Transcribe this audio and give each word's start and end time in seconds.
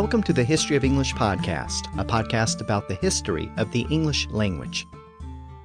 Welcome 0.00 0.22
to 0.22 0.32
the 0.32 0.44
History 0.44 0.76
of 0.76 0.84
English 0.84 1.12
podcast, 1.14 1.92
a 1.98 2.04
podcast 2.04 2.60
about 2.60 2.86
the 2.86 2.94
history 2.94 3.50
of 3.56 3.72
the 3.72 3.84
English 3.90 4.28
language. 4.28 4.86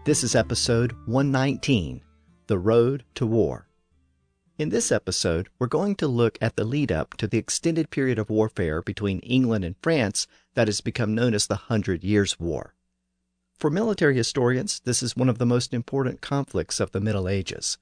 This 0.06 0.24
is 0.24 0.34
episode 0.34 0.94
119 1.06 2.02
The 2.48 2.58
Road 2.58 3.04
to 3.14 3.28
War. 3.28 3.68
In 4.58 4.70
this 4.70 4.92
episode, 4.92 5.50
we're 5.60 5.68
going 5.68 5.94
to 5.98 6.08
look 6.08 6.40
at 6.42 6.56
the 6.56 6.64
lead 6.64 6.92
up 6.92 7.16
to 7.18 7.28
the 7.28 7.38
extended 7.38 7.92
period 7.92 8.18
of 8.18 8.32
warfare 8.32 8.82
between 8.82 9.20
England 9.20 9.64
and 9.66 9.76
France 9.84 10.26
that 10.56 10.68
has 10.68 10.82
become 10.82 11.14
known 11.14 11.36
as 11.36 11.46
the 11.46 11.68
Hundred 11.70 12.04
Years' 12.04 12.40
War. 12.40 12.74
For 13.60 13.70
military 13.70 14.16
historians, 14.16 14.82
this 14.84 15.04
is 15.04 15.16
one 15.16 15.30
of 15.30 15.38
the 15.38 15.46
most 15.46 15.76
important 15.76 16.22
conflicts 16.22 16.80
of 16.80 16.92
the 16.92 17.00
Middle 17.00 17.30
Ages. 17.30 17.78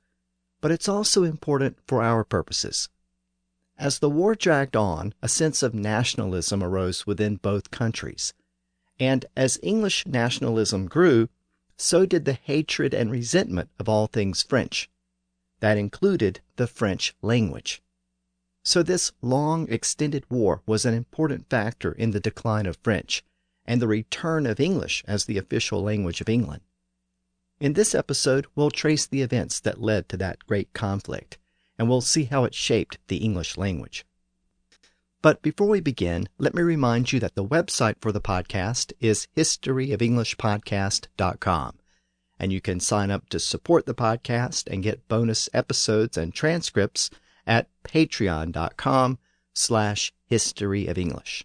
But 0.60 0.72
it's 0.72 0.90
also 0.90 1.24
important 1.24 1.78
for 1.88 2.04
our 2.04 2.26
purposes. 2.26 2.90
As 3.78 4.00
the 4.00 4.10
war 4.10 4.36
dragged 4.36 4.76
on, 4.76 5.14
a 5.22 5.28
sense 5.28 5.64
of 5.64 5.74
nationalism 5.74 6.64
arose 6.64 7.08
within 7.08 7.38
both 7.38 7.72
countries. 7.72 8.34
And 9.00 9.26
as 9.36 9.60
English 9.64 10.06
nationalism 10.06 10.88
grew, 10.88 11.30
so 11.78 12.06
did 12.06 12.26
the 12.26 12.34
hatred 12.34 12.94
and 12.94 13.10
resentment 13.10 13.72
of 13.80 13.90
all 13.90 14.06
things 14.06 14.44
French. 14.44 14.90
That 15.62 15.78
included 15.78 16.42
the 16.58 16.68
French 16.68 17.16
language. 17.24 17.82
So 18.64 18.84
this 18.84 19.12
long 19.22 19.68
extended 19.70 20.30
war 20.30 20.62
was 20.68 20.86
an 20.86 20.94
important 20.94 21.50
factor 21.50 21.92
in 21.92 22.12
the 22.12 22.20
decline 22.20 22.68
of 22.68 22.78
French 22.84 23.24
and 23.66 23.82
the 23.82 23.88
return 23.88 24.46
of 24.46 24.60
English 24.60 25.04
as 25.08 25.26
the 25.26 25.40
official 25.40 25.82
language 25.82 26.22
of 26.22 26.30
England. 26.30 26.62
In 27.60 27.74
this 27.74 27.96
episode, 27.96 28.46
we'll 28.56 28.70
trace 28.70 29.08
the 29.08 29.24
events 29.24 29.60
that 29.62 29.82
led 29.82 30.10
to 30.10 30.18
that 30.18 30.46
great 30.46 30.74
conflict 30.74 31.40
and 31.82 31.90
we'll 31.90 32.00
see 32.00 32.24
how 32.26 32.44
it 32.44 32.54
shaped 32.54 33.00
the 33.08 33.18
English 33.18 33.58
language. 33.58 34.06
But 35.24 35.42
before 35.42 35.68
we 35.68 35.80
begin, 35.80 36.30
let 36.38 36.54
me 36.54 36.62
remind 36.62 37.12
you 37.12 37.20
that 37.22 37.34
the 37.34 37.44
website 37.44 37.96
for 38.00 38.12
the 38.12 38.22
podcast 38.22 38.94
is 39.00 39.28
historyofenglishpodcast.com, 39.36 41.80
and 42.38 42.54
you 42.54 42.62
can 42.62 42.80
sign 42.80 43.10
up 43.10 43.30
to 43.30 43.40
support 43.40 43.88
the 43.88 43.96
podcast 43.96 44.72
and 44.72 44.84
get 44.84 45.08
bonus 45.08 45.50
episodes 45.56 46.20
and 46.20 46.36
transcripts 46.36 47.10
at 47.48 47.68
patreon.com 47.84 49.18
slash 49.56 50.14
history 50.28 50.86
of 50.86 51.00
English. 51.00 51.44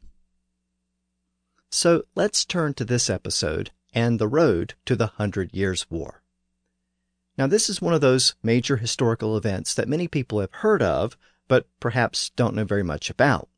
So 1.70 2.02
let's 2.14 2.44
turn 2.44 2.74
to 2.74 2.84
this 2.84 3.08
episode 3.08 3.70
and 3.94 4.18
the 4.18 4.28
road 4.28 4.74
to 4.84 4.96
the 4.96 5.06
Hundred 5.06 5.54
Years' 5.54 5.86
War. 5.88 6.20
Now, 7.38 7.46
this 7.46 7.68
is 7.68 7.82
one 7.82 7.92
of 7.92 8.00
those 8.00 8.34
major 8.42 8.78
historical 8.78 9.36
events 9.36 9.74
that 9.74 9.88
many 9.88 10.08
people 10.08 10.40
have 10.40 10.52
heard 10.52 10.82
of, 10.82 11.18
but 11.48 11.68
perhaps 11.80 12.30
don't 12.30 12.54
know 12.54 12.64
very 12.64 12.82
much 12.82 13.10
about. 13.10 13.48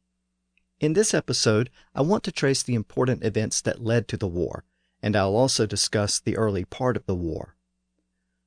In 0.80 0.94
this 0.94 1.14
episode, 1.14 1.70
I 1.94 2.02
want 2.02 2.24
to 2.24 2.32
trace 2.32 2.62
the 2.62 2.74
important 2.74 3.24
events 3.24 3.60
that 3.60 3.84
led 3.84 4.08
to 4.08 4.16
the 4.16 4.26
war, 4.26 4.64
and 5.02 5.14
I'll 5.14 5.36
also 5.36 5.64
discuss 5.64 6.18
the 6.18 6.36
early 6.36 6.64
part 6.64 6.96
of 6.96 7.06
the 7.06 7.14
war. 7.14 7.56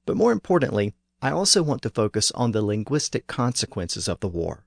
But 0.05 0.17
more 0.17 0.31
importantly, 0.31 0.93
I 1.21 1.31
also 1.31 1.63
want 1.63 1.81
to 1.83 1.89
focus 1.89 2.31
on 2.31 2.51
the 2.51 2.61
linguistic 2.61 3.27
consequences 3.27 4.07
of 4.07 4.19
the 4.19 4.27
war. 4.27 4.65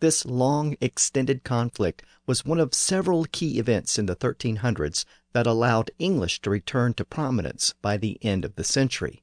This 0.00 0.24
long, 0.24 0.76
extended 0.80 1.44
conflict 1.44 2.02
was 2.26 2.44
one 2.44 2.58
of 2.58 2.74
several 2.74 3.24
key 3.30 3.58
events 3.58 3.98
in 3.98 4.06
the 4.06 4.16
1300s 4.16 5.04
that 5.32 5.46
allowed 5.46 5.90
English 5.98 6.40
to 6.40 6.50
return 6.50 6.94
to 6.94 7.04
prominence 7.04 7.74
by 7.82 7.96
the 7.96 8.18
end 8.22 8.44
of 8.44 8.56
the 8.56 8.64
century. 8.64 9.21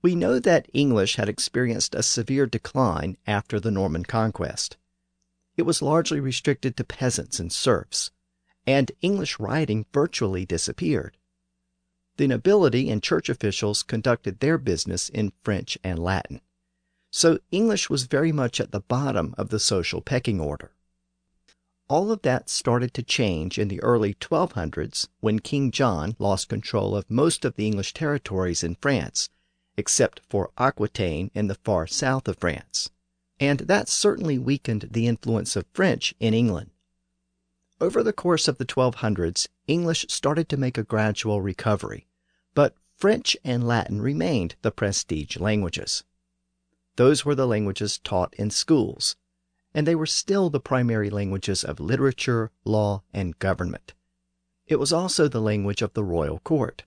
We 0.00 0.14
know 0.14 0.38
that 0.38 0.70
English 0.72 1.16
had 1.16 1.28
experienced 1.28 1.92
a 1.92 2.04
severe 2.04 2.46
decline 2.46 3.16
after 3.26 3.58
the 3.58 3.72
Norman 3.72 4.04
conquest. 4.04 4.76
It 5.56 5.62
was 5.62 5.82
largely 5.82 6.20
restricted 6.20 6.76
to 6.76 6.84
peasants 6.84 7.40
and 7.40 7.52
serfs, 7.52 8.12
and 8.64 8.92
English 9.00 9.40
writing 9.40 9.86
virtually 9.92 10.46
disappeared. 10.46 11.16
The 12.16 12.28
nobility 12.28 12.90
and 12.90 13.02
church 13.02 13.28
officials 13.28 13.82
conducted 13.82 14.38
their 14.38 14.56
business 14.56 15.08
in 15.08 15.32
French 15.42 15.76
and 15.82 15.98
Latin. 15.98 16.42
So 17.10 17.40
English 17.50 17.90
was 17.90 18.04
very 18.04 18.30
much 18.30 18.60
at 18.60 18.70
the 18.70 18.80
bottom 18.80 19.34
of 19.36 19.48
the 19.48 19.58
social 19.58 20.00
pecking 20.00 20.40
order. 20.40 20.70
All 21.88 22.12
of 22.12 22.22
that 22.22 22.48
started 22.48 22.94
to 22.94 23.02
change 23.02 23.58
in 23.58 23.66
the 23.66 23.82
early 23.82 24.14
1200s 24.14 25.08
when 25.18 25.40
King 25.40 25.72
John 25.72 26.14
lost 26.20 26.48
control 26.48 26.94
of 26.94 27.10
most 27.10 27.44
of 27.44 27.56
the 27.56 27.66
English 27.66 27.94
territories 27.94 28.62
in 28.62 28.76
France 28.76 29.28
except 29.78 30.20
for 30.28 30.50
Aquitaine 30.58 31.30
in 31.34 31.46
the 31.46 31.54
far 31.54 31.86
south 31.86 32.26
of 32.26 32.36
France, 32.36 32.90
and 33.38 33.60
that 33.60 33.88
certainly 33.88 34.36
weakened 34.36 34.88
the 34.90 35.06
influence 35.06 35.54
of 35.54 35.64
French 35.72 36.14
in 36.18 36.34
England. 36.34 36.70
Over 37.80 38.02
the 38.02 38.12
course 38.12 38.48
of 38.48 38.58
the 38.58 38.66
1200s, 38.66 39.46
English 39.68 40.06
started 40.08 40.48
to 40.48 40.56
make 40.56 40.76
a 40.76 40.82
gradual 40.82 41.40
recovery, 41.40 42.08
but 42.54 42.74
French 42.96 43.36
and 43.44 43.68
Latin 43.68 44.02
remained 44.02 44.56
the 44.62 44.72
prestige 44.72 45.36
languages. 45.36 46.02
Those 46.96 47.24
were 47.24 47.36
the 47.36 47.46
languages 47.46 47.98
taught 47.98 48.34
in 48.34 48.50
schools, 48.50 49.14
and 49.72 49.86
they 49.86 49.94
were 49.94 50.06
still 50.06 50.50
the 50.50 50.58
primary 50.58 51.08
languages 51.08 51.62
of 51.62 51.78
literature, 51.78 52.50
law, 52.64 53.04
and 53.12 53.38
government. 53.38 53.94
It 54.66 54.80
was 54.80 54.92
also 54.92 55.28
the 55.28 55.40
language 55.40 55.82
of 55.82 55.94
the 55.94 56.02
royal 56.02 56.40
court. 56.40 56.82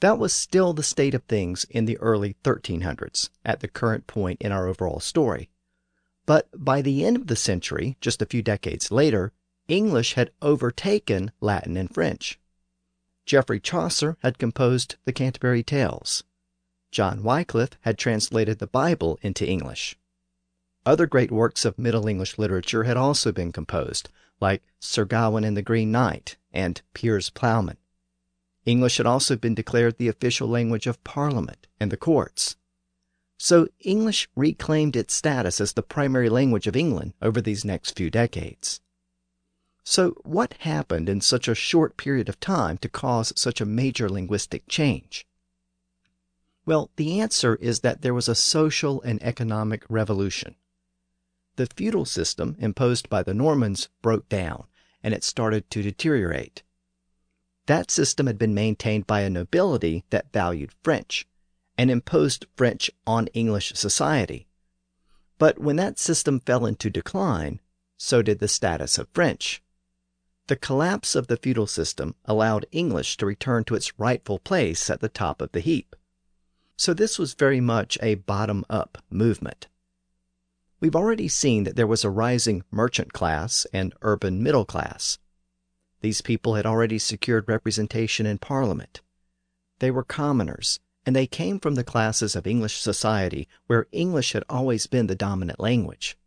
That 0.00 0.18
was 0.18 0.32
still 0.32 0.72
the 0.72 0.82
state 0.82 1.14
of 1.14 1.22
things 1.24 1.64
in 1.70 1.84
the 1.84 1.98
early 1.98 2.36
1300s, 2.44 3.30
at 3.44 3.60
the 3.60 3.68
current 3.68 4.06
point 4.06 4.42
in 4.42 4.52
our 4.52 4.66
overall 4.66 5.00
story. 5.00 5.48
But 6.26 6.48
by 6.54 6.82
the 6.82 7.04
end 7.04 7.16
of 7.16 7.26
the 7.26 7.36
century, 7.36 7.96
just 8.00 8.22
a 8.22 8.26
few 8.26 8.42
decades 8.42 8.90
later, 8.90 9.32
English 9.68 10.14
had 10.14 10.30
overtaken 10.42 11.32
Latin 11.40 11.76
and 11.76 11.92
French. 11.92 12.38
Geoffrey 13.26 13.60
Chaucer 13.60 14.18
had 14.20 14.38
composed 14.38 14.96
the 15.04 15.12
Canterbury 15.12 15.62
Tales. 15.62 16.24
John 16.90 17.22
Wycliffe 17.22 17.78
had 17.80 17.98
translated 17.98 18.58
the 18.58 18.66
Bible 18.66 19.18
into 19.22 19.48
English. 19.48 19.96
Other 20.86 21.06
great 21.06 21.32
works 21.32 21.64
of 21.64 21.78
Middle 21.78 22.06
English 22.06 22.36
literature 22.38 22.84
had 22.84 22.98
also 22.98 23.32
been 23.32 23.52
composed, 23.52 24.10
like 24.40 24.62
Sir 24.80 25.06
Gawain 25.06 25.44
and 25.44 25.56
the 25.56 25.62
Green 25.62 25.90
Knight 25.90 26.36
and 26.52 26.82
Piers 26.92 27.30
Plowman. 27.30 27.78
English 28.66 28.96
had 28.96 29.06
also 29.06 29.36
been 29.36 29.54
declared 29.54 29.98
the 29.98 30.08
official 30.08 30.48
language 30.48 30.86
of 30.86 31.02
Parliament 31.04 31.66
and 31.78 31.92
the 31.92 31.96
courts. 31.96 32.56
So 33.38 33.68
English 33.80 34.28
reclaimed 34.34 34.96
its 34.96 35.14
status 35.14 35.60
as 35.60 35.72
the 35.72 35.82
primary 35.82 36.28
language 36.28 36.66
of 36.66 36.76
England 36.76 37.14
over 37.20 37.40
these 37.40 37.64
next 37.64 37.96
few 37.96 38.10
decades. 38.10 38.80
So, 39.86 40.12
what 40.22 40.54
happened 40.60 41.10
in 41.10 41.20
such 41.20 41.46
a 41.46 41.54
short 41.54 41.98
period 41.98 42.30
of 42.30 42.40
time 42.40 42.78
to 42.78 42.88
cause 42.88 43.34
such 43.36 43.60
a 43.60 43.66
major 43.66 44.08
linguistic 44.08 44.66
change? 44.66 45.26
Well, 46.64 46.90
the 46.96 47.20
answer 47.20 47.56
is 47.56 47.80
that 47.80 48.00
there 48.00 48.14
was 48.14 48.26
a 48.26 48.34
social 48.34 49.02
and 49.02 49.22
economic 49.22 49.84
revolution. 49.90 50.56
The 51.56 51.66
feudal 51.66 52.06
system 52.06 52.56
imposed 52.58 53.10
by 53.10 53.22
the 53.22 53.34
Normans 53.34 53.90
broke 54.00 54.28
down, 54.30 54.64
and 55.02 55.12
it 55.12 55.22
started 55.22 55.70
to 55.70 55.82
deteriorate. 55.82 56.63
That 57.66 57.90
system 57.90 58.26
had 58.26 58.38
been 58.38 58.54
maintained 58.54 59.06
by 59.06 59.20
a 59.20 59.30
nobility 59.30 60.04
that 60.10 60.32
valued 60.32 60.72
French 60.82 61.26
and 61.78 61.90
imposed 61.90 62.46
French 62.56 62.90
on 63.06 63.26
English 63.28 63.72
society. 63.74 64.46
But 65.38 65.58
when 65.58 65.76
that 65.76 65.98
system 65.98 66.40
fell 66.40 66.66
into 66.66 66.90
decline, 66.90 67.60
so 67.96 68.22
did 68.22 68.38
the 68.38 68.48
status 68.48 68.98
of 68.98 69.08
French. 69.14 69.62
The 70.46 70.56
collapse 70.56 71.14
of 71.14 71.26
the 71.26 71.38
feudal 71.38 71.66
system 71.66 72.14
allowed 72.26 72.66
English 72.70 73.16
to 73.16 73.26
return 73.26 73.64
to 73.64 73.74
its 73.74 73.98
rightful 73.98 74.38
place 74.38 74.90
at 74.90 75.00
the 75.00 75.08
top 75.08 75.40
of 75.40 75.52
the 75.52 75.60
heap. 75.60 75.96
So 76.76 76.92
this 76.92 77.18
was 77.18 77.34
very 77.34 77.60
much 77.60 77.96
a 78.02 78.16
bottom 78.16 78.64
up 78.68 78.98
movement. 79.08 79.68
We've 80.80 80.96
already 80.96 81.28
seen 81.28 81.64
that 81.64 81.76
there 81.76 81.86
was 81.86 82.04
a 82.04 82.10
rising 82.10 82.62
merchant 82.70 83.14
class 83.14 83.66
and 83.72 83.94
urban 84.02 84.42
middle 84.42 84.66
class. 84.66 85.18
These 86.04 86.20
people 86.20 86.56
had 86.56 86.66
already 86.66 86.98
secured 86.98 87.48
representation 87.48 88.26
in 88.26 88.36
Parliament. 88.36 89.00
They 89.78 89.90
were 89.90 90.04
commoners, 90.04 90.78
and 91.06 91.16
they 91.16 91.26
came 91.26 91.58
from 91.58 91.76
the 91.76 91.82
classes 91.82 92.36
of 92.36 92.46
English 92.46 92.76
society 92.76 93.48
where 93.68 93.86
English 93.90 94.34
had 94.34 94.44
always 94.46 94.86
been 94.86 95.06
the 95.06 95.14
dominant 95.14 95.60
language. 95.60 96.18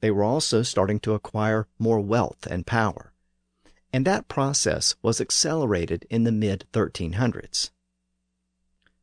They 0.00 0.10
were 0.10 0.24
also 0.24 0.62
starting 0.64 0.98
to 0.98 1.14
acquire 1.14 1.68
more 1.78 2.00
wealth 2.00 2.44
and 2.50 2.66
power. 2.66 3.12
And 3.92 4.04
that 4.04 4.26
process 4.26 4.96
was 5.00 5.20
accelerated 5.20 6.08
in 6.10 6.24
the 6.24 6.32
mid 6.32 6.66
1300s. 6.72 7.70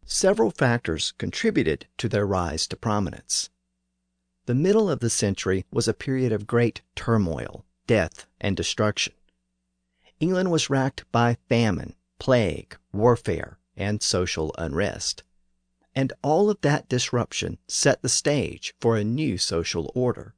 Several 0.03 0.51
factors 0.51 1.13
contributed 1.19 1.87
to 1.99 2.09
their 2.09 2.27
rise 2.27 2.67
to 2.67 2.75
prominence. 2.75 3.49
The 4.45 4.55
middle 4.55 4.89
of 4.89 4.99
the 4.99 5.09
century 5.09 5.65
was 5.71 5.87
a 5.87 5.93
period 5.93 6.33
of 6.33 6.47
great 6.47 6.81
turmoil, 6.95 7.63
death, 7.87 8.25
and 8.41 8.57
destruction. 8.57 9.13
England 10.21 10.51
was 10.51 10.69
racked 10.69 11.03
by 11.11 11.35
famine, 11.49 11.95
plague, 12.19 12.77
warfare, 12.93 13.57
and 13.75 14.03
social 14.03 14.53
unrest. 14.55 15.23
And 15.95 16.13
all 16.21 16.51
of 16.51 16.61
that 16.61 16.87
disruption 16.87 17.57
set 17.67 18.03
the 18.03 18.07
stage 18.07 18.75
for 18.79 18.95
a 18.95 19.03
new 19.03 19.39
social 19.39 19.91
order. 19.95 20.35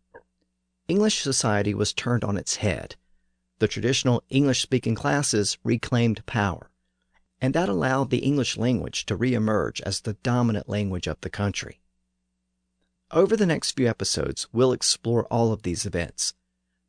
English 0.87 1.21
society 1.21 1.73
was 1.73 1.91
turned 1.91 2.23
on 2.23 2.37
its 2.37 2.55
head. 2.55 2.95
The 3.59 3.67
traditional 3.67 4.23
English 4.29 4.61
speaking 4.61 4.95
classes 4.95 5.57
reclaimed 5.65 6.25
power, 6.25 6.71
and 7.41 7.53
that 7.53 7.67
allowed 7.67 8.09
the 8.09 8.23
English 8.23 8.55
language 8.55 9.05
to 9.07 9.17
reemerge 9.17 9.81
as 9.81 9.99
the 9.99 10.13
dominant 10.13 10.69
language 10.69 11.07
of 11.07 11.19
the 11.19 11.29
country. 11.29 11.81
Over 13.11 13.35
the 13.35 13.45
next 13.45 13.71
few 13.71 13.89
episodes, 13.89 14.47
we'll 14.53 14.71
explore 14.71 15.25
all 15.25 15.51
of 15.51 15.63
these 15.63 15.85
events. 15.85 16.35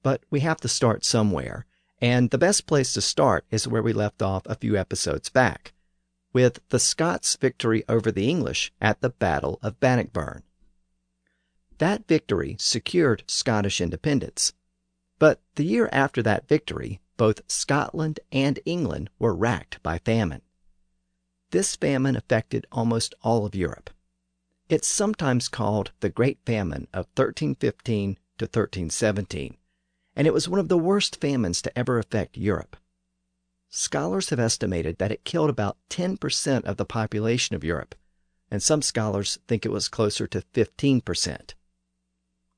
But 0.04 0.22
we 0.30 0.40
have 0.40 0.60
to 0.60 0.68
start 0.68 1.04
somewhere, 1.04 1.66
and 2.04 2.28
the 2.28 2.36
best 2.36 2.66
place 2.66 2.92
to 2.92 3.00
start 3.00 3.46
is 3.50 3.66
where 3.66 3.82
we 3.82 3.94
left 3.94 4.20
off 4.20 4.42
a 4.44 4.54
few 4.54 4.76
episodes 4.76 5.30
back, 5.30 5.72
with 6.34 6.60
the 6.68 6.78
Scots' 6.78 7.34
victory 7.36 7.82
over 7.88 8.12
the 8.12 8.28
English 8.28 8.70
at 8.78 9.00
the 9.00 9.08
Battle 9.08 9.58
of 9.62 9.80
Bannockburn. 9.80 10.42
That 11.78 12.06
victory 12.06 12.56
secured 12.58 13.24
Scottish 13.26 13.80
independence. 13.80 14.52
But 15.18 15.40
the 15.54 15.64
year 15.64 15.88
after 15.92 16.22
that 16.22 16.46
victory, 16.46 17.00
both 17.16 17.40
Scotland 17.50 18.20
and 18.30 18.60
England 18.66 19.08
were 19.18 19.34
racked 19.34 19.82
by 19.82 19.96
famine. 19.96 20.42
This 21.52 21.74
famine 21.74 22.16
affected 22.16 22.66
almost 22.70 23.14
all 23.22 23.46
of 23.46 23.54
Europe. 23.54 23.88
It's 24.68 24.86
sometimes 24.86 25.48
called 25.48 25.92
the 26.00 26.10
Great 26.10 26.38
Famine 26.44 26.86
of 26.92 27.06
1315 27.16 28.18
to 28.36 28.44
1317, 28.44 29.56
and 30.16 30.26
it 30.26 30.34
was 30.34 30.48
one 30.48 30.60
of 30.60 30.68
the 30.68 30.78
worst 30.78 31.20
famines 31.20 31.60
to 31.62 31.78
ever 31.78 31.98
affect 31.98 32.36
Europe. 32.36 32.76
Scholars 33.68 34.30
have 34.30 34.38
estimated 34.38 34.98
that 34.98 35.10
it 35.10 35.24
killed 35.24 35.50
about 35.50 35.76
10% 35.90 36.64
of 36.64 36.76
the 36.76 36.84
population 36.84 37.56
of 37.56 37.64
Europe, 37.64 37.94
and 38.50 38.62
some 38.62 38.82
scholars 38.82 39.38
think 39.48 39.66
it 39.66 39.72
was 39.72 39.88
closer 39.88 40.26
to 40.28 40.42
15%. 40.54 41.54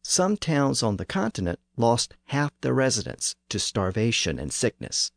Some 0.02 0.36
towns 0.36 0.82
on 0.82 0.98
the 0.98 1.06
continent 1.06 1.58
lost 1.76 2.14
half 2.26 2.52
their 2.60 2.74
residents 2.74 3.34
to 3.48 3.58
starvation 3.58 4.38
and 4.38 4.52
sickness. 4.52 5.10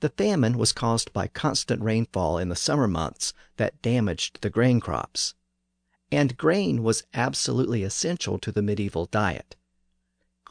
The 0.00 0.10
famine 0.10 0.58
was 0.58 0.72
caused 0.72 1.12
by 1.12 1.28
constant 1.28 1.82
rainfall 1.82 2.36
in 2.36 2.48
the 2.48 2.56
summer 2.56 2.86
months 2.86 3.32
that 3.56 3.80
damaged 3.82 4.42
the 4.42 4.50
grain 4.50 4.78
crops. 4.78 5.34
And 6.10 6.36
grain 6.36 6.82
was 6.82 7.04
absolutely 7.14 7.82
essential 7.82 8.38
to 8.40 8.52
the 8.52 8.62
medieval 8.62 9.06
diet. 9.06 9.56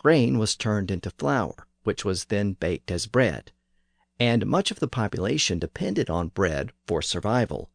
Grain 0.03 0.39
was 0.39 0.55
turned 0.55 0.89
into 0.89 1.11
flour, 1.11 1.67
which 1.83 2.03
was 2.03 2.25
then 2.25 2.53
baked 2.53 2.89
as 2.89 3.05
bread, 3.05 3.51
and 4.19 4.47
much 4.47 4.71
of 4.71 4.79
the 4.79 4.87
population 4.87 5.59
depended 5.59 6.09
on 6.09 6.29
bread 6.29 6.71
for 6.87 7.03
survival. 7.03 7.69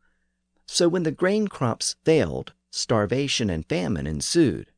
So 0.66 0.88
when 0.88 1.04
the 1.04 1.12
grain 1.12 1.46
crops 1.46 1.94
failed, 2.04 2.52
starvation 2.72 3.48
and 3.48 3.64
famine 3.68 4.08
ensued. 4.08 4.72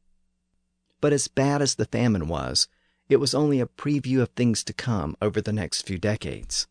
But 1.01 1.15
as 1.15 1.27
bad 1.27 1.63
as 1.63 1.77
the 1.77 1.87
famine 1.87 2.29
was, 2.29 2.69
it 3.09 3.17
was 3.17 3.35
only 3.35 3.61
a 3.61 3.67
preview 3.67 4.21
of 4.21 4.29
things 4.37 4.63
to 4.65 4.75
come 4.75 5.17
over 5.23 5.41
the 5.41 5.51
next 5.51 5.87
few 5.87 5.97
decades. 5.97 6.67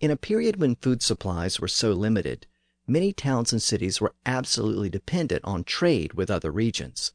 In 0.00 0.10
a 0.10 0.18
period 0.18 0.60
when 0.60 0.76
food 0.76 1.02
supplies 1.02 1.60
were 1.60 1.66
so 1.66 1.92
limited, 1.92 2.46
many 2.86 3.14
towns 3.14 3.52
and 3.52 3.62
cities 3.62 4.02
were 4.02 4.14
absolutely 4.26 4.90
dependent 4.90 5.42
on 5.46 5.64
trade 5.64 6.12
with 6.12 6.30
other 6.30 6.50
regions. 6.50 7.14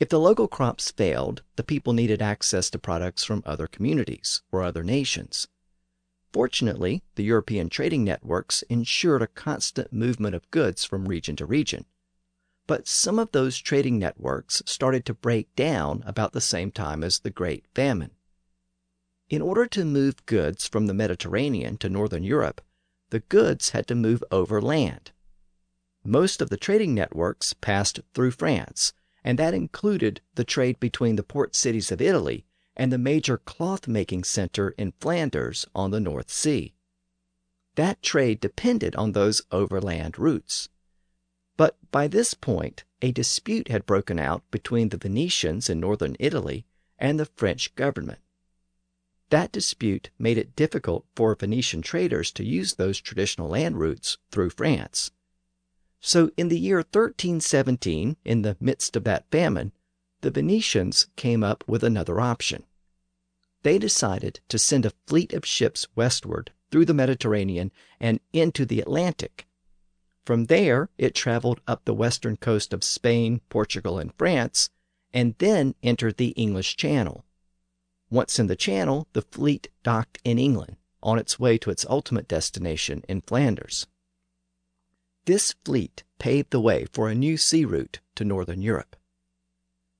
If 0.00 0.08
the 0.08 0.18
local 0.18 0.48
crops 0.48 0.90
failed, 0.90 1.42
the 1.56 1.62
people 1.62 1.92
needed 1.92 2.20
access 2.20 2.68
to 2.70 2.78
products 2.78 3.22
from 3.22 3.42
other 3.46 3.66
communities 3.68 4.42
or 4.50 4.62
other 4.62 4.82
nations. 4.82 5.46
Fortunately, 6.32 7.04
the 7.14 7.22
European 7.22 7.68
trading 7.68 8.02
networks 8.02 8.62
ensured 8.62 9.22
a 9.22 9.28
constant 9.28 9.92
movement 9.92 10.34
of 10.34 10.50
goods 10.50 10.84
from 10.84 11.06
region 11.06 11.36
to 11.36 11.46
region, 11.46 11.84
but 12.66 12.88
some 12.88 13.20
of 13.20 13.30
those 13.30 13.58
trading 13.58 13.98
networks 13.98 14.62
started 14.66 15.04
to 15.06 15.14
break 15.14 15.54
down 15.54 16.02
about 16.06 16.32
the 16.32 16.40
same 16.40 16.72
time 16.72 17.04
as 17.04 17.20
the 17.20 17.30
Great 17.30 17.64
Famine. 17.72 18.10
In 19.30 19.40
order 19.40 19.66
to 19.66 19.84
move 19.84 20.26
goods 20.26 20.66
from 20.66 20.86
the 20.86 20.94
Mediterranean 20.94 21.76
to 21.78 21.88
northern 21.88 22.24
Europe, 22.24 22.60
the 23.10 23.20
goods 23.20 23.70
had 23.70 23.86
to 23.86 23.94
move 23.94 24.24
overland. 24.32 25.12
Most 26.04 26.42
of 26.42 26.50
the 26.50 26.56
trading 26.56 26.94
networks 26.94 27.52
passed 27.52 28.00
through 28.12 28.32
France, 28.32 28.92
and 29.24 29.38
that 29.38 29.54
included 29.54 30.20
the 30.34 30.44
trade 30.44 30.78
between 30.78 31.16
the 31.16 31.22
port 31.22 31.56
cities 31.56 31.90
of 31.90 32.00
Italy 32.00 32.44
and 32.76 32.92
the 32.92 32.98
major 32.98 33.38
cloth 33.38 33.88
making 33.88 34.22
center 34.22 34.70
in 34.70 34.92
Flanders 35.00 35.64
on 35.74 35.90
the 35.90 36.00
North 36.00 36.30
Sea. 36.30 36.74
That 37.76 38.02
trade 38.02 38.40
depended 38.40 38.94
on 38.96 39.12
those 39.12 39.42
overland 39.50 40.18
routes. 40.18 40.68
But 41.56 41.76
by 41.90 42.08
this 42.08 42.34
point, 42.34 42.84
a 43.00 43.12
dispute 43.12 43.68
had 43.68 43.86
broken 43.86 44.18
out 44.18 44.42
between 44.50 44.90
the 44.90 44.96
Venetians 44.96 45.70
in 45.70 45.80
northern 45.80 46.16
Italy 46.18 46.66
and 46.98 47.18
the 47.18 47.26
French 47.26 47.74
government. 47.74 48.18
That 49.30 49.52
dispute 49.52 50.10
made 50.18 50.38
it 50.38 50.54
difficult 50.54 51.06
for 51.16 51.34
Venetian 51.34 51.82
traders 51.82 52.30
to 52.32 52.44
use 52.44 52.74
those 52.74 53.00
traditional 53.00 53.48
land 53.48 53.78
routes 53.78 54.18
through 54.30 54.50
France. 54.50 55.10
So 56.06 56.30
in 56.36 56.48
the 56.48 56.58
year 56.58 56.76
1317, 56.76 58.18
in 58.24 58.42
the 58.42 58.56
midst 58.60 58.94
of 58.94 59.04
that 59.04 59.30
famine, 59.30 59.72
the 60.20 60.30
Venetians 60.30 61.08
came 61.16 61.42
up 61.42 61.64
with 61.66 61.82
another 61.82 62.20
option. 62.20 62.64
They 63.62 63.78
decided 63.78 64.40
to 64.48 64.58
send 64.58 64.84
a 64.84 64.92
fleet 65.06 65.32
of 65.32 65.46
ships 65.46 65.86
westward 65.96 66.52
through 66.70 66.84
the 66.84 66.92
Mediterranean 66.92 67.72
and 67.98 68.20
into 68.32 68.66
the 68.66 68.80
Atlantic 68.80 69.46
from 70.24 70.46
there, 70.46 70.88
it 70.96 71.14
traveled 71.14 71.60
up 71.66 71.84
the 71.84 71.94
western 71.94 72.38
coast 72.38 72.72
of 72.72 72.82
Spain, 72.82 73.42
Portugal, 73.50 73.98
and 73.98 74.14
France, 74.14 74.70
and 75.12 75.34
then 75.38 75.74
entered 75.82 76.16
the 76.16 76.30
English 76.30 76.76
Channel. 76.76 77.24
Once 78.10 78.38
in 78.38 78.46
the 78.46 78.56
Channel, 78.56 79.06
the 79.12 79.22
fleet 79.22 79.68
docked 79.82 80.18
in 80.24 80.38
England, 80.38 80.76
on 81.02 81.18
its 81.18 81.38
way 81.38 81.58
to 81.58 81.70
its 81.70 81.84
ultimate 81.90 82.26
destination 82.26 83.04
in 83.06 83.20
Flanders. 83.20 83.86
This 85.26 85.54
fleet 85.64 86.04
paved 86.18 86.50
the 86.50 86.60
way 86.60 86.86
for 86.92 87.08
a 87.08 87.14
new 87.14 87.36
sea 87.36 87.64
route 87.64 88.00
to 88.14 88.24
northern 88.24 88.62
Europe. 88.62 88.96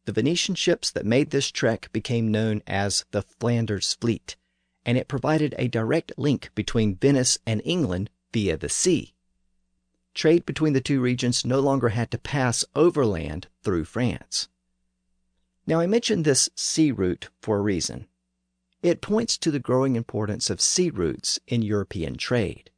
The 0.04 0.12
Venetian 0.12 0.54
ships 0.54 0.90
that 0.90 1.06
made 1.06 1.30
this 1.30 1.50
trek 1.50 1.90
became 1.92 2.30
known 2.30 2.62
as 2.66 3.04
the 3.10 3.22
Flanders 3.22 3.94
Fleet, 3.94 4.36
and 4.84 4.98
it 4.98 5.08
provided 5.08 5.54
a 5.56 5.68
direct 5.68 6.12
link 6.18 6.50
between 6.54 6.96
Venice 6.96 7.38
and 7.46 7.62
England 7.64 8.10
via 8.32 8.56
the 8.56 8.68
sea 8.68 9.14
trade 10.14 10.46
between 10.46 10.72
the 10.72 10.80
two 10.80 11.00
regions 11.00 11.44
no 11.44 11.60
longer 11.60 11.90
had 11.90 12.10
to 12.12 12.18
pass 12.18 12.64
overland 12.74 13.48
through 13.62 13.84
France. 13.84 14.48
Now, 15.66 15.80
I 15.80 15.86
mentioned 15.86 16.24
this 16.24 16.48
sea 16.54 16.92
route 16.92 17.28
for 17.42 17.58
a 17.58 17.62
reason. 17.62 18.06
It 18.82 19.00
points 19.00 19.36
to 19.38 19.50
the 19.50 19.58
growing 19.58 19.96
importance 19.96 20.50
of 20.50 20.60
sea 20.60 20.90
routes 20.90 21.40
in 21.46 21.62
European 21.62 22.16
trade. 22.16 22.70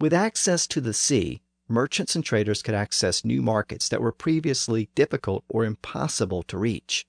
With 0.00 0.14
access 0.14 0.66
to 0.68 0.80
the 0.80 0.94
sea, 0.94 1.42
merchants 1.68 2.16
and 2.16 2.24
traders 2.24 2.62
could 2.62 2.74
access 2.74 3.22
new 3.22 3.42
markets 3.42 3.86
that 3.90 4.00
were 4.00 4.12
previously 4.12 4.88
difficult 4.94 5.44
or 5.46 5.66
impossible 5.66 6.42
to 6.44 6.56
reach. 6.56 7.06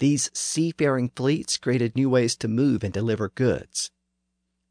These 0.00 0.28
seafaring 0.34 1.10
fleets 1.10 1.56
created 1.56 1.94
new 1.94 2.10
ways 2.10 2.34
to 2.38 2.48
move 2.48 2.82
and 2.82 2.92
deliver 2.92 3.28
goods. 3.28 3.92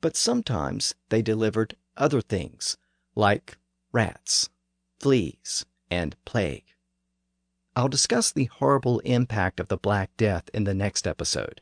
But 0.02 0.18
sometimes 0.18 0.96
they 1.08 1.22
delivered 1.22 1.78
other 1.96 2.20
things, 2.20 2.76
like 3.16 3.58
rats, 3.94 4.50
fleas, 5.00 5.66
and 5.90 6.18
plague. 6.26 6.66
I'll 7.74 7.88
discuss 7.88 8.34
the 8.34 8.46
horrible 8.46 9.00
impact 9.00 9.62
of 9.62 9.70
the 9.70 9.78
Black 9.78 10.16
Death 10.18 10.50
in 10.54 10.66
the 10.66 10.74
next 10.74 11.08
episode, 11.08 11.62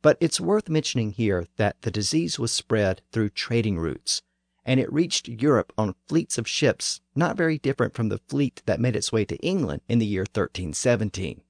but 0.00 0.16
it's 0.20 0.40
worth 0.40 0.70
mentioning 0.70 1.10
here 1.10 1.48
that 1.56 1.82
the 1.82 1.90
disease 1.90 2.38
was 2.38 2.50
spread 2.50 3.02
through 3.12 3.28
trading 3.28 3.78
routes, 3.78 4.22
and 4.64 4.78
it 4.78 4.92
reached 4.92 5.28
Europe 5.28 5.72
on 5.76 5.94
fleets 6.08 6.38
of 6.38 6.48
ships 6.48 7.00
not 7.14 7.36
very 7.36 7.58
different 7.58 7.94
from 7.94 8.08
the 8.08 8.20
fleet 8.28 8.62
that 8.66 8.80
made 8.80 8.96
its 8.96 9.12
way 9.12 9.24
to 9.24 9.36
England 9.38 9.82
in 9.88 9.98
the 9.98 10.06
year 10.06 10.22
1317. 10.22 11.42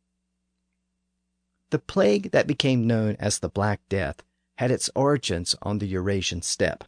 The 1.70 1.78
plague 1.78 2.32
that 2.32 2.46
became 2.46 2.86
known 2.86 3.16
as 3.18 3.38
the 3.38 3.48
Black 3.48 3.80
Death 3.88 4.22
had 4.56 4.70
its 4.70 4.90
origins 4.94 5.54
on 5.62 5.78
the 5.78 5.86
Eurasian 5.86 6.42
steppe. 6.42 6.84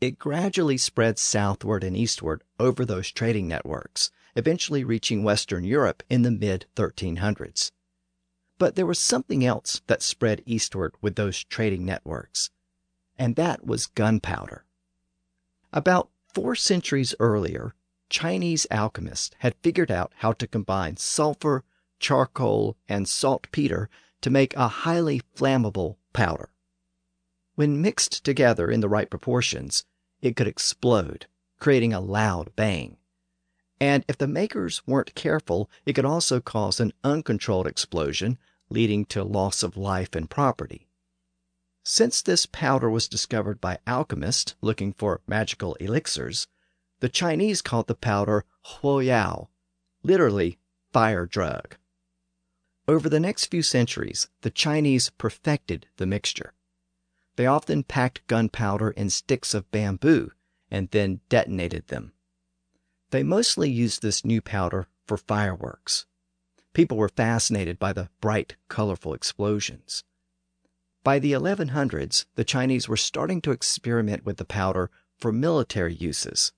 It 0.00 0.18
gradually 0.18 0.78
spread 0.78 1.18
southward 1.18 1.84
and 1.84 1.96
eastward 1.96 2.42
over 2.58 2.84
those 2.84 3.10
trading 3.10 3.46
networks, 3.46 4.10
eventually 4.34 4.82
reaching 4.84 5.22
Western 5.22 5.64
Europe 5.64 6.02
in 6.08 6.22
the 6.22 6.30
mid 6.30 6.66
1300s. 6.76 7.70
But 8.58 8.74
there 8.74 8.86
was 8.86 8.98
something 8.98 9.44
else 9.44 9.80
that 9.86 10.02
spread 10.02 10.42
eastward 10.46 10.94
with 11.00 11.16
those 11.16 11.44
trading 11.44 11.84
networks, 11.84 12.50
and 13.18 13.36
that 13.36 13.66
was 13.66 13.86
gunpowder. 13.86 14.64
About 15.72 16.10
four 16.34 16.54
centuries 16.54 17.14
earlier, 17.18 17.74
Chinese 18.10 18.66
alchemists 18.70 19.34
had 19.38 19.54
figured 19.62 19.90
out 19.90 20.12
how 20.16 20.32
to 20.32 20.46
combine 20.46 20.98
sulfur, 20.98 21.64
charcoal, 21.98 22.76
and 22.88 23.08
saltpeter 23.08 23.88
to 24.20 24.28
make 24.28 24.54
a 24.54 24.68
highly 24.68 25.22
flammable 25.34 25.96
powder. 26.12 26.50
When 27.54 27.80
mixed 27.80 28.22
together 28.24 28.70
in 28.70 28.80
the 28.80 28.88
right 28.88 29.08
proportions, 29.08 29.84
it 30.20 30.36
could 30.36 30.46
explode, 30.46 31.26
creating 31.58 31.92
a 31.92 32.00
loud 32.00 32.54
bang. 32.54 32.98
And 33.80 34.04
if 34.08 34.18
the 34.18 34.28
makers 34.28 34.82
weren't 34.86 35.14
careful, 35.14 35.70
it 35.86 35.94
could 35.94 36.04
also 36.04 36.40
cause 36.40 36.80
an 36.80 36.92
uncontrolled 37.02 37.66
explosion, 37.66 38.38
leading 38.68 39.04
to 39.06 39.24
loss 39.24 39.62
of 39.62 39.76
life 39.76 40.14
and 40.14 40.28
property. 40.28 40.88
Since 41.84 42.22
this 42.22 42.46
powder 42.46 42.88
was 42.88 43.08
discovered 43.08 43.60
by 43.60 43.78
alchemists 43.86 44.54
looking 44.60 44.92
for 44.92 45.20
magical 45.26 45.74
elixirs, 45.76 46.46
the 47.00 47.08
Chinese 47.08 47.60
called 47.60 47.88
the 47.88 47.94
powder 47.94 48.44
huoyao, 48.64 49.48
literally 50.04 50.58
fire 50.92 51.26
drug. 51.26 51.76
Over 52.86 53.08
the 53.08 53.20
next 53.20 53.46
few 53.46 53.62
centuries, 53.62 54.28
the 54.42 54.50
Chinese 54.50 55.10
perfected 55.10 55.88
the 55.96 56.06
mixture. 56.06 56.54
They 57.36 57.46
often 57.46 57.82
packed 57.82 58.26
gunpowder 58.26 58.90
in 58.90 59.10
sticks 59.10 59.54
of 59.54 59.70
bamboo 59.70 60.32
and 60.70 60.88
then 60.90 61.20
detonated 61.28 61.88
them. 61.88 62.12
They 63.10 63.22
mostly 63.22 63.70
used 63.70 64.02
this 64.02 64.24
new 64.24 64.40
powder 64.40 64.86
for 65.06 65.16
fireworks. 65.16 66.06
People 66.72 66.96
were 66.96 67.08
fascinated 67.08 67.78
by 67.78 67.92
the 67.92 68.08
bright, 68.20 68.56
colorful 68.68 69.14
explosions. 69.14 70.04
By 71.04 71.18
the 71.18 71.32
1100s, 71.32 72.26
the 72.36 72.44
Chinese 72.44 72.88
were 72.88 72.96
starting 72.96 73.40
to 73.42 73.50
experiment 73.50 74.24
with 74.24 74.36
the 74.36 74.44
powder 74.44 74.90
for 75.18 75.32
military 75.32 75.94
uses. 75.94 76.52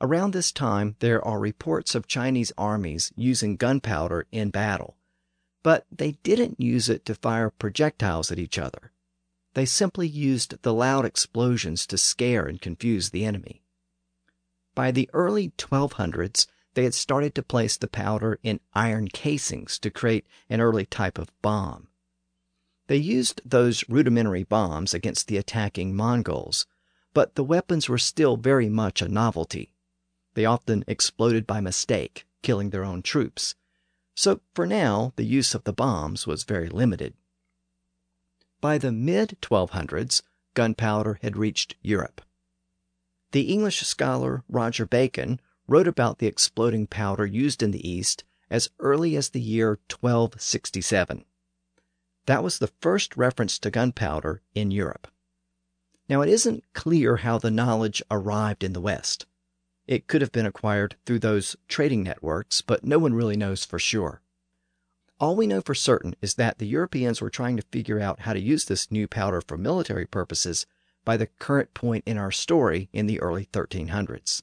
Around 0.00 0.32
this 0.32 0.52
time, 0.52 0.96
there 0.98 1.24
are 1.24 1.38
reports 1.38 1.94
of 1.94 2.06
Chinese 2.06 2.52
armies 2.58 3.10
using 3.16 3.56
gunpowder 3.56 4.26
in 4.30 4.50
battle, 4.50 4.98
but 5.62 5.86
they 5.90 6.12
didn't 6.22 6.60
use 6.60 6.90
it 6.90 7.06
to 7.06 7.14
fire 7.14 7.48
projectiles 7.48 8.30
at 8.30 8.38
each 8.38 8.58
other. 8.58 8.92
They 9.54 9.64
simply 9.64 10.08
used 10.08 10.60
the 10.62 10.74
loud 10.74 11.06
explosions 11.06 11.86
to 11.86 11.96
scare 11.96 12.44
and 12.44 12.60
confuse 12.60 13.10
the 13.10 13.24
enemy. 13.24 13.62
By 14.74 14.90
the 14.90 15.08
early 15.14 15.50
1200s, 15.56 16.46
they 16.74 16.84
had 16.84 16.92
started 16.92 17.34
to 17.36 17.42
place 17.42 17.78
the 17.78 17.88
powder 17.88 18.38
in 18.42 18.60
iron 18.74 19.08
casings 19.08 19.78
to 19.78 19.90
create 19.90 20.26
an 20.50 20.60
early 20.60 20.84
type 20.84 21.16
of 21.16 21.30
bomb. 21.40 21.88
They 22.86 22.96
used 22.96 23.40
those 23.44 23.88
rudimentary 23.88 24.42
bombs 24.42 24.92
against 24.92 25.26
the 25.26 25.38
attacking 25.38 25.96
Mongols, 25.96 26.66
but 27.14 27.34
the 27.34 27.44
weapons 27.44 27.88
were 27.88 27.98
still 27.98 28.36
very 28.36 28.68
much 28.68 29.00
a 29.00 29.08
novelty. 29.08 29.72
They 30.34 30.44
often 30.44 30.84
exploded 30.86 31.46
by 31.46 31.60
mistake, 31.60 32.26
killing 32.42 32.70
their 32.70 32.84
own 32.84 33.02
troops. 33.02 33.54
So 34.14 34.40
for 34.52 34.66
now, 34.66 35.12
the 35.16 35.24
use 35.24 35.54
of 35.54 35.64
the 35.64 35.72
bombs 35.72 36.26
was 36.26 36.44
very 36.44 36.68
limited. 36.68 37.14
By 38.60 38.78
the 38.78 38.92
mid 38.92 39.38
1200s, 39.40 40.22
gunpowder 40.54 41.18
had 41.22 41.36
reached 41.36 41.76
Europe. 41.82 42.20
The 43.32 43.52
English 43.52 43.80
scholar 43.80 44.44
Roger 44.48 44.86
Bacon 44.86 45.40
wrote 45.66 45.88
about 45.88 46.18
the 46.18 46.26
exploding 46.26 46.86
powder 46.86 47.26
used 47.26 47.62
in 47.62 47.70
the 47.70 47.88
East 47.88 48.24
as 48.50 48.70
early 48.78 49.16
as 49.16 49.30
the 49.30 49.40
year 49.40 49.80
1267. 49.90 51.24
That 52.26 52.42
was 52.42 52.58
the 52.58 52.72
first 52.80 53.16
reference 53.16 53.58
to 53.58 53.70
gunpowder 53.70 54.40
in 54.54 54.70
Europe. 54.70 55.08
Now, 56.08 56.22
it 56.22 56.28
isn't 56.28 56.64
clear 56.72 57.16
how 57.18 57.38
the 57.38 57.50
knowledge 57.50 58.02
arrived 58.10 58.64
in 58.64 58.72
the 58.72 58.80
West. 58.80 59.26
It 59.86 60.06
could 60.06 60.22
have 60.22 60.32
been 60.32 60.46
acquired 60.46 60.96
through 61.04 61.18
those 61.18 61.56
trading 61.68 62.02
networks, 62.02 62.62
but 62.62 62.84
no 62.84 62.98
one 62.98 63.14
really 63.14 63.36
knows 63.36 63.64
for 63.64 63.78
sure. 63.78 64.22
All 65.20 65.36
we 65.36 65.46
know 65.46 65.60
for 65.60 65.74
certain 65.74 66.16
is 66.20 66.34
that 66.34 66.58
the 66.58 66.66
Europeans 66.66 67.20
were 67.20 67.30
trying 67.30 67.56
to 67.56 67.62
figure 67.70 68.00
out 68.00 68.20
how 68.20 68.32
to 68.32 68.40
use 68.40 68.64
this 68.64 68.90
new 68.90 69.06
powder 69.06 69.40
for 69.40 69.56
military 69.56 70.06
purposes 70.06 70.66
by 71.04 71.16
the 71.16 71.26
current 71.26 71.74
point 71.74 72.04
in 72.06 72.16
our 72.16 72.32
story 72.32 72.88
in 72.92 73.06
the 73.06 73.20
early 73.20 73.46
1300s. 73.52 74.42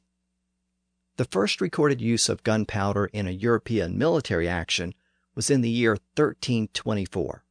The 1.17 1.25
first 1.25 1.59
recorded 1.59 1.99
use 1.99 2.29
of 2.29 2.43
gunpowder 2.43 3.07
in 3.07 3.27
a 3.27 3.31
European 3.31 3.97
military 3.97 4.47
action 4.47 4.93
was 5.35 5.49
in 5.49 5.61
the 5.61 5.69
year 5.69 5.93
1324. 6.15 7.43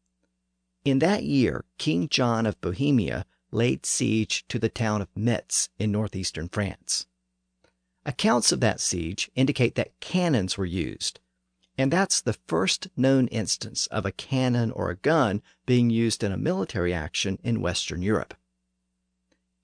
In 0.82 1.00
that 1.00 1.24
year, 1.24 1.66
King 1.76 2.08
John 2.08 2.46
of 2.46 2.60
Bohemia 2.62 3.26
laid 3.50 3.84
siege 3.84 4.46
to 4.48 4.58
the 4.58 4.70
town 4.70 5.02
of 5.02 5.14
Metz 5.14 5.68
in 5.78 5.92
northeastern 5.92 6.48
France. 6.48 7.06
Accounts 8.06 8.50
of 8.50 8.60
that 8.60 8.80
siege 8.80 9.30
indicate 9.34 9.74
that 9.74 9.98
cannons 10.00 10.56
were 10.56 10.64
used, 10.64 11.20
and 11.76 11.92
that's 11.92 12.22
the 12.22 12.38
first 12.46 12.88
known 12.96 13.28
instance 13.28 13.88
of 13.88 14.06
a 14.06 14.12
cannon 14.12 14.70
or 14.70 14.88
a 14.88 14.96
gun 14.96 15.42
being 15.66 15.90
used 15.90 16.24
in 16.24 16.32
a 16.32 16.38
military 16.38 16.94
action 16.94 17.38
in 17.42 17.60
Western 17.60 18.00
Europe. 18.00 18.32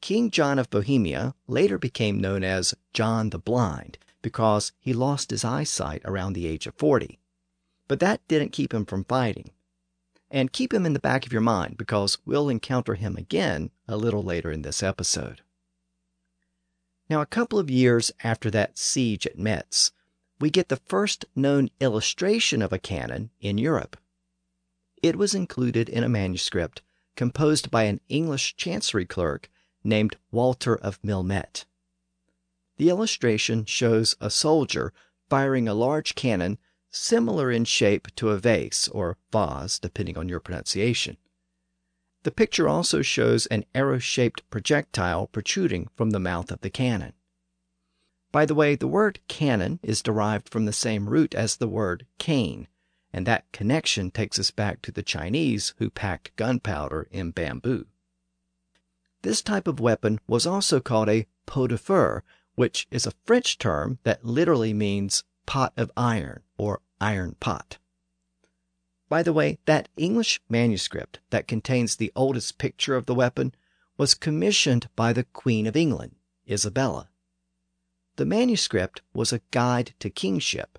King 0.02 0.30
John 0.30 0.58
of 0.58 0.68
Bohemia 0.68 1.34
later 1.46 1.78
became 1.78 2.20
known 2.20 2.44
as 2.44 2.74
John 2.92 3.30
the 3.30 3.38
Blind 3.38 3.96
because 4.20 4.72
he 4.78 4.92
lost 4.92 5.30
his 5.30 5.46
eyesight 5.46 6.02
around 6.04 6.34
the 6.34 6.46
age 6.46 6.66
of 6.66 6.74
40. 6.74 7.18
But 7.88 8.00
that 8.00 8.26
didn't 8.28 8.52
keep 8.52 8.74
him 8.74 8.84
from 8.84 9.04
fighting 9.04 9.50
and 10.30 10.52
keep 10.52 10.72
him 10.72 10.84
in 10.84 10.92
the 10.92 10.98
back 10.98 11.24
of 11.26 11.32
your 11.32 11.42
mind 11.42 11.76
because 11.76 12.18
we'll 12.24 12.48
encounter 12.48 12.94
him 12.94 13.16
again 13.16 13.70
a 13.86 13.96
little 13.96 14.22
later 14.22 14.50
in 14.50 14.62
this 14.62 14.82
episode. 14.82 15.42
Now, 17.08 17.20
a 17.20 17.26
couple 17.26 17.58
of 17.58 17.70
years 17.70 18.10
after 18.24 18.50
that 18.50 18.78
siege 18.78 19.26
at 19.26 19.38
Metz, 19.38 19.92
we 20.40 20.50
get 20.50 20.68
the 20.68 20.76
first 20.76 21.24
known 21.34 21.70
illustration 21.80 22.60
of 22.62 22.72
a 22.72 22.78
cannon 22.78 23.30
in 23.40 23.58
Europe. 23.58 23.96
It 25.02 25.16
was 25.16 25.34
included 25.34 25.88
in 25.88 26.02
a 26.02 26.08
manuscript 26.08 26.82
composed 27.14 27.70
by 27.70 27.84
an 27.84 28.00
English 28.08 28.56
chancery 28.56 29.06
clerk 29.06 29.48
named 29.84 30.16
Walter 30.30 30.76
of 30.76 31.00
Milemete. 31.02 31.64
The 32.76 32.90
illustration 32.90 33.64
shows 33.64 34.16
a 34.20 34.28
soldier 34.28 34.92
firing 35.30 35.68
a 35.68 35.74
large 35.74 36.14
cannon 36.14 36.58
similar 36.90 37.50
in 37.50 37.64
shape 37.64 38.08
to 38.16 38.30
a 38.30 38.38
vase 38.38 38.88
or 38.88 39.18
vase, 39.32 39.78
depending 39.78 40.16
on 40.16 40.28
your 40.28 40.40
pronunciation. 40.40 41.16
The 42.22 42.30
picture 42.32 42.68
also 42.68 43.02
shows 43.02 43.46
an 43.46 43.64
arrow 43.74 43.98
shaped 43.98 44.48
projectile 44.50 45.28
protruding 45.28 45.88
from 45.94 46.10
the 46.10 46.18
mouth 46.18 46.50
of 46.50 46.60
the 46.60 46.70
cannon. 46.70 47.12
By 48.32 48.46
the 48.46 48.54
way, 48.54 48.74
the 48.74 48.88
word 48.88 49.20
cannon 49.28 49.78
is 49.82 50.02
derived 50.02 50.48
from 50.48 50.64
the 50.64 50.72
same 50.72 51.08
root 51.08 51.34
as 51.34 51.56
the 51.56 51.68
word 51.68 52.06
cane, 52.18 52.68
and 53.12 53.26
that 53.26 53.50
connection 53.52 54.10
takes 54.10 54.38
us 54.38 54.50
back 54.50 54.82
to 54.82 54.92
the 54.92 55.02
Chinese 55.02 55.72
who 55.78 55.88
packed 55.88 56.34
gunpowder 56.36 57.08
in 57.10 57.30
bamboo. 57.30 57.86
This 59.22 59.40
type 59.40 59.66
of 59.66 59.80
weapon 59.80 60.20
was 60.26 60.46
also 60.46 60.80
called 60.80 61.08
a 61.08 61.26
pot 61.46 61.70
de 61.70 61.78
fer, 61.78 62.22
which 62.56 62.86
is 62.90 63.06
a 63.06 63.14
French 63.24 63.58
term 63.58 63.98
that 64.02 64.24
literally 64.24 64.74
means 64.74 65.24
pot 65.46 65.72
of 65.76 65.90
iron 65.96 66.42
or 66.58 66.80
iron 67.00 67.36
pot. 67.40 67.78
By 69.08 69.22
the 69.22 69.32
way, 69.32 69.58
that 69.66 69.88
English 69.96 70.40
manuscript 70.48 71.20
that 71.30 71.46
contains 71.46 71.96
the 71.96 72.12
oldest 72.16 72.58
picture 72.58 72.96
of 72.96 73.06
the 73.06 73.14
weapon 73.14 73.54
was 73.96 74.14
commissioned 74.14 74.88
by 74.96 75.12
the 75.12 75.24
Queen 75.24 75.66
of 75.66 75.76
England, 75.76 76.16
Isabella. 76.50 77.08
The 78.16 78.26
manuscript 78.26 79.02
was 79.14 79.32
a 79.32 79.42
guide 79.50 79.94
to 80.00 80.10
kingship, 80.10 80.78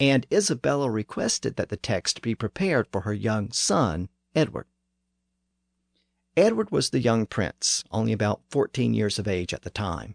and 0.00 0.26
Isabella 0.32 0.90
requested 0.90 1.56
that 1.56 1.68
the 1.68 1.76
text 1.76 2.22
be 2.22 2.34
prepared 2.34 2.86
for 2.90 3.02
her 3.02 3.14
young 3.14 3.52
son, 3.52 4.08
Edward. 4.34 4.66
Edward 6.36 6.70
was 6.70 6.90
the 6.90 7.00
young 7.00 7.26
prince, 7.26 7.82
only 7.90 8.12
about 8.12 8.42
14 8.50 8.94
years 8.94 9.18
of 9.18 9.26
age 9.26 9.54
at 9.54 9.62
the 9.62 9.70
time. 9.70 10.14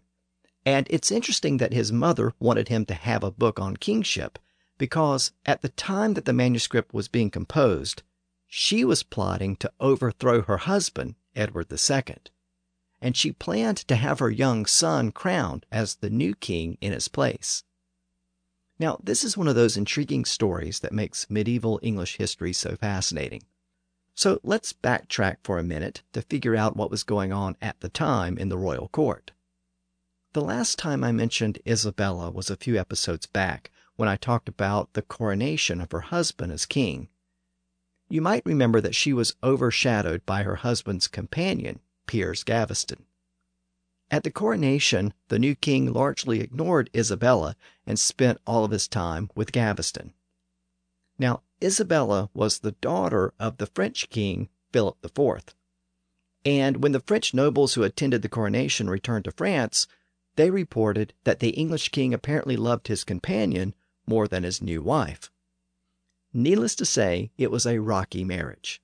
And 0.64 0.86
it's 0.90 1.10
interesting 1.10 1.56
that 1.56 1.72
his 1.72 1.90
mother 1.90 2.34
wanted 2.38 2.68
him 2.68 2.86
to 2.86 2.94
have 2.94 3.24
a 3.24 3.30
book 3.30 3.58
on 3.58 3.76
kingship 3.76 4.38
because 4.78 5.32
at 5.44 5.62
the 5.62 5.68
time 5.68 6.14
that 6.14 6.24
the 6.24 6.32
manuscript 6.32 6.94
was 6.94 7.08
being 7.08 7.30
composed, 7.30 8.02
she 8.46 8.84
was 8.84 9.02
plotting 9.02 9.56
to 9.56 9.72
overthrow 9.80 10.42
her 10.42 10.58
husband, 10.58 11.14
Edward 11.34 11.72
II, 11.72 12.16
and 13.00 13.16
she 13.16 13.32
planned 13.32 13.78
to 13.78 13.96
have 13.96 14.18
her 14.18 14.30
young 14.30 14.66
son 14.66 15.10
crowned 15.10 15.66
as 15.72 15.96
the 15.96 16.10
new 16.10 16.34
king 16.34 16.78
in 16.80 16.92
his 16.92 17.08
place. 17.08 17.64
Now, 18.78 18.98
this 19.02 19.24
is 19.24 19.36
one 19.36 19.48
of 19.48 19.54
those 19.54 19.76
intriguing 19.76 20.24
stories 20.24 20.80
that 20.80 20.92
makes 20.92 21.30
medieval 21.30 21.80
English 21.82 22.16
history 22.16 22.52
so 22.52 22.76
fascinating. 22.76 23.42
So 24.14 24.40
let's 24.42 24.72
backtrack 24.72 25.36
for 25.42 25.58
a 25.58 25.64
minute 25.64 26.02
to 26.12 26.22
figure 26.22 26.56
out 26.56 26.76
what 26.76 26.90
was 26.90 27.02
going 27.02 27.32
on 27.32 27.56
at 27.62 27.80
the 27.80 27.88
time 27.88 28.36
in 28.36 28.48
the 28.48 28.58
royal 28.58 28.88
court. 28.88 29.32
The 30.34 30.40
last 30.40 30.78
time 30.78 31.04
I 31.04 31.12
mentioned 31.12 31.58
Isabella 31.66 32.30
was 32.30 32.48
a 32.48 32.56
few 32.56 32.78
episodes 32.78 33.26
back 33.26 33.70
when 33.96 34.08
I 34.08 34.16
talked 34.16 34.48
about 34.48 34.94
the 34.94 35.02
coronation 35.02 35.78
of 35.78 35.92
her 35.92 36.00
husband 36.00 36.52
as 36.52 36.64
king. 36.64 37.08
You 38.08 38.22
might 38.22 38.46
remember 38.46 38.80
that 38.80 38.94
she 38.94 39.12
was 39.12 39.36
overshadowed 39.42 40.24
by 40.24 40.42
her 40.42 40.56
husband's 40.56 41.06
companion, 41.06 41.80
Piers 42.06 42.44
Gaveston. 42.44 43.04
At 44.10 44.24
the 44.24 44.30
coronation, 44.30 45.12
the 45.28 45.38
new 45.38 45.54
king 45.54 45.92
largely 45.92 46.40
ignored 46.40 46.88
Isabella 46.96 47.54
and 47.86 47.98
spent 47.98 48.40
all 48.46 48.64
of 48.64 48.70
his 48.70 48.88
time 48.88 49.30
with 49.34 49.52
Gaveston. 49.52 50.14
Now, 51.18 51.42
Isabella 51.62 52.30
was 52.32 52.60
the 52.60 52.72
daughter 52.72 53.34
of 53.38 53.58
the 53.58 53.66
French 53.66 54.08
king, 54.08 54.48
Philip 54.72 54.96
IV. 55.04 55.54
And 56.46 56.82
when 56.82 56.92
the 56.92 57.00
French 57.00 57.34
nobles 57.34 57.74
who 57.74 57.82
attended 57.82 58.22
the 58.22 58.30
coronation 58.30 58.88
returned 58.88 59.26
to 59.26 59.32
France, 59.32 59.86
they 60.36 60.50
reported 60.50 61.12
that 61.24 61.40
the 61.40 61.50
English 61.50 61.90
king 61.90 62.14
apparently 62.14 62.56
loved 62.56 62.88
his 62.88 63.04
companion 63.04 63.74
more 64.06 64.26
than 64.26 64.44
his 64.44 64.62
new 64.62 64.82
wife. 64.82 65.30
Needless 66.32 66.74
to 66.76 66.86
say, 66.86 67.30
it 67.36 67.50
was 67.50 67.66
a 67.66 67.80
rocky 67.80 68.24
marriage. 68.24 68.82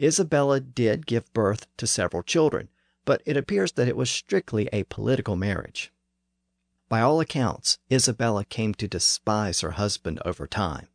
Isabella 0.00 0.60
did 0.60 1.06
give 1.06 1.32
birth 1.32 1.66
to 1.78 1.86
several 1.86 2.22
children, 2.22 2.68
but 3.06 3.22
it 3.24 3.36
appears 3.36 3.72
that 3.72 3.88
it 3.88 3.96
was 3.96 4.10
strictly 4.10 4.68
a 4.72 4.84
political 4.84 5.36
marriage. 5.36 5.92
By 6.88 7.00
all 7.00 7.20
accounts, 7.20 7.78
Isabella 7.90 8.44
came 8.44 8.74
to 8.74 8.86
despise 8.86 9.60
her 9.62 9.72
husband 9.72 10.20
over 10.24 10.46
time. 10.46 10.88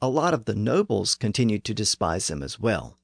A 0.00 0.08
lot 0.08 0.34
of 0.34 0.46
the 0.46 0.54
nobles 0.54 1.14
continued 1.14 1.64
to 1.64 1.74
despise 1.74 2.28
him 2.28 2.42
as 2.42 2.58
well. 2.58 2.98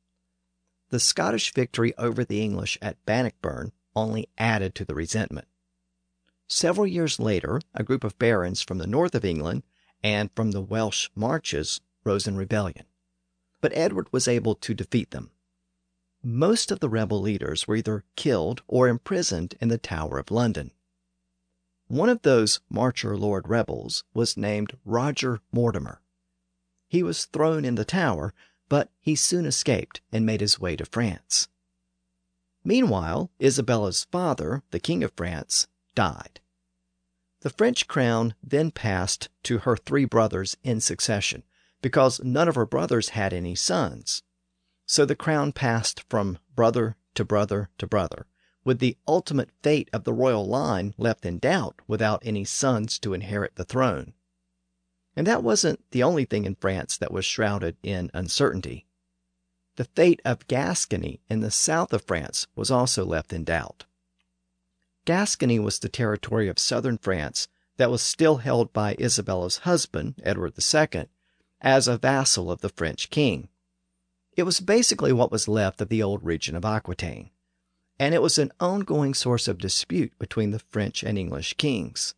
The 0.90 0.98
Scottish 0.98 1.54
victory 1.54 1.96
over 1.96 2.24
the 2.24 2.42
English 2.42 2.76
at 2.82 3.04
Bannockburn 3.06 3.72
only 3.94 4.28
added 4.36 4.74
to 4.74 4.84
the 4.84 4.94
resentment. 4.94 5.46
Several 6.48 6.86
years 6.86 7.20
later, 7.20 7.60
a 7.74 7.84
group 7.84 8.04
of 8.04 8.18
barons 8.18 8.62
from 8.62 8.78
the 8.78 8.86
north 8.86 9.14
of 9.14 9.24
England 9.24 9.64
and 10.02 10.30
from 10.34 10.52
the 10.52 10.62
Welsh 10.62 11.10
marches 11.14 11.80
rose 12.04 12.26
in 12.26 12.36
rebellion. 12.36 12.86
But 13.60 13.76
Edward 13.76 14.10
was 14.12 14.26
able 14.26 14.54
to 14.54 14.74
defeat 14.74 15.10
them. 15.10 15.30
Most 16.22 16.70
of 16.70 16.80
the 16.80 16.88
rebel 16.88 17.20
leaders 17.20 17.68
were 17.68 17.76
either 17.76 18.04
killed 18.16 18.62
or 18.66 18.88
imprisoned 18.88 19.56
in 19.60 19.68
the 19.68 19.78
Tower 19.78 20.18
of 20.18 20.30
London. 20.30 20.72
One 21.86 22.08
of 22.08 22.22
those 22.22 22.60
Marcher 22.68 23.16
Lord 23.16 23.48
rebels 23.48 24.04
was 24.14 24.36
named 24.36 24.76
Roger 24.84 25.40
Mortimer. 25.52 26.00
He 26.88 27.02
was 27.02 27.26
thrown 27.26 27.64
in 27.64 27.74
the 27.74 27.84
Tower, 27.84 28.32
but 28.68 28.90
he 29.00 29.14
soon 29.14 29.44
escaped 29.44 30.00
and 30.10 30.24
made 30.24 30.40
his 30.40 30.58
way 30.58 30.76
to 30.76 30.86
France. 30.86 31.48
Meanwhile, 32.64 33.30
Isabella's 33.38 34.04
father, 34.10 34.62
the 34.70 34.80
King 34.80 35.04
of 35.04 35.12
France, 35.14 35.68
died. 35.98 36.40
The 37.40 37.50
French 37.50 37.88
crown 37.88 38.34
then 38.40 38.70
passed 38.70 39.30
to 39.42 39.58
her 39.58 39.76
three 39.76 40.04
brothers 40.04 40.56
in 40.62 40.80
succession, 40.80 41.42
because 41.82 42.22
none 42.22 42.46
of 42.46 42.54
her 42.54 42.66
brothers 42.66 43.08
had 43.08 43.32
any 43.32 43.56
sons. 43.56 44.22
So 44.86 45.04
the 45.04 45.16
crown 45.16 45.50
passed 45.50 46.04
from 46.08 46.38
brother 46.54 46.96
to 47.14 47.24
brother 47.24 47.70
to 47.78 47.86
brother, 47.88 48.26
with 48.62 48.78
the 48.78 48.96
ultimate 49.08 49.50
fate 49.60 49.90
of 49.92 50.04
the 50.04 50.12
royal 50.12 50.46
line 50.46 50.94
left 50.98 51.26
in 51.26 51.40
doubt 51.40 51.80
without 51.88 52.22
any 52.24 52.44
sons 52.44 53.00
to 53.00 53.12
inherit 53.12 53.56
the 53.56 53.64
throne. 53.64 54.14
And 55.16 55.26
that 55.26 55.42
wasn't 55.42 55.82
the 55.90 56.04
only 56.04 56.24
thing 56.24 56.44
in 56.44 56.54
France 56.54 56.96
that 56.98 57.12
was 57.12 57.24
shrouded 57.24 57.76
in 57.82 58.12
uncertainty. 58.14 58.86
The 59.74 59.84
fate 59.96 60.22
of 60.24 60.46
Gascony 60.46 61.22
in 61.28 61.40
the 61.40 61.50
south 61.50 61.92
of 61.92 62.04
France 62.04 62.46
was 62.54 62.70
also 62.70 63.04
left 63.04 63.32
in 63.32 63.42
doubt. 63.42 63.84
Gascony 65.08 65.58
was 65.58 65.78
the 65.78 65.88
territory 65.88 66.48
of 66.48 66.58
southern 66.58 66.98
France 66.98 67.48
that 67.78 67.90
was 67.90 68.02
still 68.02 68.36
held 68.36 68.74
by 68.74 68.94
Isabella's 68.98 69.56
husband, 69.64 70.20
Edward 70.22 70.52
II, 70.62 71.06
as 71.62 71.88
a 71.88 71.96
vassal 71.96 72.50
of 72.50 72.60
the 72.60 72.68
French 72.68 73.08
king. 73.08 73.48
It 74.36 74.42
was 74.42 74.60
basically 74.60 75.14
what 75.14 75.32
was 75.32 75.48
left 75.48 75.80
of 75.80 75.88
the 75.88 76.02
old 76.02 76.22
region 76.22 76.54
of 76.54 76.66
Aquitaine, 76.66 77.30
and 77.98 78.14
it 78.14 78.20
was 78.20 78.36
an 78.36 78.52
ongoing 78.60 79.14
source 79.14 79.48
of 79.48 79.56
dispute 79.56 80.12
between 80.18 80.50
the 80.50 80.58
French 80.58 81.02
and 81.02 81.16
English 81.16 81.54
kings. 81.54 82.14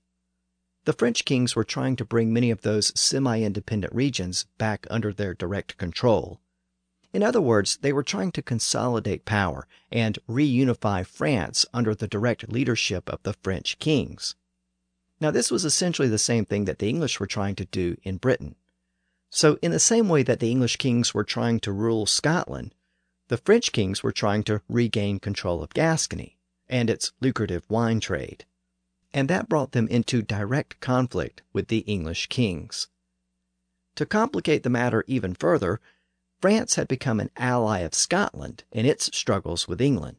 The 0.84 0.92
French 0.92 1.24
kings 1.24 1.54
were 1.54 1.62
trying 1.62 1.94
to 1.94 2.04
bring 2.04 2.32
many 2.32 2.50
of 2.50 2.62
those 2.62 2.90
semi 3.00 3.40
independent 3.40 3.94
regions 3.94 4.46
back 4.58 4.88
under 4.90 5.12
their 5.12 5.32
direct 5.34 5.76
control, 5.76 6.40
in 7.12 7.22
other 7.22 7.40
words, 7.40 7.78
they 7.78 7.92
were 7.92 8.04
trying 8.04 8.30
to 8.32 8.42
consolidate 8.42 9.24
power 9.24 9.66
and 9.90 10.18
reunify 10.28 11.04
France 11.04 11.66
under 11.74 11.94
the 11.94 12.06
direct 12.06 12.52
leadership 12.52 13.08
of 13.08 13.22
the 13.24 13.32
French 13.32 13.78
kings. 13.78 14.36
Now, 15.20 15.30
this 15.30 15.50
was 15.50 15.64
essentially 15.64 16.08
the 16.08 16.18
same 16.18 16.46
thing 16.46 16.64
that 16.66 16.78
the 16.78 16.88
English 16.88 17.18
were 17.18 17.26
trying 17.26 17.56
to 17.56 17.64
do 17.64 17.96
in 18.04 18.16
Britain. 18.16 18.54
So, 19.28 19.58
in 19.60 19.70
the 19.70 19.80
same 19.80 20.08
way 20.08 20.22
that 20.22 20.40
the 20.40 20.50
English 20.50 20.76
kings 20.76 21.12
were 21.12 21.24
trying 21.24 21.60
to 21.60 21.72
rule 21.72 22.06
Scotland, 22.06 22.74
the 23.28 23.36
French 23.36 23.72
kings 23.72 24.02
were 24.02 24.12
trying 24.12 24.42
to 24.44 24.62
regain 24.68 25.20
control 25.20 25.62
of 25.62 25.74
Gascony 25.74 26.36
and 26.68 26.88
its 26.88 27.12
lucrative 27.20 27.64
wine 27.68 28.00
trade. 28.00 28.44
And 29.12 29.28
that 29.28 29.48
brought 29.48 29.72
them 29.72 29.88
into 29.88 30.22
direct 30.22 30.80
conflict 30.80 31.42
with 31.52 31.68
the 31.68 31.78
English 31.80 32.28
kings. 32.28 32.88
To 33.96 34.06
complicate 34.06 34.62
the 34.62 34.70
matter 34.70 35.04
even 35.06 35.34
further, 35.34 35.80
France 36.40 36.76
had 36.76 36.88
become 36.88 37.20
an 37.20 37.30
ally 37.36 37.80
of 37.80 37.94
Scotland 37.94 38.64
in 38.72 38.86
its 38.86 39.14
struggles 39.16 39.68
with 39.68 39.80
England. 39.80 40.16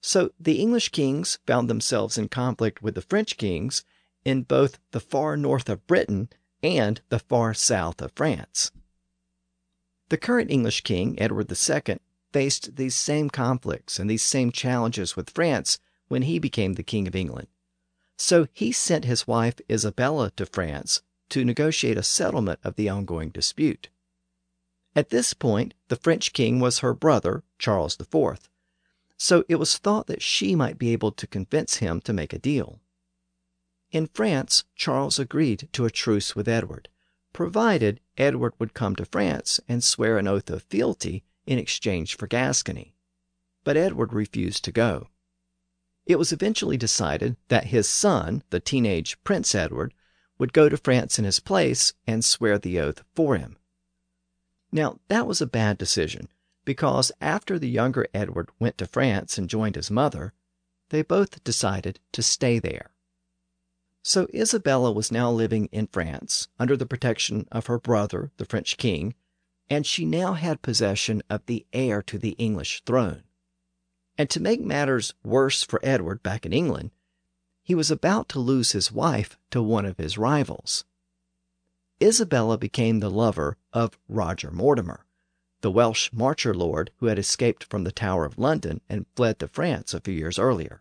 So 0.00 0.30
the 0.38 0.60
English 0.60 0.90
kings 0.90 1.38
found 1.46 1.70
themselves 1.70 2.18
in 2.18 2.28
conflict 2.28 2.82
with 2.82 2.94
the 2.94 3.02
French 3.02 3.36
kings 3.36 3.84
in 4.24 4.42
both 4.42 4.78
the 4.90 5.00
far 5.00 5.36
north 5.36 5.68
of 5.68 5.86
Britain 5.86 6.28
and 6.62 7.00
the 7.08 7.18
far 7.18 7.54
south 7.54 8.02
of 8.02 8.12
France. 8.14 8.72
The 10.08 10.16
current 10.16 10.50
English 10.50 10.82
king, 10.82 11.20
Edward 11.20 11.50
II, 11.50 11.98
faced 12.32 12.76
these 12.76 12.94
same 12.94 13.30
conflicts 13.30 13.98
and 13.98 14.10
these 14.10 14.22
same 14.22 14.52
challenges 14.52 15.16
with 15.16 15.30
France 15.30 15.78
when 16.08 16.22
he 16.22 16.38
became 16.38 16.74
the 16.74 16.82
King 16.82 17.08
of 17.08 17.16
England. 17.16 17.48
So 18.16 18.46
he 18.52 18.72
sent 18.72 19.04
his 19.04 19.26
wife 19.26 19.60
Isabella 19.70 20.30
to 20.36 20.46
France 20.46 21.02
to 21.30 21.44
negotiate 21.44 21.98
a 21.98 22.02
settlement 22.02 22.60
of 22.62 22.76
the 22.76 22.88
ongoing 22.88 23.30
dispute. 23.30 23.88
At 24.96 25.10
this 25.10 25.34
point, 25.34 25.74
the 25.88 25.96
French 25.96 26.32
king 26.32 26.58
was 26.58 26.78
her 26.78 26.94
brother, 26.94 27.44
Charles 27.58 28.00
IV, 28.00 28.48
so 29.18 29.44
it 29.46 29.56
was 29.56 29.76
thought 29.76 30.06
that 30.06 30.22
she 30.22 30.54
might 30.54 30.78
be 30.78 30.90
able 30.94 31.12
to 31.12 31.26
convince 31.26 31.76
him 31.76 32.00
to 32.00 32.14
make 32.14 32.32
a 32.32 32.38
deal. 32.38 32.80
In 33.92 34.06
France, 34.06 34.64
Charles 34.74 35.18
agreed 35.18 35.68
to 35.74 35.84
a 35.84 35.90
truce 35.90 36.34
with 36.34 36.48
Edward, 36.48 36.88
provided 37.34 38.00
Edward 38.16 38.54
would 38.58 38.72
come 38.72 38.96
to 38.96 39.04
France 39.04 39.60
and 39.68 39.84
swear 39.84 40.16
an 40.16 40.26
oath 40.26 40.48
of 40.48 40.62
fealty 40.62 41.24
in 41.44 41.58
exchange 41.58 42.16
for 42.16 42.26
Gascony. 42.26 42.94
But 43.64 43.76
Edward 43.76 44.14
refused 44.14 44.64
to 44.64 44.72
go. 44.72 45.08
It 46.06 46.18
was 46.18 46.32
eventually 46.32 46.78
decided 46.78 47.36
that 47.48 47.66
his 47.66 47.86
son, 47.86 48.42
the 48.48 48.60
teenage 48.60 49.22
Prince 49.24 49.54
Edward, 49.54 49.92
would 50.38 50.54
go 50.54 50.70
to 50.70 50.76
France 50.78 51.18
in 51.18 51.26
his 51.26 51.38
place 51.38 51.92
and 52.06 52.24
swear 52.24 52.58
the 52.58 52.80
oath 52.80 53.04
for 53.14 53.36
him. 53.36 53.58
Now, 54.72 54.98
that 55.08 55.26
was 55.26 55.40
a 55.40 55.46
bad 55.46 55.78
decision 55.78 56.28
because 56.64 57.12
after 57.20 57.58
the 57.58 57.68
younger 57.68 58.06
Edward 58.12 58.50
went 58.58 58.76
to 58.78 58.86
France 58.86 59.38
and 59.38 59.48
joined 59.48 59.76
his 59.76 59.90
mother, 59.90 60.34
they 60.90 61.02
both 61.02 61.42
decided 61.44 62.00
to 62.12 62.22
stay 62.22 62.58
there. 62.58 62.90
So 64.02 64.28
Isabella 64.34 64.92
was 64.92 65.10
now 65.10 65.30
living 65.30 65.66
in 65.72 65.88
France 65.88 66.48
under 66.58 66.76
the 66.76 66.86
protection 66.86 67.48
of 67.50 67.66
her 67.66 67.78
brother, 67.78 68.30
the 68.36 68.44
French 68.44 68.76
king, 68.76 69.14
and 69.68 69.84
she 69.84 70.04
now 70.04 70.34
had 70.34 70.62
possession 70.62 71.22
of 71.28 71.44
the 71.46 71.66
heir 71.72 72.02
to 72.02 72.18
the 72.18 72.32
English 72.32 72.82
throne. 72.84 73.24
And 74.18 74.30
to 74.30 74.40
make 74.40 74.60
matters 74.60 75.14
worse 75.24 75.62
for 75.62 75.80
Edward 75.82 76.22
back 76.22 76.46
in 76.46 76.52
England, 76.52 76.90
he 77.62 77.74
was 77.74 77.90
about 77.90 78.28
to 78.28 78.38
lose 78.38 78.72
his 78.72 78.92
wife 78.92 79.36
to 79.50 79.60
one 79.60 79.84
of 79.84 79.98
his 79.98 80.16
rivals. 80.16 80.84
Isabella 82.00 82.58
became 82.58 83.00
the 83.00 83.10
lover 83.10 83.56
of 83.76 83.98
Roger 84.08 84.50
Mortimer, 84.50 85.04
the 85.60 85.70
Welsh 85.70 86.10
marcher 86.10 86.54
lord 86.54 86.90
who 86.96 87.06
had 87.06 87.18
escaped 87.18 87.62
from 87.64 87.84
the 87.84 87.92
Tower 87.92 88.24
of 88.24 88.38
London 88.38 88.80
and 88.88 89.04
fled 89.14 89.38
to 89.38 89.48
France 89.48 89.92
a 89.92 90.00
few 90.00 90.14
years 90.14 90.38
earlier. 90.38 90.80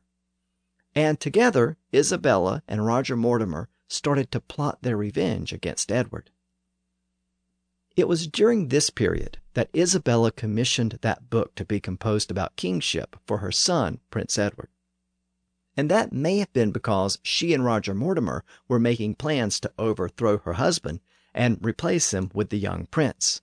And 0.95 1.19
together, 1.19 1.75
Isabella 1.93 2.63
and 2.69 2.86
Roger 2.86 3.17
Mortimer 3.17 3.67
started 3.89 4.31
to 4.31 4.39
plot 4.39 4.77
their 4.81 4.95
revenge 4.95 5.51
against 5.51 5.91
Edward. 5.91 6.31
It 7.97 8.08
was 8.08 8.27
during 8.27 8.69
this 8.69 8.89
period 8.89 9.39
that 9.55 9.69
Isabella 9.75 10.31
commissioned 10.31 10.99
that 11.01 11.29
book 11.29 11.53
to 11.55 11.65
be 11.65 11.81
composed 11.81 12.31
about 12.31 12.55
kingship 12.55 13.17
for 13.25 13.39
her 13.39 13.51
son, 13.51 13.99
Prince 14.10 14.38
Edward 14.38 14.69
and 15.77 15.91
that 15.91 16.13
may 16.13 16.38
have 16.38 16.53
been 16.53 16.71
because 16.71 17.19
she 17.21 17.53
and 17.53 17.65
Roger 17.65 17.93
Mortimer 17.93 18.43
were 18.67 18.79
making 18.79 19.15
plans 19.15 19.60
to 19.60 19.71
overthrow 19.77 20.38
her 20.39 20.53
husband 20.53 21.01
and 21.36 21.63
replace 21.63 22.13
him 22.13 22.32
with 22.34 22.50
the 22.50 22.58
young 22.58 22.88
prince. 22.88 23.41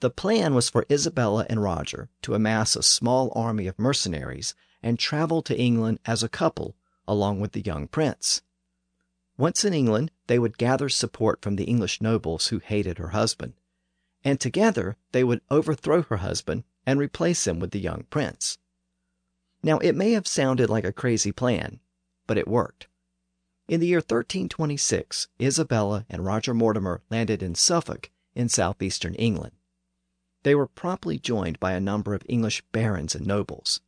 The 0.00 0.10
plan 0.10 0.54
was 0.54 0.68
for 0.68 0.86
Isabella 0.90 1.46
and 1.48 1.62
Roger 1.62 2.10
to 2.22 2.34
amass 2.34 2.76
a 2.76 2.82
small 2.82 3.32
army 3.34 3.66
of 3.66 3.78
mercenaries 3.78 4.54
and 4.82 4.98
travel 4.98 5.42
to 5.42 5.58
England 5.58 6.00
as 6.04 6.22
a 6.22 6.28
couple 6.28 6.76
along 7.08 7.40
with 7.40 7.52
the 7.52 7.62
young 7.62 7.88
prince. 7.88 8.42
Once 9.38 9.64
in 9.64 9.72
England, 9.72 10.10
they 10.26 10.38
would 10.38 10.58
gather 10.58 10.88
support 10.88 11.40
from 11.40 11.56
the 11.56 11.64
English 11.64 12.00
nobles 12.00 12.48
who 12.48 12.58
hated 12.58 12.98
her 12.98 13.08
husband, 13.08 13.54
and 14.22 14.38
together 14.38 14.96
they 15.12 15.24
would 15.24 15.40
overthrow 15.50 16.02
her 16.02 16.18
husband 16.18 16.64
and 16.84 17.00
replace 17.00 17.46
him 17.46 17.58
with 17.58 17.70
the 17.70 17.80
young 17.80 18.04
prince. 18.10 18.58
Now, 19.62 19.78
it 19.78 19.94
may 19.94 20.12
have 20.12 20.26
sounded 20.26 20.68
like 20.68 20.84
a 20.84 20.92
crazy 20.92 21.32
plan, 21.32 21.80
but 22.26 22.36
it 22.36 22.46
worked. 22.46 22.88
In 23.72 23.80
the 23.80 23.86
year 23.86 24.00
1326, 24.00 25.28
Isabella 25.40 26.04
and 26.10 26.26
Roger 26.26 26.52
Mortimer 26.52 27.00
landed 27.08 27.42
in 27.42 27.54
Suffolk 27.54 28.10
in 28.34 28.50
southeastern 28.50 29.14
England. 29.14 29.54
They 30.42 30.54
were 30.54 30.66
promptly 30.66 31.18
joined 31.18 31.58
by 31.58 31.72
a 31.72 31.80
number 31.80 32.12
of 32.12 32.22
English 32.28 32.60
barons 32.72 33.14
and 33.14 33.26
nobles. 33.26 33.80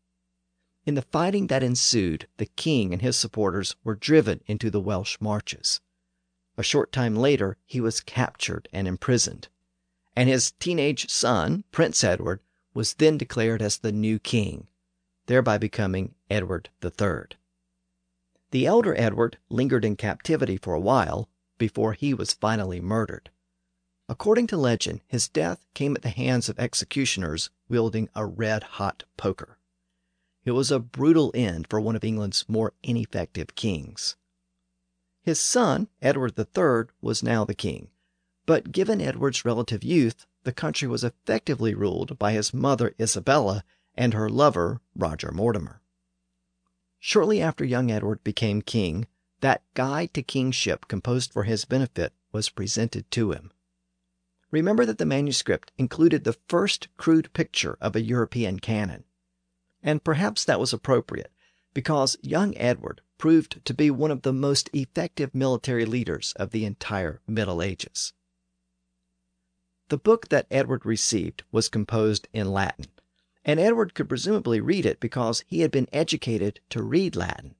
In 0.86 0.94
the 0.94 1.02
fighting 1.02 1.48
that 1.48 1.62
ensued, 1.62 2.28
the 2.38 2.46
king 2.46 2.94
and 2.94 3.02
his 3.02 3.18
supporters 3.18 3.76
were 3.84 3.94
driven 3.94 4.40
into 4.46 4.70
the 4.70 4.80
Welsh 4.80 5.18
marches. 5.20 5.82
A 6.56 6.62
short 6.62 6.90
time 6.90 7.14
later, 7.14 7.58
he 7.66 7.78
was 7.78 8.00
captured 8.00 8.70
and 8.72 8.88
imprisoned, 8.88 9.48
and 10.16 10.30
his 10.30 10.52
teenage 10.52 11.10
son, 11.10 11.62
Prince 11.72 12.02
Edward, 12.02 12.40
was 12.72 12.94
then 12.94 13.18
declared 13.18 13.60
as 13.60 13.76
the 13.76 13.92
new 13.92 14.18
king, 14.18 14.66
thereby 15.26 15.58
becoming 15.58 16.14
Edward 16.30 16.70
III. 16.82 17.36
The 18.54 18.66
elder 18.66 18.94
Edward 18.96 19.38
lingered 19.48 19.84
in 19.84 19.96
captivity 19.96 20.56
for 20.56 20.74
a 20.74 20.80
while 20.80 21.28
before 21.58 21.92
he 21.92 22.14
was 22.14 22.34
finally 22.34 22.80
murdered. 22.80 23.30
According 24.08 24.46
to 24.46 24.56
legend, 24.56 25.00
his 25.08 25.28
death 25.28 25.66
came 25.74 25.96
at 25.96 26.02
the 26.02 26.10
hands 26.10 26.48
of 26.48 26.60
executioners 26.60 27.50
wielding 27.68 28.08
a 28.14 28.24
red 28.24 28.62
hot 28.78 29.02
poker. 29.16 29.58
It 30.44 30.52
was 30.52 30.70
a 30.70 30.78
brutal 30.78 31.32
end 31.34 31.66
for 31.68 31.80
one 31.80 31.96
of 31.96 32.04
England's 32.04 32.48
more 32.48 32.74
ineffective 32.84 33.56
kings. 33.56 34.14
His 35.20 35.40
son, 35.40 35.88
Edward 36.00 36.38
III, 36.38 36.94
was 37.00 37.24
now 37.24 37.44
the 37.44 37.56
king, 37.56 37.88
but 38.46 38.70
given 38.70 39.00
Edward's 39.00 39.44
relative 39.44 39.82
youth, 39.82 40.28
the 40.44 40.52
country 40.52 40.86
was 40.86 41.02
effectively 41.02 41.74
ruled 41.74 42.20
by 42.20 42.30
his 42.30 42.54
mother 42.54 42.94
Isabella 43.00 43.64
and 43.96 44.14
her 44.14 44.28
lover 44.28 44.80
Roger 44.94 45.32
Mortimer. 45.32 45.80
Shortly 47.06 47.42
after 47.42 47.66
young 47.66 47.90
Edward 47.90 48.24
became 48.24 48.62
king, 48.62 49.06
that 49.40 49.62
guide 49.74 50.14
to 50.14 50.22
kingship 50.22 50.88
composed 50.88 51.34
for 51.34 51.44
his 51.44 51.66
benefit 51.66 52.14
was 52.32 52.48
presented 52.48 53.10
to 53.10 53.32
him. 53.32 53.50
Remember 54.50 54.86
that 54.86 54.96
the 54.96 55.04
manuscript 55.04 55.70
included 55.76 56.24
the 56.24 56.38
first 56.48 56.88
crude 56.96 57.30
picture 57.34 57.76
of 57.78 57.94
a 57.94 58.00
European 58.00 58.58
cannon. 58.58 59.04
And 59.82 60.02
perhaps 60.02 60.46
that 60.46 60.58
was 60.58 60.72
appropriate, 60.72 61.30
because 61.74 62.16
young 62.22 62.56
Edward 62.56 63.02
proved 63.18 63.62
to 63.66 63.74
be 63.74 63.90
one 63.90 64.10
of 64.10 64.22
the 64.22 64.32
most 64.32 64.70
effective 64.72 65.34
military 65.34 65.84
leaders 65.84 66.32
of 66.36 66.52
the 66.52 66.64
entire 66.64 67.20
Middle 67.26 67.60
Ages. 67.60 68.14
The 69.90 69.98
book 69.98 70.30
that 70.30 70.46
Edward 70.50 70.86
received 70.86 71.42
was 71.52 71.68
composed 71.68 72.28
in 72.32 72.50
Latin, 72.50 72.86
and 73.44 73.60
Edward 73.60 73.94
could 73.94 74.08
presumably 74.08 74.60
read 74.60 74.86
it 74.86 75.00
because 75.00 75.44
he 75.46 75.60
had 75.60 75.70
been 75.70 75.88
educated 75.92 76.60
to 76.70 76.82
read 76.82 77.14
Latin. 77.14 77.54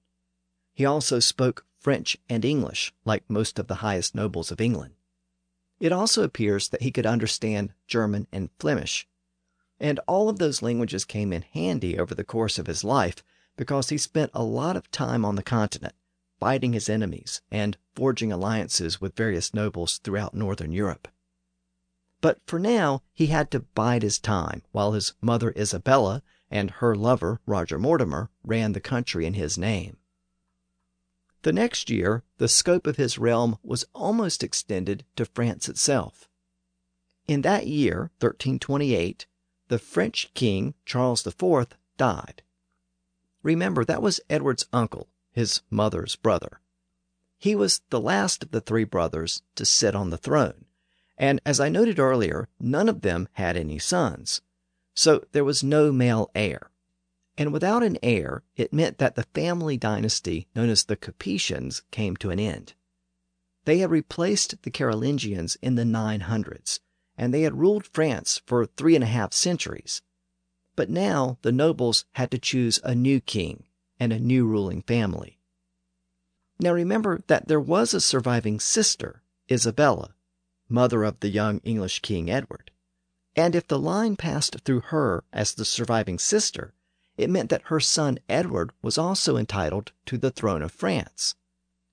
He 0.73 0.85
also 0.85 1.21
spoke 1.21 1.67
French 1.79 2.17
and 2.29 2.45
English, 2.45 2.95
like 3.05 3.29
most 3.29 3.59
of 3.59 3.67
the 3.67 3.77
highest 3.77 4.15
nobles 4.15 4.51
of 4.51 4.61
England. 4.61 4.95
It 5.79 5.93
also 5.93 6.23
appears 6.23 6.69
that 6.69 6.83
he 6.83 6.91
could 6.91 7.07
understand 7.07 7.73
German 7.87 8.27
and 8.33 8.49
Flemish, 8.59 9.07
and 9.79 10.01
all 10.09 10.29
of 10.29 10.39
those 10.39 10.63
languages 10.63 11.05
came 11.05 11.33
in 11.33 11.43
handy 11.43 11.99
over 11.99 12.15
the 12.15 12.25
course 12.25 12.59
of 12.59 12.67
his 12.67 12.85
life 12.85 13.23
because 13.57 13.91
he 13.91 13.99
spent 13.99 14.31
a 14.33 14.43
lot 14.43 14.77
of 14.77 14.91
time 14.91 15.25
on 15.25 15.37
the 15.37 15.43
continent, 15.43 15.95
fighting 16.41 16.73
his 16.73 16.89
enemies 16.89 17.43
and 17.51 17.77
forging 17.95 18.33
alliances 18.33 19.01
with 19.01 19.17
various 19.17 19.53
nobles 19.53 19.99
throughout 19.99 20.35
northern 20.35 20.73
Europe. 20.73 21.09
But 22.25 22.41
for 22.47 22.59
now, 22.59 23.03
he 23.13 23.27
had 23.27 23.51
to 23.51 23.61
bide 23.61 24.03
his 24.03 24.19
time 24.19 24.63
while 24.73 24.93
his 24.93 25.13
mother 25.21 25.53
Isabella 25.59 26.23
and 26.51 26.71
her 26.71 26.95
lover, 26.95 27.43
Roger 27.45 27.79
Mortimer, 27.79 28.31
ran 28.43 28.73
the 28.73 28.81
country 28.81 29.27
in 29.27 29.35
his 29.35 29.59
name. 29.59 29.99
The 31.43 31.53
next 31.53 31.91
year, 31.91 32.25
the 32.39 32.49
scope 32.49 32.87
of 32.87 32.97
his 32.97 33.19
realm 33.19 33.59
was 33.63 33.85
almost 33.95 34.43
extended 34.43 35.05
to 35.17 35.27
France 35.27 35.69
itself. 35.69 36.27
In 37.29 37.43
that 37.43 37.67
year, 37.67 38.11
1328, 38.21 39.27
the 39.69 39.79
French 39.79 40.33
king, 40.33 40.73
Charles 40.87 41.27
IV, 41.27 41.77
died. 41.99 42.43
Remember, 43.43 43.85
that 43.85 44.01
was 44.01 44.23
Edward's 44.31 44.67
uncle, 44.73 45.11
his 45.31 45.61
mother's 45.69 46.17
brother. 46.17 46.63
He 47.37 47.55
was 47.55 47.83
the 47.91 48.01
last 48.01 48.43
of 48.43 48.51
the 48.51 48.63
three 48.63 48.85
brothers 48.85 49.43
to 49.57 49.67
sit 49.67 49.95
on 49.95 50.09
the 50.09 50.17
throne, 50.17 50.65
and 51.17 51.41
as 51.47 51.61
I 51.61 51.69
noted 51.69 51.99
earlier, 51.99 52.49
none 52.59 52.89
of 52.89 53.03
them 53.03 53.29
had 53.33 53.57
any 53.57 53.79
sons, 53.79 54.41
so 54.95 55.25
there 55.33 55.45
was 55.45 55.63
no 55.63 55.93
male 55.93 56.31
heir. 56.35 56.71
And 57.37 57.53
without 57.53 57.83
an 57.83 57.99
heir, 58.03 58.43
it 58.57 58.73
meant 58.73 58.99
that 58.99 59.17
the 59.17 59.27
family 59.35 59.77
dynasty 59.77 60.47
known 60.55 60.69
as 60.69 60.85
the 60.85 60.97
Capetians 60.97 61.83
came 61.91 62.17
to 62.17 62.31
an 62.31 62.39
end. 62.39 62.75
They 63.65 63.79
had 63.79 63.91
replaced 63.91 64.63
the 64.63 64.71
Carolingians 64.71 65.57
in 65.63 65.75
the 65.75 65.85
900s, 65.85 66.81
and 67.17 67.33
they 67.33 67.43
had 67.43 67.59
ruled 67.59 67.87
France 67.87 68.41
for 68.47 68.67
three 68.67 68.95
and 68.95 69.05
a 69.05 69.09
half 69.09 69.33
centuries. 69.33 70.03
But 70.77 70.91
now 70.91 71.39
the 71.43 71.53
nobles 71.53 72.05
had 72.13 72.31
to 72.33 72.39
choose 72.39 72.79
a 72.85 72.95
new 72.95 73.21
king 73.21 73.65
and 73.99 74.13
a 74.13 74.21
new 74.21 74.47
ruling 74.47 74.83
family. 74.83 75.39
Now 76.61 76.73
remember 76.73 77.23
that 77.27 77.49
there 77.49 77.61
was 77.61 77.95
a 77.95 78.01
surviving 78.01 78.61
sister, 78.61 79.23
Isabella, 79.51 80.15
mother 80.69 81.05
of 81.05 81.21
the 81.21 81.29
young 81.29 81.59
English 81.59 82.01
King 82.01 82.31
Edward. 82.31 82.71
And 83.37 83.55
if 83.55 83.67
the 83.67 83.79
line 83.79 84.17
passed 84.17 84.61
through 84.61 84.81
her 84.81 85.25
as 85.33 85.55
the 85.55 85.65
surviving 85.65 86.19
sister, 86.19 86.75
it 87.17 87.31
meant 87.31 87.51
that 87.51 87.67
her 87.67 87.81
son 87.81 88.19
Edward 88.29 88.71
was 88.83 88.99
also 88.99 89.37
entitled 89.37 89.93
to 90.07 90.19
the 90.19 90.31
throne 90.31 90.63
of 90.63 90.73
France. 90.73 91.35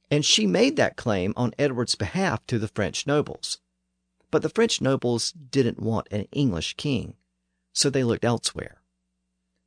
And 0.10 0.26
she 0.26 0.46
made 0.46 0.76
that 0.76 0.98
claim 0.98 1.34
on 1.38 1.54
Edward's 1.58 1.96
behalf 1.96 2.46
to 2.48 2.60
the 2.60 2.68
French 2.68 3.08
nobles. 3.08 3.60
But 4.30 4.42
the 4.42 4.50
French 4.50 4.82
nobles 4.82 5.32
didn't 5.32 5.80
want 5.80 6.08
an 6.12 6.28
English 6.32 6.76
king, 6.76 7.16
so 7.74 7.90
they 7.90 8.04
looked 8.04 8.26
elsewhere. 8.26 8.82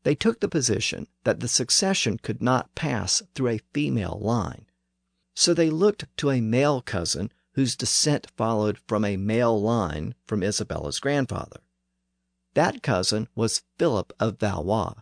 They 0.03 0.15
took 0.15 0.41
the 0.41 0.49
position 0.49 1.07
that 1.25 1.41
the 1.41 1.49
succession 1.49 2.19
could 2.19 2.43
not 2.43 2.75
pass 2.75 3.23
through 3.35 3.49
a 3.49 3.61
female 3.73 4.19
line, 4.21 4.67
so 5.35 5.55
they 5.55 5.71
looked 5.71 6.05
to 6.19 6.31
a 6.31 6.41
male 6.41 6.83
cousin 6.83 7.33
whose 7.55 7.77
descent 7.77 8.27
followed 8.37 8.79
from 8.87 9.05
a 9.05 9.17
male 9.17 9.61
line 9.61 10.15
from 10.27 10.43
Isabella's 10.43 11.01
grandfather. 11.01 11.61
That 12.55 12.83
cousin 12.83 13.29
was 13.35 13.63
Philip 13.79 14.13
of 14.21 14.39
Valois, 14.39 14.95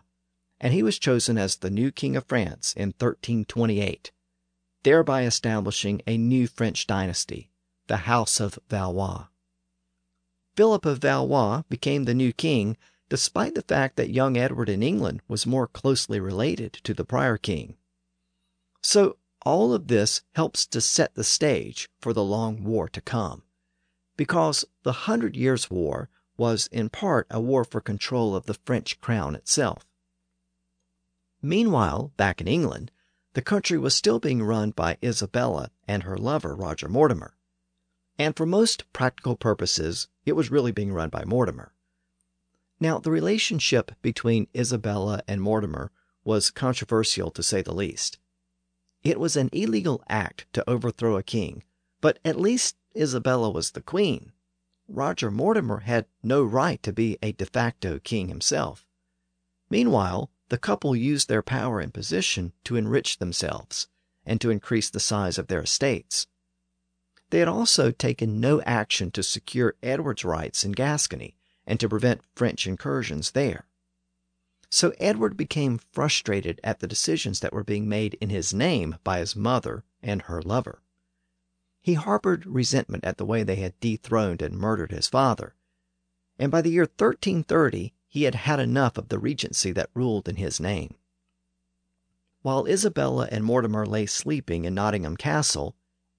and 0.59 0.73
he 0.73 0.81
was 0.81 0.97
chosen 0.97 1.37
as 1.37 1.57
the 1.57 1.69
new 1.69 1.91
king 1.91 2.15
of 2.15 2.25
France 2.25 2.73
in 2.75 2.89
1328, 2.89 4.11
thereby 4.83 5.23
establishing 5.23 6.01
a 6.07 6.17
new 6.17 6.47
French 6.47 6.87
dynasty, 6.87 7.51
the 7.87 7.97
House 7.97 8.39
of 8.39 8.57
Valois. 8.69 9.27
Philip 10.55 10.85
of 10.85 10.99
Valois 10.99 11.63
became 11.69 12.05
the 12.05 12.13
new 12.13 12.31
king 12.31 12.77
despite 13.09 13.53
the 13.53 13.61
fact 13.61 13.95
that 13.95 14.09
young 14.09 14.37
Edward 14.37 14.69
in 14.69 14.81
England 14.81 15.21
was 15.27 15.45
more 15.45 15.67
closely 15.67 16.19
related 16.19 16.73
to 16.73 16.93
the 16.93 17.05
prior 17.05 17.37
king. 17.37 17.75
So 18.81 19.17
all 19.45 19.73
of 19.73 19.87
this 19.87 20.21
helps 20.35 20.65
to 20.67 20.81
set 20.81 21.15
the 21.15 21.23
stage 21.23 21.89
for 21.99 22.13
the 22.13 22.23
long 22.23 22.63
war 22.63 22.87
to 22.89 23.01
come, 23.01 23.43
because 24.17 24.65
the 24.83 24.93
Hundred 24.93 25.35
Years' 25.35 25.69
War 25.69 26.09
was 26.37 26.67
in 26.67 26.89
part 26.89 27.27
a 27.29 27.39
war 27.39 27.63
for 27.63 27.81
control 27.81 28.35
of 28.35 28.45
the 28.45 28.55
French 28.65 28.99
crown 28.99 29.35
itself. 29.35 29.85
Meanwhile, 31.41 32.13
back 32.17 32.39
in 32.39 32.47
England, 32.47 32.91
the 33.33 33.41
country 33.41 33.77
was 33.77 33.95
still 33.95 34.19
being 34.19 34.43
run 34.43 34.71
by 34.71 34.97
Isabella 35.03 35.71
and 35.87 36.03
her 36.03 36.17
lover, 36.17 36.55
Roger 36.55 36.87
Mortimer. 36.87 37.35
And 38.17 38.35
for 38.35 38.45
most 38.45 38.91
practical 38.93 39.35
purposes, 39.35 40.07
it 40.25 40.33
was 40.33 40.51
really 40.51 40.71
being 40.71 40.93
run 40.93 41.09
by 41.09 41.25
Mortimer. 41.25 41.73
Now, 42.79 42.99
the 42.99 43.11
relationship 43.11 43.91
between 44.01 44.47
Isabella 44.55 45.21
and 45.27 45.41
Mortimer 45.41 45.91
was 46.23 46.51
controversial 46.51 47.31
to 47.31 47.43
say 47.43 47.61
the 47.61 47.73
least. 47.73 48.19
It 49.03 49.19
was 49.19 49.35
an 49.35 49.49
illegal 49.51 50.03
act 50.07 50.45
to 50.53 50.69
overthrow 50.69 51.17
a 51.17 51.23
king, 51.23 51.63
but 51.99 52.19
at 52.23 52.39
least 52.39 52.77
Isabella 52.95 53.49
was 53.49 53.71
the 53.71 53.81
queen. 53.81 54.31
Roger 54.87 55.29
Mortimer 55.29 55.79
had 55.79 56.05
no 56.21 56.43
right 56.43 56.81
to 56.83 56.93
be 56.93 57.17
a 57.21 57.31
de 57.33 57.45
facto 57.45 57.99
king 57.99 58.29
himself. 58.29 58.85
Meanwhile, 59.69 60.31
the 60.49 60.57
couple 60.57 60.95
used 60.95 61.27
their 61.27 61.41
power 61.41 61.79
and 61.79 61.93
position 61.93 62.53
to 62.63 62.75
enrich 62.75 63.17
themselves 63.17 63.87
and 64.25 64.39
to 64.39 64.49
increase 64.49 64.89
the 64.89 64.99
size 64.99 65.37
of 65.37 65.47
their 65.47 65.61
estates. 65.61 66.27
They 67.29 67.39
had 67.39 67.47
also 67.47 67.91
taken 67.91 68.39
no 68.39 68.61
action 68.61 69.11
to 69.11 69.23
secure 69.23 69.75
Edward's 69.81 70.23
rights 70.23 70.63
in 70.63 70.73
Gascony 70.73 71.35
and 71.65 71.79
to 71.79 71.89
prevent 71.89 72.21
French 72.35 72.67
incursions 72.67 73.31
there. 73.31 73.67
So 74.75 74.91
Edward 74.99 75.37
became 75.37 75.77
frustrated 75.77 76.59
at 76.63 76.79
the 76.79 76.87
decisions 76.87 77.41
that 77.41 77.53
were 77.53 77.63
being 77.63 77.87
made 77.87 78.15
in 78.15 78.31
his 78.31 78.55
name 78.55 78.95
by 79.03 79.19
his 79.19 79.35
mother 79.35 79.83
and 80.01 80.23
her 80.23 80.41
lover. 80.41 80.81
He 81.79 81.93
harbored 81.93 82.47
resentment 82.47 83.05
at 83.05 83.19
the 83.19 83.25
way 83.25 83.43
they 83.43 83.57
had 83.57 83.79
dethroned 83.79 84.41
and 84.41 84.57
murdered 84.57 84.89
his 84.89 85.07
father, 85.07 85.53
and 86.39 86.51
by 86.51 86.63
the 86.63 86.71
year 86.71 86.85
1330 86.85 87.93
he 88.07 88.23
had 88.23 88.33
had 88.33 88.59
enough 88.59 88.97
of 88.97 89.09
the 89.09 89.19
regency 89.19 89.71
that 89.73 89.91
ruled 89.93 90.27
in 90.27 90.37
his 90.37 90.59
name. 90.59 90.95
While 92.41 92.65
Isabella 92.65 93.29
and 93.31 93.43
Mortimer 93.43 93.85
lay 93.85 94.07
sleeping 94.07 94.65
in 94.65 94.73
Nottingham 94.73 95.17
Castle, 95.17 95.75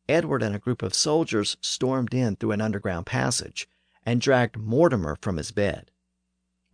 Edward 0.09 0.45
and 0.45 0.55
a 0.55 0.61
group 0.61 0.81
of 0.81 0.95
soldiers 0.95 1.57
stormed 1.61 2.15
in 2.15 2.37
through 2.37 2.53
an 2.53 2.61
underground 2.61 3.07
passage 3.07 3.69
and 4.07 4.21
dragged 4.21 4.57
Mortimer 4.57 5.17
from 5.21 5.39
his 5.39 5.51
bed. 5.51 5.91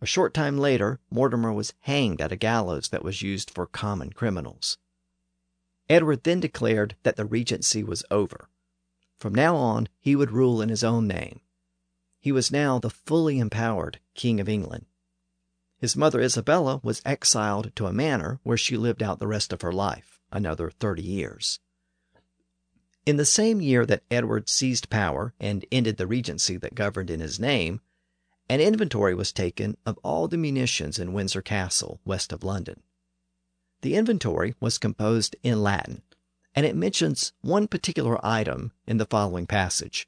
A 0.01 0.07
short 0.07 0.33
time 0.33 0.57
later, 0.57 0.99
Mortimer 1.11 1.53
was 1.53 1.73
hanged 1.81 2.21
at 2.21 2.31
a 2.31 2.35
gallows 2.35 2.89
that 2.89 3.03
was 3.03 3.21
used 3.21 3.51
for 3.51 3.67
common 3.67 4.11
criminals. 4.11 4.79
Edward 5.87 6.23
then 6.23 6.39
declared 6.39 6.95
that 7.03 7.17
the 7.17 7.25
regency 7.25 7.83
was 7.83 8.03
over. 8.09 8.49
From 9.19 9.35
now 9.35 9.55
on, 9.55 9.89
he 9.99 10.15
would 10.15 10.31
rule 10.31 10.61
in 10.61 10.69
his 10.69 10.83
own 10.83 11.07
name. 11.07 11.41
He 12.19 12.31
was 12.31 12.51
now 12.51 12.79
the 12.79 12.89
fully 12.89 13.37
empowered 13.37 13.99
King 14.15 14.39
of 14.39 14.49
England. 14.49 14.87
His 15.77 15.95
mother 15.95 16.19
Isabella 16.19 16.79
was 16.83 17.01
exiled 17.05 17.75
to 17.75 17.85
a 17.85 17.93
manor 17.93 18.39
where 18.41 18.57
she 18.57 18.77
lived 18.77 19.03
out 19.03 19.19
the 19.19 19.27
rest 19.27 19.53
of 19.53 19.61
her 19.61 19.71
life, 19.71 20.19
another 20.31 20.71
30 20.71 21.03
years. 21.03 21.59
In 23.05 23.17
the 23.17 23.25
same 23.25 23.61
year 23.61 23.85
that 23.85 24.03
Edward 24.09 24.49
seized 24.49 24.89
power 24.89 25.33
and 25.39 25.65
ended 25.71 25.97
the 25.97 26.07
regency 26.07 26.57
that 26.57 26.75
governed 26.75 27.09
in 27.09 27.19
his 27.19 27.39
name, 27.39 27.81
an 28.51 28.59
inventory 28.59 29.15
was 29.15 29.31
taken 29.31 29.77
of 29.85 29.97
all 30.03 30.27
the 30.27 30.35
munitions 30.35 30.99
in 30.99 31.13
Windsor 31.13 31.41
Castle, 31.41 32.01
west 32.03 32.33
of 32.33 32.43
London. 32.43 32.83
The 33.79 33.95
inventory 33.95 34.55
was 34.59 34.77
composed 34.77 35.37
in 35.41 35.63
Latin, 35.63 36.01
and 36.53 36.65
it 36.65 36.75
mentions 36.75 37.31
one 37.39 37.69
particular 37.69 38.19
item 38.25 38.73
in 38.85 38.97
the 38.97 39.05
following 39.05 39.47
passage 39.47 40.05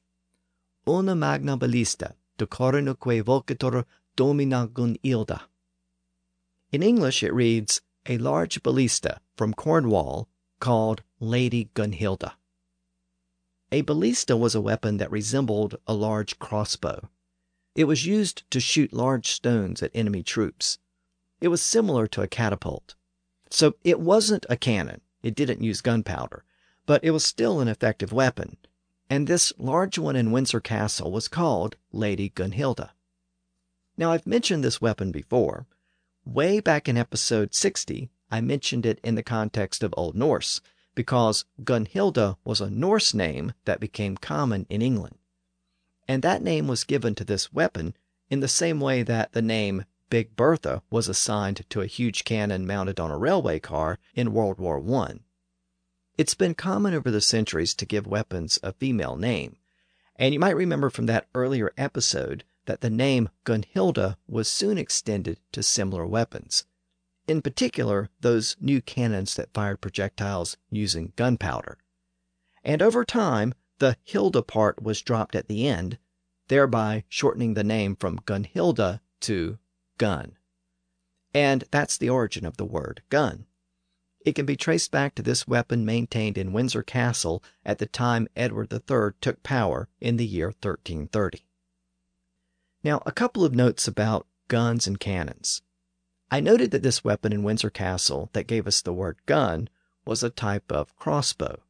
Una 0.85 1.15
magna 1.15 1.55
ballista, 1.55 2.15
decorinoque 2.37 3.23
vocator 3.23 3.85
domina 4.17 4.67
Gunilda. 4.67 5.43
In 6.73 6.83
English 6.83 7.23
it 7.23 7.33
reads, 7.33 7.79
A 8.07 8.17
large 8.17 8.61
ballista 8.61 9.21
from 9.37 9.53
Cornwall 9.53 10.27
called 10.59 11.01
Lady 11.21 11.69
Gunhilda. 11.75 12.33
A 13.71 13.83
ballista 13.83 14.35
was 14.35 14.53
a 14.53 14.59
weapon 14.59 14.97
that 14.97 15.09
resembled 15.11 15.77
a 15.87 15.93
large 15.93 16.39
crossbow. 16.39 17.09
It 17.75 17.85
was 17.85 18.05
used 18.05 18.49
to 18.51 18.59
shoot 18.59 18.93
large 18.93 19.31
stones 19.31 19.81
at 19.81 19.91
enemy 19.93 20.21
troops. 20.21 20.77
It 21.41 21.47
was 21.47 21.61
similar 21.61 22.07
to 22.07 22.21
a 22.21 22.27
catapult. 22.27 22.95
So 23.49 23.75
it 23.83 23.99
wasn't 23.99 24.45
a 24.49 24.57
cannon, 24.57 25.01
it 25.23 25.35
didn't 25.35 25.63
use 25.63 25.81
gunpowder, 25.81 26.43
but 26.85 27.03
it 27.03 27.11
was 27.11 27.25
still 27.25 27.59
an 27.59 27.67
effective 27.67 28.11
weapon, 28.11 28.57
and 29.09 29.27
this 29.27 29.53
large 29.57 29.97
one 29.97 30.15
in 30.15 30.31
Windsor 30.31 30.59
Castle 30.59 31.11
was 31.11 31.27
called 31.27 31.77
Lady 31.91 32.29
Gunhilda. 32.29 32.91
Now, 33.97 34.11
I've 34.11 34.25
mentioned 34.25 34.63
this 34.63 34.81
weapon 34.81 35.11
before. 35.11 35.67
Way 36.25 36.59
back 36.59 36.89
in 36.89 36.97
episode 36.97 37.53
60, 37.53 38.09
I 38.31 38.41
mentioned 38.41 38.85
it 38.85 38.99
in 39.03 39.15
the 39.15 39.23
context 39.23 39.83
of 39.83 39.93
Old 39.95 40.15
Norse, 40.15 40.61
because 40.95 41.45
Gunhilda 41.63 42.37
was 42.43 42.61
a 42.61 42.69
Norse 42.69 43.13
name 43.13 43.53
that 43.65 43.79
became 43.79 44.17
common 44.17 44.65
in 44.69 44.81
England. 44.81 45.17
And 46.07 46.21
that 46.21 46.43
name 46.43 46.67
was 46.67 46.83
given 46.83 47.15
to 47.15 47.23
this 47.23 47.53
weapon 47.53 47.95
in 48.29 48.39
the 48.39 48.47
same 48.47 48.79
way 48.79 49.03
that 49.03 49.33
the 49.33 49.41
name 49.41 49.85
Big 50.09 50.35
Bertha 50.35 50.83
was 50.89 51.07
assigned 51.07 51.65
to 51.69 51.81
a 51.81 51.87
huge 51.87 52.23
cannon 52.23 52.67
mounted 52.67 52.99
on 52.99 53.09
a 53.09 53.17
railway 53.17 53.59
car 53.59 53.97
in 54.13 54.33
World 54.33 54.59
War 54.59 54.79
I. 55.01 55.19
It's 56.17 56.35
been 56.35 56.53
common 56.53 56.93
over 56.93 57.09
the 57.09 57.21
centuries 57.21 57.73
to 57.73 57.85
give 57.85 58.05
weapons 58.05 58.59
a 58.61 58.73
female 58.73 59.15
name, 59.15 59.57
and 60.15 60.33
you 60.33 60.39
might 60.39 60.55
remember 60.55 60.91
from 60.91 61.07
that 61.07 61.27
earlier 61.33 61.73
episode 61.77 62.43
that 62.65 62.81
the 62.81 62.89
name 62.89 63.29
Gunhilda 63.45 64.17
was 64.27 64.47
soon 64.47 64.77
extended 64.77 65.39
to 65.51 65.63
similar 65.63 66.05
weapons, 66.05 66.65
in 67.27 67.41
particular 67.41 68.09
those 68.21 68.55
new 68.61 68.81
cannons 68.81 69.33
that 69.33 69.53
fired 69.53 69.81
projectiles 69.81 70.57
using 70.69 71.13
gunpowder. 71.15 71.79
And 72.63 72.81
over 72.81 73.03
time, 73.03 73.55
the 73.83 73.97
Hilda 74.05 74.41
part 74.41 74.81
was 74.81 75.01
dropped 75.01 75.35
at 75.35 75.49
the 75.49 75.67
end, 75.67 75.97
thereby 76.47 77.03
shortening 77.09 77.53
the 77.53 77.65
name 77.65 77.97
from 77.97 78.17
Gunhilda 78.19 79.01
to 79.19 79.59
gun. 79.97 80.37
And 81.33 81.65
that's 81.69 81.97
the 81.97 82.09
origin 82.09 82.45
of 82.45 82.55
the 82.55 82.63
word 82.63 83.01
gun. 83.09 83.45
It 84.25 84.35
can 84.35 84.45
be 84.45 84.55
traced 84.55 84.89
back 84.89 85.15
to 85.15 85.21
this 85.21 85.49
weapon 85.49 85.83
maintained 85.83 86.37
in 86.37 86.53
Windsor 86.53 86.81
Castle 86.81 87.43
at 87.65 87.79
the 87.79 87.85
time 87.85 88.29
Edward 88.37 88.71
III 88.71 89.19
took 89.19 89.43
power 89.43 89.89
in 89.99 90.15
the 90.15 90.25
year 90.25 90.47
1330. 90.47 91.45
Now, 92.85 93.03
a 93.05 93.11
couple 93.11 93.43
of 93.43 93.53
notes 93.53 93.85
about 93.85 94.27
guns 94.47 94.87
and 94.87 94.97
cannons. 94.97 95.61
I 96.31 96.39
noted 96.39 96.71
that 96.71 96.83
this 96.83 97.03
weapon 97.03 97.33
in 97.33 97.43
Windsor 97.43 97.69
Castle 97.69 98.29
that 98.31 98.47
gave 98.47 98.65
us 98.65 98.81
the 98.81 98.93
word 98.93 99.17
gun 99.25 99.67
was 100.05 100.23
a 100.23 100.29
type 100.29 100.71
of 100.71 100.95
crossbow. 100.95 101.62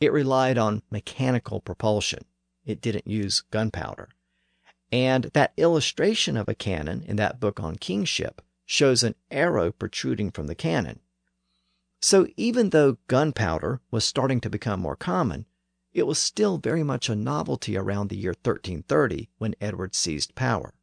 It 0.00 0.12
relied 0.12 0.56
on 0.56 0.82
mechanical 0.90 1.60
propulsion. 1.60 2.24
It 2.64 2.80
didn't 2.80 3.06
use 3.06 3.42
gunpowder. 3.50 4.08
And 4.90 5.24
that 5.34 5.52
illustration 5.56 6.36
of 6.36 6.48
a 6.48 6.54
cannon 6.54 7.02
in 7.06 7.16
that 7.16 7.38
book 7.38 7.60
on 7.60 7.76
kingship 7.76 8.42
shows 8.64 9.02
an 9.02 9.14
arrow 9.30 9.70
protruding 9.70 10.30
from 10.30 10.46
the 10.46 10.54
cannon. 10.54 11.00
So 12.00 12.26
even 12.36 12.70
though 12.70 12.98
gunpowder 13.08 13.80
was 13.90 14.04
starting 14.04 14.40
to 14.40 14.50
become 14.50 14.80
more 14.80 14.96
common, 14.96 15.44
it 15.92 16.06
was 16.06 16.18
still 16.18 16.56
very 16.56 16.82
much 16.82 17.08
a 17.08 17.16
novelty 17.16 17.76
around 17.76 18.08
the 18.08 18.16
year 18.16 18.30
1330 18.30 19.28
when 19.38 19.54
Edward 19.60 19.94
seized 19.94 20.34
power. 20.34 20.74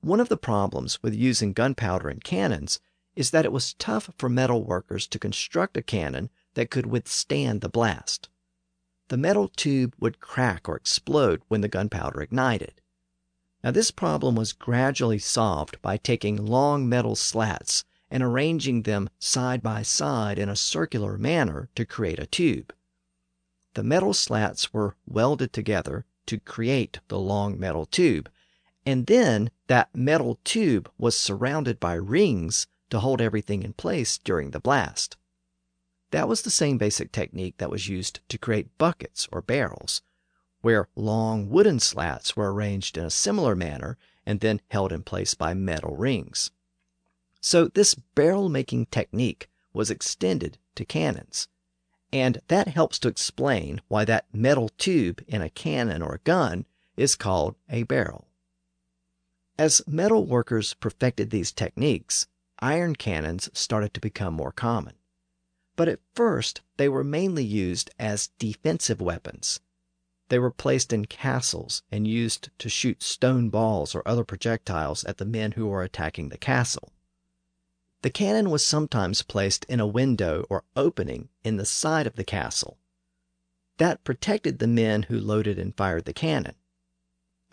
One 0.00 0.20
of 0.20 0.28
the 0.30 0.36
problems 0.36 1.02
with 1.02 1.14
using 1.14 1.52
gunpowder 1.52 2.08
in 2.08 2.20
cannons 2.20 2.80
is 3.14 3.30
that 3.32 3.44
it 3.44 3.52
was 3.52 3.74
tough 3.74 4.10
for 4.16 4.28
metal 4.28 4.64
workers 4.64 5.06
to 5.08 5.18
construct 5.18 5.76
a 5.76 5.82
cannon 5.82 6.30
that 6.54 6.70
could 6.70 6.86
withstand 6.86 7.60
the 7.60 7.68
blast. 7.68 8.28
The 9.08 9.16
metal 9.16 9.48
tube 9.48 9.94
would 9.98 10.20
crack 10.20 10.68
or 10.68 10.76
explode 10.76 11.42
when 11.48 11.60
the 11.60 11.68
gunpowder 11.68 12.20
ignited. 12.22 12.80
Now, 13.62 13.72
this 13.72 13.90
problem 13.90 14.36
was 14.36 14.52
gradually 14.52 15.18
solved 15.18 15.82
by 15.82 15.96
taking 15.96 16.36
long 16.46 16.88
metal 16.88 17.16
slats 17.16 17.84
and 18.10 18.22
arranging 18.22 18.82
them 18.82 19.10
side 19.18 19.62
by 19.62 19.82
side 19.82 20.38
in 20.38 20.48
a 20.48 20.56
circular 20.56 21.18
manner 21.18 21.68
to 21.74 21.84
create 21.84 22.18
a 22.18 22.26
tube. 22.26 22.72
The 23.74 23.84
metal 23.84 24.14
slats 24.14 24.72
were 24.72 24.96
welded 25.06 25.52
together 25.52 26.04
to 26.26 26.38
create 26.38 27.00
the 27.08 27.18
long 27.18 27.58
metal 27.58 27.86
tube, 27.86 28.30
and 28.86 29.06
then 29.06 29.50
that 29.66 29.94
metal 29.94 30.40
tube 30.44 30.90
was 30.98 31.16
surrounded 31.16 31.78
by 31.78 31.94
rings 31.94 32.66
to 32.90 33.00
hold 33.00 33.20
everything 33.20 33.62
in 33.62 33.72
place 33.74 34.18
during 34.18 34.50
the 34.50 34.60
blast. 34.60 35.16
That 36.10 36.28
was 36.28 36.42
the 36.42 36.50
same 36.50 36.78
basic 36.78 37.12
technique 37.12 37.58
that 37.58 37.70
was 37.70 37.88
used 37.88 38.20
to 38.28 38.38
create 38.38 38.76
buckets 38.78 39.28
or 39.30 39.42
barrels 39.42 40.02
where 40.60 40.88
long 40.94 41.48
wooden 41.48 41.80
slats 41.80 42.36
were 42.36 42.52
arranged 42.52 42.96
in 42.96 43.04
a 43.04 43.10
similar 43.10 43.54
manner 43.56 43.96
and 44.26 44.40
then 44.40 44.60
held 44.68 44.92
in 44.92 45.02
place 45.02 45.34
by 45.34 45.54
metal 45.54 45.96
rings. 45.96 46.50
So 47.40 47.68
this 47.68 47.94
barrel 47.94 48.48
making 48.48 48.86
technique 48.86 49.48
was 49.72 49.90
extended 49.90 50.58
to 50.74 50.84
cannons. 50.84 51.48
And 52.12 52.40
that 52.48 52.68
helps 52.68 52.98
to 53.00 53.08
explain 53.08 53.80
why 53.88 54.04
that 54.04 54.26
metal 54.32 54.68
tube 54.76 55.22
in 55.26 55.40
a 55.42 55.50
cannon 55.50 56.02
or 56.02 56.14
a 56.14 56.18
gun 56.18 56.66
is 56.96 57.14
called 57.14 57.54
a 57.68 57.84
barrel. 57.84 58.26
As 59.56 59.82
metal 59.86 60.26
workers 60.26 60.74
perfected 60.74 61.30
these 61.30 61.52
techniques, 61.52 62.26
iron 62.58 62.96
cannons 62.96 63.48
started 63.54 63.94
to 63.94 64.00
become 64.00 64.34
more 64.34 64.52
common. 64.52 64.94
But 65.80 65.88
at 65.88 66.00
first, 66.14 66.60
they 66.76 66.90
were 66.90 67.02
mainly 67.02 67.42
used 67.42 67.88
as 67.98 68.28
defensive 68.38 69.00
weapons 69.00 69.60
they 70.28 70.38
were 70.38 70.50
placed 70.50 70.92
in 70.92 71.06
castles 71.06 71.82
and 71.90 72.06
used 72.06 72.50
to 72.58 72.68
shoot 72.68 73.02
stone 73.02 73.48
balls 73.48 73.94
or 73.94 74.06
other 74.06 74.22
projectiles 74.22 75.04
at 75.04 75.16
the 75.16 75.24
men 75.24 75.52
who 75.52 75.66
were 75.66 75.82
attacking 75.82 76.28
the 76.28 76.36
castle. 76.36 76.92
The 78.02 78.10
cannon 78.10 78.50
was 78.50 78.62
sometimes 78.62 79.22
placed 79.22 79.64
in 79.70 79.80
a 79.80 79.86
window 79.86 80.44
or 80.50 80.64
opening 80.76 81.30
in 81.44 81.56
the 81.56 81.64
side 81.64 82.06
of 82.06 82.16
the 82.16 82.24
castle. 82.24 82.76
That 83.78 84.04
protected 84.04 84.58
the 84.58 84.68
men 84.68 85.04
who 85.04 85.18
loaded 85.18 85.58
and 85.58 85.74
fired 85.74 86.04
the 86.04 86.12
cannon. 86.12 86.56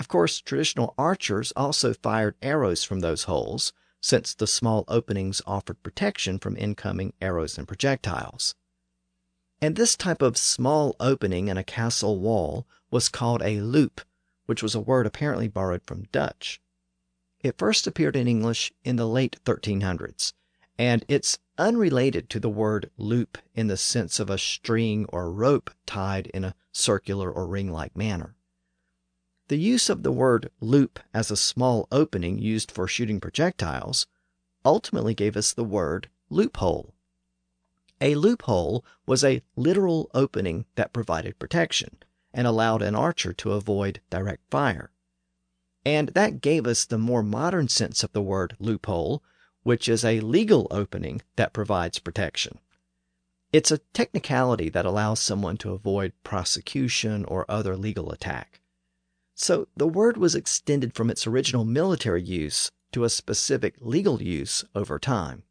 Of 0.01 0.09
course, 0.09 0.41
traditional 0.41 0.93
archers 0.97 1.53
also 1.55 1.93
fired 1.93 2.35
arrows 2.41 2.83
from 2.83 2.99
those 2.99 3.23
holes, 3.23 3.71
since 4.01 4.33
the 4.33 4.47
small 4.47 4.83
openings 4.87 5.41
offered 5.45 5.81
protection 5.83 6.39
from 6.39 6.55
incoming 6.57 7.13
arrows 7.21 7.57
and 7.57 7.67
projectiles. 7.67 8.55
And 9.61 9.75
this 9.75 9.95
type 9.95 10.21
of 10.21 10.37
small 10.37 10.95
opening 10.99 11.47
in 11.47 11.57
a 11.57 11.63
castle 11.63 12.19
wall 12.19 12.67
was 12.91 13.09
called 13.09 13.41
a 13.41 13.59
loop, 13.61 14.01
which 14.45 14.61
was 14.61 14.75
a 14.75 14.79
word 14.79 15.05
apparently 15.05 15.47
borrowed 15.47 15.83
from 15.85 16.03
Dutch. 16.11 16.61
It 17.41 17.57
first 17.57 17.87
appeared 17.87 18.15
in 18.15 18.27
English 18.27 18.71
in 18.83 18.95
the 18.95 19.07
late 19.07 19.37
1300s, 19.45 20.33
and 20.77 21.03
it's 21.07 21.39
unrelated 21.57 22.29
to 22.29 22.39
the 22.39 22.49
word 22.49 22.91
loop 22.97 23.37
in 23.55 23.67
the 23.67 23.77
sense 23.77 24.19
of 24.19 24.29
a 24.29 24.37
string 24.37 25.05
or 25.09 25.31
rope 25.31 25.71
tied 25.85 26.27
in 26.27 26.43
a 26.43 26.55
circular 26.71 27.31
or 27.31 27.47
ring 27.47 27.71
like 27.71 27.95
manner. 27.95 28.35
The 29.49 29.57
use 29.57 29.89
of 29.89 30.03
the 30.03 30.11
word 30.11 30.51
loop 30.59 30.99
as 31.13 31.31
a 31.31 31.37
small 31.37 31.87
opening 31.91 32.37
used 32.37 32.69
for 32.69 32.87
shooting 32.87 33.21
projectiles 33.21 34.05
ultimately 34.65 35.13
gave 35.13 35.37
us 35.37 35.53
the 35.53 35.63
word 35.63 36.09
loophole. 36.29 36.93
A 38.01 38.15
loophole 38.15 38.83
was 39.05 39.23
a 39.23 39.41
literal 39.55 40.11
opening 40.13 40.65
that 40.75 40.91
provided 40.91 41.39
protection 41.39 41.97
and 42.33 42.45
allowed 42.45 42.81
an 42.81 42.93
archer 42.93 43.31
to 43.33 43.53
avoid 43.53 44.01
direct 44.09 44.43
fire. 44.51 44.91
And 45.85 46.09
that 46.09 46.41
gave 46.41 46.67
us 46.67 46.83
the 46.83 46.97
more 46.97 47.23
modern 47.23 47.69
sense 47.69 48.03
of 48.03 48.11
the 48.11 48.21
word 48.21 48.57
loophole, 48.59 49.23
which 49.63 49.87
is 49.87 50.03
a 50.03 50.19
legal 50.19 50.67
opening 50.69 51.21
that 51.37 51.53
provides 51.53 51.99
protection. 51.99 52.59
It's 53.53 53.71
a 53.71 53.79
technicality 53.93 54.67
that 54.69 54.85
allows 54.85 55.21
someone 55.21 55.55
to 55.57 55.71
avoid 55.71 56.11
prosecution 56.25 57.23
or 57.23 57.49
other 57.49 57.77
legal 57.77 58.11
attack. 58.11 58.59
So 59.39 59.67
the 59.77 59.87
word 59.87 60.17
was 60.17 60.33
extended 60.33 60.95
from 60.95 61.11
its 61.11 61.27
original 61.27 61.63
military 61.63 62.23
use 62.23 62.71
to 62.91 63.03
a 63.03 63.09
specific 63.09 63.75
legal 63.79 64.21
use 64.21 64.65
over 64.73 64.97
time. 64.97 65.43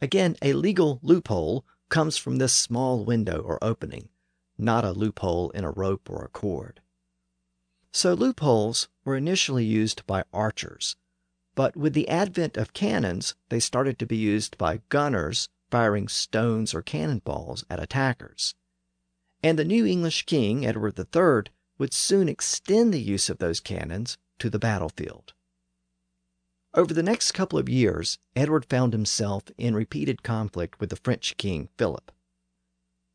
Again, 0.00 0.36
a 0.42 0.52
legal 0.52 0.98
loophole 1.00 1.64
comes 1.90 2.16
from 2.16 2.36
this 2.36 2.52
small 2.52 3.04
window 3.04 3.40
or 3.40 3.62
opening, 3.62 4.08
not 4.58 4.84
a 4.84 4.90
loophole 4.90 5.50
in 5.50 5.62
a 5.62 5.70
rope 5.70 6.10
or 6.10 6.24
a 6.24 6.28
cord. 6.28 6.80
So 7.92 8.14
loopholes 8.14 8.88
were 9.04 9.16
initially 9.16 9.64
used 9.64 10.04
by 10.04 10.24
archers, 10.32 10.96
but 11.54 11.76
with 11.76 11.94
the 11.94 12.08
advent 12.08 12.56
of 12.56 12.72
cannons, 12.72 13.36
they 13.48 13.60
started 13.60 13.96
to 14.00 14.06
be 14.06 14.16
used 14.16 14.58
by 14.58 14.80
gunners 14.88 15.48
firing 15.70 16.08
stones 16.08 16.74
or 16.74 16.82
cannonballs 16.82 17.64
at 17.70 17.80
attackers. 17.80 18.56
And 19.40 19.56
the 19.56 19.64
new 19.64 19.86
English 19.86 20.26
king, 20.26 20.66
Edward 20.66 20.98
III, 20.98 21.52
would 21.82 21.92
soon 21.92 22.28
extend 22.28 22.94
the 22.94 23.02
use 23.02 23.28
of 23.28 23.38
those 23.38 23.58
cannons 23.58 24.16
to 24.38 24.48
the 24.48 24.58
battlefield. 24.60 25.32
Over 26.74 26.94
the 26.94 27.02
next 27.02 27.32
couple 27.32 27.58
of 27.58 27.68
years, 27.68 28.20
Edward 28.36 28.64
found 28.66 28.92
himself 28.92 29.46
in 29.58 29.74
repeated 29.74 30.22
conflict 30.22 30.78
with 30.78 30.90
the 30.90 31.00
French 31.02 31.36
king, 31.38 31.70
Philip. 31.76 32.12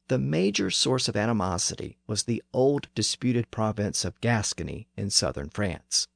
The 0.09 0.17
major 0.17 0.69
source 0.69 1.07
of 1.07 1.15
animosity 1.15 1.97
was 2.07 2.23
the 2.23 2.43
old 2.51 2.89
disputed 2.93 3.51
province 3.51 4.03
of 4.03 4.19
Gascony 4.19 4.89
in 4.97 5.11
southern 5.11 5.47
France. 5.47 6.09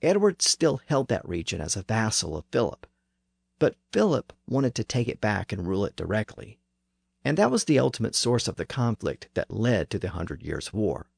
Edward 0.00 0.40
still 0.40 0.80
held 0.86 1.08
that 1.08 1.28
region 1.28 1.60
as 1.60 1.76
a 1.76 1.82
vassal 1.82 2.34
of 2.34 2.46
Philip, 2.50 2.86
but 3.58 3.76
Philip 3.92 4.32
wanted 4.48 4.74
to 4.76 4.84
take 4.84 5.06
it 5.06 5.20
back 5.20 5.52
and 5.52 5.66
rule 5.66 5.84
it 5.84 5.96
directly. 5.96 6.58
And 7.26 7.36
that 7.36 7.50
was 7.50 7.64
the 7.64 7.78
ultimate 7.78 8.14
source 8.14 8.48
of 8.48 8.56
the 8.56 8.64
conflict 8.64 9.28
that 9.34 9.50
led 9.50 9.90
to 9.90 9.98
the 9.98 10.08
Hundred 10.08 10.42
Years' 10.42 10.72
War. 10.72 11.10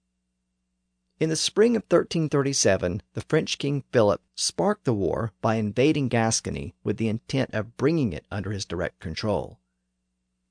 In 1.20 1.28
the 1.28 1.36
spring 1.36 1.76
of 1.76 1.82
1337, 1.82 3.00
the 3.12 3.20
French 3.20 3.58
King 3.58 3.84
Philip 3.92 4.20
sparked 4.34 4.84
the 4.84 4.92
war 4.92 5.32
by 5.40 5.54
invading 5.54 6.08
Gascony 6.08 6.74
with 6.82 6.96
the 6.96 7.08
intent 7.08 7.54
of 7.54 7.76
bringing 7.76 8.12
it 8.12 8.26
under 8.32 8.50
his 8.50 8.64
direct 8.64 8.98
control. 8.98 9.60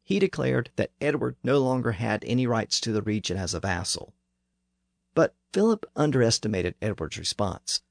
He 0.04 0.20
declared 0.20 0.72
that 0.78 0.92
Edward 1.02 1.36
no 1.44 1.60
longer 1.60 1.94
had 1.94 2.24
any 2.26 2.48
rights 2.48 2.80
to 2.82 2.94
the 2.94 3.02
region 3.02 3.38
as 3.38 3.54
a 3.54 3.60
vassal. 3.60 4.14
But 5.14 5.36
Philip 5.52 5.86
underestimated 5.96 6.76
Edward's 6.82 7.18
response, 7.18 7.82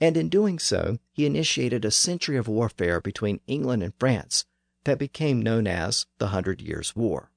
and 0.00 0.16
in 0.16 0.28
doing 0.30 0.58
so, 0.58 0.98
he 1.12 1.26
initiated 1.26 1.84
a 1.84 1.90
century 1.90 2.36
of 2.38 2.48
warfare 2.48 3.00
between 3.00 3.40
England 3.46 3.82
and 3.82 3.94
France 3.98 4.46
that 4.84 4.98
became 4.98 5.42
known 5.42 5.66
as 5.66 6.06
the 6.18 6.28
Hundred 6.28 6.62
Years' 6.62 6.96
War. 6.96 7.31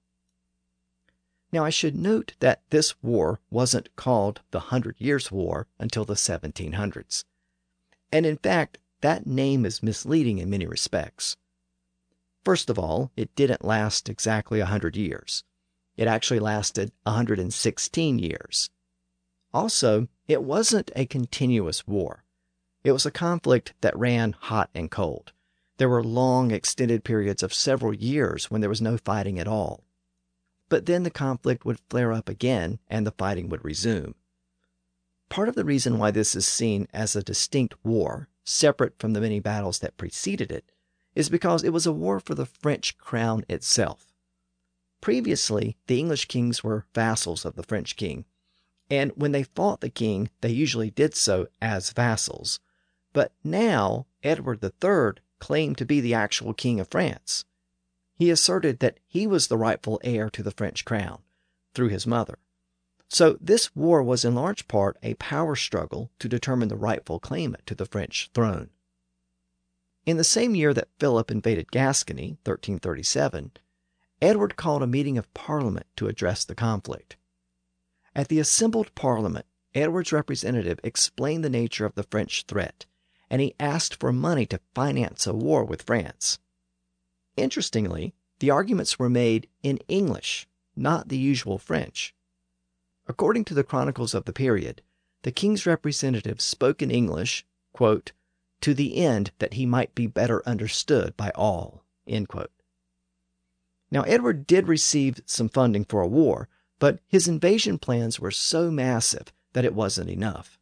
Now, 1.55 1.63
I 1.63 1.69
should 1.69 1.95
note 1.95 2.33
that 2.41 2.63
this 2.69 3.01
war 3.01 3.39
wasn't 3.49 3.95
called 3.95 4.41
the 4.51 4.59
Hundred 4.59 4.97
Years' 4.99 5.31
War 5.31 5.67
until 5.79 6.03
the 6.03 6.15
1700s. 6.15 7.23
And 8.11 8.25
in 8.25 8.35
fact, 8.35 8.77
that 8.99 9.25
name 9.25 9.65
is 9.65 9.81
misleading 9.81 10.39
in 10.39 10.49
many 10.49 10.67
respects. 10.67 11.37
First 12.43 12.69
of 12.69 12.77
all, 12.77 13.09
it 13.15 13.33
didn't 13.37 13.63
last 13.63 14.09
exactly 14.09 14.59
a 14.59 14.63
100 14.63 14.97
years. 14.97 15.45
It 15.95 16.09
actually 16.09 16.41
lasted 16.41 16.91
116 17.03 18.19
years. 18.19 18.69
Also, 19.53 20.09
it 20.27 20.43
wasn't 20.43 20.91
a 20.93 21.05
continuous 21.05 21.87
war. 21.87 22.25
It 22.83 22.91
was 22.91 23.05
a 23.05 23.11
conflict 23.11 23.73
that 23.79 23.97
ran 23.97 24.33
hot 24.37 24.69
and 24.75 24.91
cold. 24.91 25.31
There 25.77 25.87
were 25.87 26.03
long, 26.03 26.51
extended 26.51 27.05
periods 27.05 27.43
of 27.43 27.53
several 27.53 27.93
years 27.93 28.51
when 28.51 28.59
there 28.59 28.69
was 28.69 28.81
no 28.81 28.97
fighting 28.97 29.39
at 29.39 29.47
all 29.47 29.84
but 30.69 30.85
then 30.85 31.03
the 31.03 31.11
conflict 31.11 31.65
would 31.65 31.79
flare 31.89 32.11
up 32.11 32.29
again 32.29 32.79
and 32.87 33.05
the 33.05 33.11
fighting 33.11 33.49
would 33.49 33.63
resume. 33.63 34.15
Part 35.29 35.49
of 35.49 35.55
the 35.55 35.65
reason 35.65 35.97
why 35.97 36.11
this 36.11 36.35
is 36.35 36.47
seen 36.47 36.87
as 36.93 37.15
a 37.15 37.23
distinct 37.23 37.75
war, 37.83 38.29
separate 38.43 38.99
from 38.99 39.13
the 39.13 39.21
many 39.21 39.39
battles 39.39 39.79
that 39.79 39.97
preceded 39.97 40.51
it, 40.51 40.71
is 41.15 41.29
because 41.29 41.63
it 41.63 41.73
was 41.73 41.85
a 41.85 41.91
war 41.91 42.19
for 42.19 42.35
the 42.35 42.45
French 42.45 42.97
crown 42.97 43.43
itself. 43.49 44.13
Previously, 45.01 45.77
the 45.87 45.99
English 45.99 46.25
kings 46.25 46.63
were 46.63 46.85
vassals 46.93 47.45
of 47.45 47.55
the 47.55 47.63
French 47.63 47.95
king, 47.95 48.25
and 48.89 49.11
when 49.15 49.31
they 49.31 49.43
fought 49.43 49.81
the 49.81 49.89
king, 49.89 50.29
they 50.41 50.49
usually 50.49 50.91
did 50.91 51.15
so 51.15 51.47
as 51.61 51.91
vassals. 51.91 52.59
But 53.13 53.31
now, 53.43 54.07
Edward 54.23 54.63
III 54.63 55.21
claimed 55.39 55.77
to 55.77 55.85
be 55.85 56.01
the 56.01 56.13
actual 56.13 56.53
king 56.53 56.79
of 56.79 56.89
France. 56.89 57.45
He 58.15 58.29
asserted 58.29 58.79
that 58.79 58.99
he 59.05 59.27
was 59.27 59.47
the 59.47 59.57
rightful 59.57 59.99
heir 60.03 60.29
to 60.29 60.41
the 60.41 60.51
French 60.51 60.85
crown 60.85 61.21
through 61.73 61.89
his 61.89 62.07
mother. 62.07 62.39
So 63.09 63.37
this 63.41 63.75
war 63.75 64.01
was 64.01 64.25
in 64.25 64.35
large 64.35 64.67
part 64.67 64.97
a 65.03 65.13
power 65.15 65.55
struggle 65.55 66.11
to 66.19 66.29
determine 66.29 66.69
the 66.69 66.77
rightful 66.77 67.19
claimant 67.19 67.65
to 67.67 67.75
the 67.75 67.85
French 67.85 68.29
throne. 68.33 68.69
In 70.05 70.17
the 70.17 70.23
same 70.23 70.55
year 70.55 70.73
that 70.73 70.89
Philip 70.99 71.29
invaded 71.29 71.71
Gascony, 71.71 72.37
1337, 72.43 73.51
Edward 74.21 74.55
called 74.55 74.81
a 74.81 74.87
meeting 74.87 75.17
of 75.17 75.33
Parliament 75.33 75.87
to 75.97 76.07
address 76.07 76.45
the 76.45 76.55
conflict. 76.55 77.17
At 78.15 78.29
the 78.29 78.39
assembled 78.39 78.95
Parliament, 78.95 79.45
Edward's 79.73 80.13
representative 80.13 80.79
explained 80.83 81.43
the 81.43 81.49
nature 81.49 81.85
of 81.85 81.95
the 81.95 82.03
French 82.03 82.43
threat, 82.47 82.85
and 83.29 83.41
he 83.41 83.55
asked 83.59 83.99
for 83.99 84.13
money 84.13 84.45
to 84.45 84.61
finance 84.73 85.27
a 85.27 85.33
war 85.33 85.65
with 85.65 85.81
France. 85.81 86.39
Interestingly, 87.37 88.13
the 88.39 88.49
arguments 88.49 88.97
were 88.97 89.09
made 89.09 89.47
in 89.63 89.77
English, 89.87 90.47
not 90.75 91.09
the 91.09 91.17
usual 91.17 91.57
French. 91.57 92.15
According 93.07 93.45
to 93.45 93.53
the 93.53 93.63
chronicles 93.63 94.13
of 94.13 94.25
the 94.25 94.33
period, 94.33 94.81
the 95.23 95.31
king's 95.31 95.65
representative 95.65 96.41
spoke 96.41 96.81
in 96.81 96.91
English, 96.91 97.45
quote, 97.73 98.11
to 98.61 98.73
the 98.73 98.97
end 98.97 99.31
that 99.39 99.53
he 99.53 99.65
might 99.65 99.93
be 99.95 100.07
better 100.07 100.47
understood 100.47 101.15
by 101.17 101.31
all. 101.35 101.83
Now, 103.91 104.01
Edward 104.03 104.47
did 104.47 104.67
receive 104.67 105.21
some 105.25 105.49
funding 105.49 105.85
for 105.85 106.01
a 106.01 106.07
war, 106.07 106.49
but 106.79 106.99
his 107.07 107.27
invasion 107.27 107.77
plans 107.77 108.19
were 108.19 108.31
so 108.31 108.71
massive 108.71 109.31
that 109.53 109.65
it 109.65 109.73
wasn't 109.73 110.09
enough. 110.09 110.54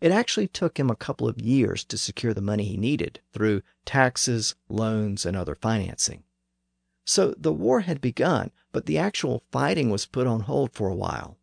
It 0.00 0.12
actually 0.12 0.48
took 0.48 0.78
him 0.78 0.88
a 0.88 0.96
couple 0.96 1.28
of 1.28 1.40
years 1.40 1.84
to 1.84 1.98
secure 1.98 2.32
the 2.32 2.40
money 2.40 2.64
he 2.64 2.76
needed 2.76 3.20
through 3.32 3.62
taxes, 3.84 4.54
loans, 4.68 5.26
and 5.26 5.36
other 5.36 5.54
financing. 5.54 6.24
So 7.04 7.34
the 7.36 7.52
war 7.52 7.80
had 7.80 8.00
begun, 8.00 8.50
but 8.72 8.86
the 8.86 8.96
actual 8.96 9.42
fighting 9.50 9.90
was 9.90 10.06
put 10.06 10.26
on 10.26 10.40
hold 10.40 10.72
for 10.72 10.88
a 10.88 10.94
while. 10.94 11.36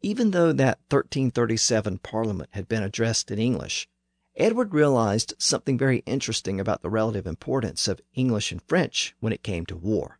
Even 0.00 0.32
though 0.32 0.52
that 0.52 0.78
1337 0.90 1.98
Parliament 1.98 2.50
had 2.52 2.68
been 2.68 2.82
addressed 2.82 3.30
in 3.30 3.38
English, 3.38 3.88
Edward 4.36 4.72
realized 4.72 5.34
something 5.38 5.76
very 5.76 6.02
interesting 6.06 6.60
about 6.60 6.82
the 6.82 6.90
relative 6.90 7.26
importance 7.26 7.86
of 7.88 8.00
English 8.14 8.50
and 8.50 8.62
French 8.62 9.14
when 9.20 9.32
it 9.32 9.42
came 9.42 9.66
to 9.66 9.76
war. 9.76 10.18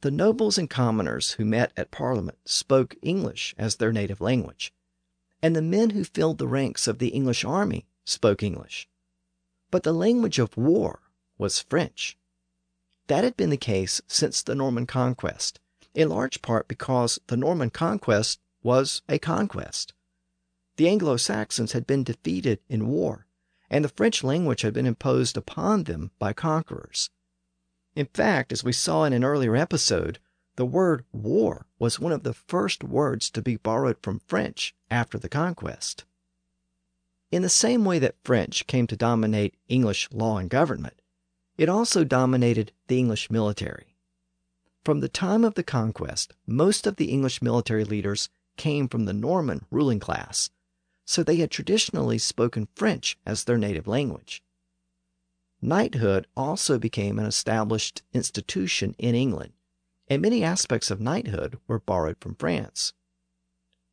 The 0.00 0.10
nobles 0.10 0.58
and 0.58 0.68
commoners 0.68 1.32
who 1.32 1.44
met 1.44 1.72
at 1.76 1.90
Parliament 1.90 2.38
spoke 2.44 2.96
English 3.02 3.54
as 3.56 3.76
their 3.76 3.92
native 3.92 4.20
language, 4.20 4.72
and 5.46 5.54
the 5.54 5.62
men 5.62 5.90
who 5.90 6.02
filled 6.02 6.38
the 6.38 6.48
ranks 6.48 6.88
of 6.88 6.98
the 6.98 7.10
English 7.10 7.44
army 7.44 7.86
spoke 8.04 8.42
English. 8.42 8.88
But 9.70 9.84
the 9.84 9.92
language 9.92 10.40
of 10.40 10.56
war 10.56 11.02
was 11.38 11.60
French. 11.60 12.18
That 13.06 13.22
had 13.22 13.36
been 13.36 13.50
the 13.50 13.56
case 13.56 14.02
since 14.08 14.42
the 14.42 14.56
Norman 14.56 14.86
conquest, 14.86 15.60
in 15.94 16.08
large 16.08 16.42
part 16.42 16.66
because 16.66 17.20
the 17.28 17.36
Norman 17.36 17.70
conquest 17.70 18.40
was 18.64 19.02
a 19.08 19.20
conquest. 19.20 19.94
The 20.78 20.88
Anglo 20.88 21.16
Saxons 21.16 21.70
had 21.70 21.86
been 21.86 22.02
defeated 22.02 22.58
in 22.68 22.88
war, 22.88 23.28
and 23.70 23.84
the 23.84 23.88
French 23.88 24.24
language 24.24 24.62
had 24.62 24.74
been 24.74 24.84
imposed 24.84 25.36
upon 25.36 25.84
them 25.84 26.10
by 26.18 26.32
conquerors. 26.32 27.08
In 27.94 28.06
fact, 28.06 28.50
as 28.50 28.64
we 28.64 28.72
saw 28.72 29.04
in 29.04 29.12
an 29.12 29.22
earlier 29.22 29.54
episode, 29.54 30.18
the 30.56 30.66
word 30.66 31.04
war 31.12 31.66
was 31.78 32.00
one 32.00 32.12
of 32.12 32.22
the 32.22 32.32
first 32.32 32.82
words 32.82 33.30
to 33.30 33.42
be 33.42 33.56
borrowed 33.56 33.98
from 34.02 34.20
French 34.26 34.74
after 34.90 35.18
the 35.18 35.28
conquest. 35.28 36.04
In 37.30 37.42
the 37.42 37.48
same 37.48 37.84
way 37.84 37.98
that 37.98 38.22
French 38.24 38.66
came 38.66 38.86
to 38.86 38.96
dominate 38.96 39.54
English 39.68 40.08
law 40.10 40.38
and 40.38 40.48
government, 40.48 41.00
it 41.58 41.68
also 41.68 42.04
dominated 42.04 42.72
the 42.88 42.98
English 42.98 43.30
military. 43.30 43.96
From 44.84 45.00
the 45.00 45.08
time 45.08 45.44
of 45.44 45.54
the 45.54 45.62
conquest, 45.62 46.32
most 46.46 46.86
of 46.86 46.96
the 46.96 47.10
English 47.10 47.42
military 47.42 47.84
leaders 47.84 48.28
came 48.56 48.88
from 48.88 49.04
the 49.04 49.12
Norman 49.12 49.66
ruling 49.70 50.00
class, 50.00 50.50
so 51.04 51.22
they 51.22 51.36
had 51.36 51.50
traditionally 51.50 52.18
spoken 52.18 52.68
French 52.74 53.18
as 53.26 53.44
their 53.44 53.58
native 53.58 53.86
language. 53.86 54.42
Knighthood 55.60 56.26
also 56.36 56.78
became 56.78 57.18
an 57.18 57.26
established 57.26 58.02
institution 58.12 58.94
in 58.98 59.14
England 59.14 59.52
and 60.08 60.22
many 60.22 60.44
aspects 60.44 60.90
of 60.90 61.00
knighthood 61.00 61.58
were 61.66 61.80
borrowed 61.80 62.16
from 62.20 62.34
France. 62.34 62.92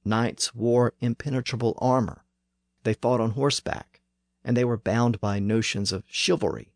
knights 0.05 0.53
wore 0.53 0.93
impenetrable 0.99 1.77
armor. 1.79 2.23
They 2.83 2.93
fought 2.93 3.21
on 3.21 3.31
horseback, 3.31 4.01
and 4.43 4.55
they 4.55 4.65
were 4.65 4.77
bound 4.77 5.19
by 5.19 5.39
notions 5.39 5.91
of 5.91 6.03
chivalry. 6.05 6.73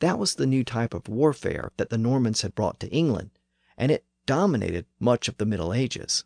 That 0.00 0.18
was 0.18 0.34
the 0.34 0.46
new 0.46 0.64
type 0.64 0.94
of 0.94 1.08
warfare 1.08 1.70
that 1.76 1.90
the 1.90 1.98
Normans 1.98 2.42
had 2.42 2.54
brought 2.54 2.80
to 2.80 2.90
England, 2.90 3.30
and 3.76 3.92
it 3.92 4.04
dominated 4.26 4.86
much 4.98 5.28
of 5.28 5.36
the 5.36 5.46
Middle 5.46 5.72
Ages. 5.72 6.24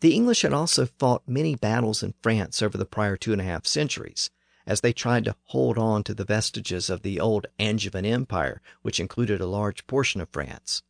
The 0.00 0.14
English 0.14 0.42
had 0.42 0.52
also 0.52 0.86
fought 0.86 1.26
many 1.26 1.56
battles 1.56 2.02
in 2.02 2.14
France 2.22 2.62
over 2.62 2.78
the 2.78 2.86
prior 2.86 3.16
two 3.16 3.32
and 3.32 3.40
a 3.40 3.44
half 3.44 3.66
centuries, 3.66 4.30
as 4.66 4.80
they 4.80 4.92
tried 4.92 5.24
to 5.24 5.36
hold 5.44 5.76
on 5.76 6.04
to 6.04 6.14
the 6.14 6.24
vestiges 6.24 6.88
of 6.88 7.02
the 7.02 7.20
old 7.20 7.46
Angevin 7.58 8.06
Empire, 8.06 8.62
which 8.82 9.00
included 9.00 9.40
a 9.40 9.46
large 9.46 9.86
portion 9.86 10.20
of 10.20 10.28
France. 10.30 10.82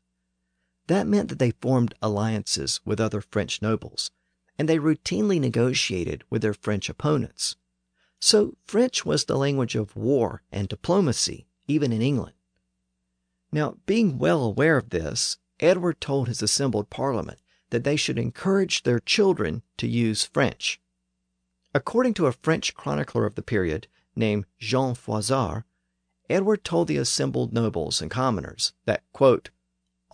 That 0.86 1.06
meant 1.06 1.28
that 1.30 1.38
they 1.38 1.52
formed 1.52 1.94
alliances 2.02 2.80
with 2.84 3.00
other 3.00 3.20
French 3.20 3.62
nobles, 3.62 4.10
and 4.58 4.68
they 4.68 4.78
routinely 4.78 5.40
negotiated 5.40 6.24
with 6.28 6.42
their 6.42 6.54
French 6.54 6.88
opponents. 6.88 7.56
So 8.20 8.56
French 8.66 9.04
was 9.04 9.24
the 9.24 9.36
language 9.36 9.74
of 9.74 9.96
war 9.96 10.42
and 10.52 10.68
diplomacy, 10.68 11.46
even 11.66 11.92
in 11.92 12.02
England. 12.02 12.34
Now, 13.50 13.78
being 13.86 14.18
well 14.18 14.42
aware 14.42 14.76
of 14.76 14.90
this, 14.90 15.38
Edward 15.60 16.00
told 16.00 16.28
his 16.28 16.42
assembled 16.42 16.90
parliament 16.90 17.38
that 17.70 17.84
they 17.84 17.96
should 17.96 18.18
encourage 18.18 18.82
their 18.82 19.00
children 19.00 19.62
to 19.78 19.86
use 19.86 20.24
French. 20.24 20.80
According 21.74 22.14
to 22.14 22.26
a 22.26 22.32
French 22.32 22.74
chronicler 22.74 23.26
of 23.26 23.34
the 23.34 23.42
period 23.42 23.88
named 24.14 24.46
Jean 24.58 24.94
Froissart, 24.94 25.64
Edward 26.30 26.64
told 26.64 26.88
the 26.88 26.96
assembled 26.96 27.52
nobles 27.52 28.00
and 28.00 28.10
commoners 28.10 28.72
that, 28.86 29.02
quote, 29.12 29.50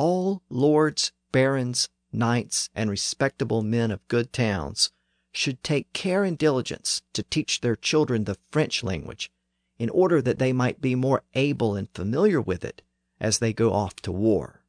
all 0.01 0.43
lords, 0.49 1.13
barons, 1.31 1.91
knights, 2.11 2.71
and 2.75 2.89
respectable 2.89 3.61
men 3.61 3.91
of 3.91 4.09
good 4.09 4.33
towns 4.33 4.91
should 5.31 5.63
take 5.63 5.93
care 5.93 6.25
and 6.25 6.39
diligence 6.39 7.03
to 7.13 7.23
teach 7.23 7.61
their 7.61 7.77
children 7.77 8.25
the 8.25 8.39
French 8.51 8.83
language, 8.83 9.31
in 9.79 9.91
order 9.91 10.23
that 10.23 10.39
they 10.39 10.55
might 10.55 10.81
be 10.81 10.95
more 10.95 11.23
able 11.35 11.77
and 11.77 11.91
familiar 11.91 12.41
with 12.41 12.65
it 12.65 12.81
as 13.21 13.41
they 13.41 13.53
go 13.53 13.75
off 13.75 13.97
to 13.97 14.11
war. 14.11 14.65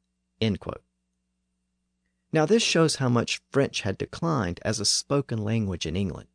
Now, 2.30 2.44
this 2.44 2.62
shows 2.62 2.96
how 2.96 3.08
much 3.08 3.40
French 3.50 3.80
had 3.80 3.96
declined 3.96 4.60
as 4.62 4.80
a 4.80 4.84
spoken 4.84 5.42
language 5.42 5.86
in 5.86 5.96
England. 5.96 6.28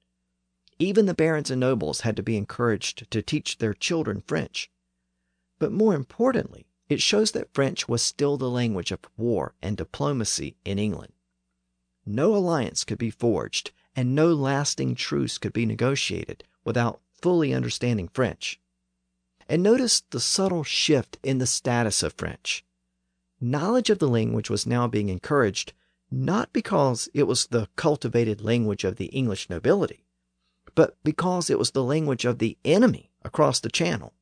Even 0.80 1.06
the 1.06 1.14
barons 1.14 1.52
and 1.52 1.60
nobles 1.60 2.02
had 2.02 2.16
to 2.16 2.24
be 2.24 2.36
encouraged 2.36 3.12
to 3.12 3.22
teach 3.22 3.60
their 3.60 3.76
children 3.76 4.24
French. 4.26 4.72
But 5.60 5.72
more 5.72 5.94
importantly, 5.94 6.67
it 6.90 7.02
shows 7.02 7.32
that 7.32 7.54
French 7.54 7.88
was 7.88 8.02
still 8.02 8.38
the 8.38 8.50
language 8.50 8.92
of 8.92 9.00
war 9.18 9.54
and 9.62 9.78
diplomacy 9.78 10.56
in 10.64 10.80
England. 10.80 11.14
No 12.06 12.36
alliance 12.36 12.84
could 12.84 12.98
be 12.98 13.10
forged 13.10 13.72
and 13.96 14.14
no 14.16 14.34
lasting 14.34 14.96
truce 14.96 15.38
could 15.38 15.54
be 15.54 15.66
negotiated 15.66 16.44
without 16.64 17.02
fully 17.22 17.54
understanding 17.54 18.08
French. 18.08 18.60
And 19.50 19.64
notice 19.64 20.04
the 20.10 20.20
subtle 20.20 20.64
shift 20.64 21.18
in 21.24 21.40
the 21.40 21.48
status 21.48 22.04
of 22.04 22.14
French. 22.14 22.64
Knowledge 23.42 23.90
of 23.90 24.00
the 24.00 24.08
language 24.08 24.50
was 24.50 24.66
now 24.66 24.88
being 24.88 25.10
encouraged 25.10 25.74
not 26.10 26.54
because 26.54 27.10
it 27.14 27.24
was 27.24 27.48
the 27.48 27.68
cultivated 27.76 28.42
language 28.42 28.84
of 28.84 28.96
the 28.96 29.08
English 29.08 29.50
nobility, 29.50 30.06
but 30.76 30.96
because 31.04 31.50
it 31.50 31.60
was 31.60 31.72
the 31.72 31.84
language 31.84 32.24
of 32.24 32.40
the 32.40 32.58
enemy 32.64 33.12
across 33.24 33.60
the 33.60 33.70
channel. 33.70 34.14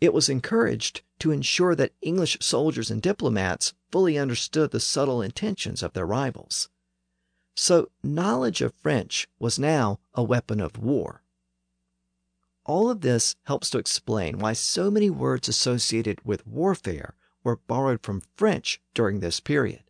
It 0.00 0.12
was 0.12 0.28
encouraged 0.28 1.02
to 1.20 1.30
ensure 1.30 1.74
that 1.74 1.94
English 2.02 2.36
soldiers 2.40 2.90
and 2.90 3.00
diplomats 3.00 3.72
fully 3.90 4.18
understood 4.18 4.70
the 4.70 4.80
subtle 4.80 5.22
intentions 5.22 5.82
of 5.82 5.94
their 5.94 6.06
rivals. 6.06 6.68
So, 7.54 7.90
knowledge 8.02 8.60
of 8.60 8.74
French 8.74 9.26
was 9.38 9.58
now 9.58 9.98
a 10.12 10.22
weapon 10.22 10.60
of 10.60 10.78
war. 10.78 11.22
All 12.66 12.90
of 12.90 13.00
this 13.00 13.36
helps 13.44 13.70
to 13.70 13.78
explain 13.78 14.38
why 14.38 14.52
so 14.52 14.90
many 14.90 15.08
words 15.08 15.48
associated 15.48 16.20
with 16.24 16.46
warfare 16.46 17.14
were 17.42 17.56
borrowed 17.56 18.02
from 18.02 18.22
French 18.34 18.82
during 18.92 19.20
this 19.20 19.40
period. 19.40 19.84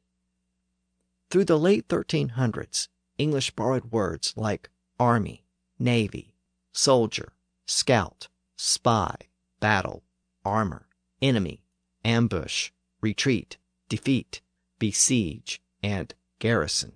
Through 1.31 1.47
the 1.47 1.59
late 1.59 1.89
1300s, 1.89 2.89
English 3.19 3.51
borrowed 3.53 3.91
words 3.91 4.35
like 4.37 4.71
army, 5.01 5.45
navy, 5.79 6.37
soldier, 6.73 7.33
scout, 7.67 8.29
spy, 8.57 9.17
battle, 9.61 10.03
armor, 10.45 10.89
enemy, 11.21 11.63
ambush, 12.05 12.71
retreat, 13.01 13.57
defeat, 13.89 14.41
besiege, 14.79 15.61
and 15.83 16.15
garrison. 16.39 16.93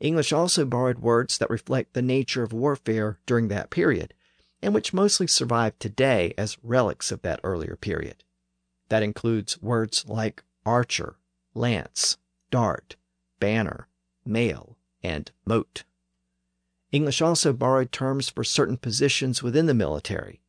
English 0.00 0.32
also 0.32 0.64
borrowed 0.64 0.98
words 0.98 1.38
that 1.38 1.50
reflect 1.50 1.92
the 1.92 2.02
nature 2.02 2.42
of 2.42 2.52
warfare 2.52 3.20
during 3.24 3.48
that 3.48 3.70
period, 3.70 4.14
and 4.60 4.74
which 4.74 4.92
mostly 4.92 5.26
survive 5.26 5.78
today 5.78 6.34
as 6.36 6.58
relics 6.62 7.12
of 7.12 7.22
that 7.22 7.40
earlier 7.44 7.76
period. 7.76 8.24
That 8.88 9.02
includes 9.02 9.62
words 9.62 10.04
like 10.08 10.42
archer, 10.66 11.16
lance, 11.54 12.18
dart, 12.50 12.96
banner, 13.38 13.88
mail, 14.24 14.76
and 15.02 15.30
moat. 15.44 15.84
English 16.90 17.22
also 17.22 17.52
borrowed 17.52 17.90
terms 17.90 18.28
for 18.28 18.44
certain 18.44 18.76
positions 18.76 19.42
within 19.42 19.66
the 19.66 19.74
military. 19.74 20.41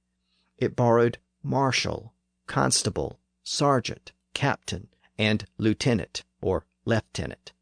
It 0.58 0.76
borrowed 0.76 1.18
marshal, 1.42 2.14
constable, 2.48 3.20
sergeant, 3.44 4.12
captain, 4.34 4.90
and 5.18 5.46
lieutenant 5.58 6.24
or 6.42 6.66
lieutenant. 6.86 7.54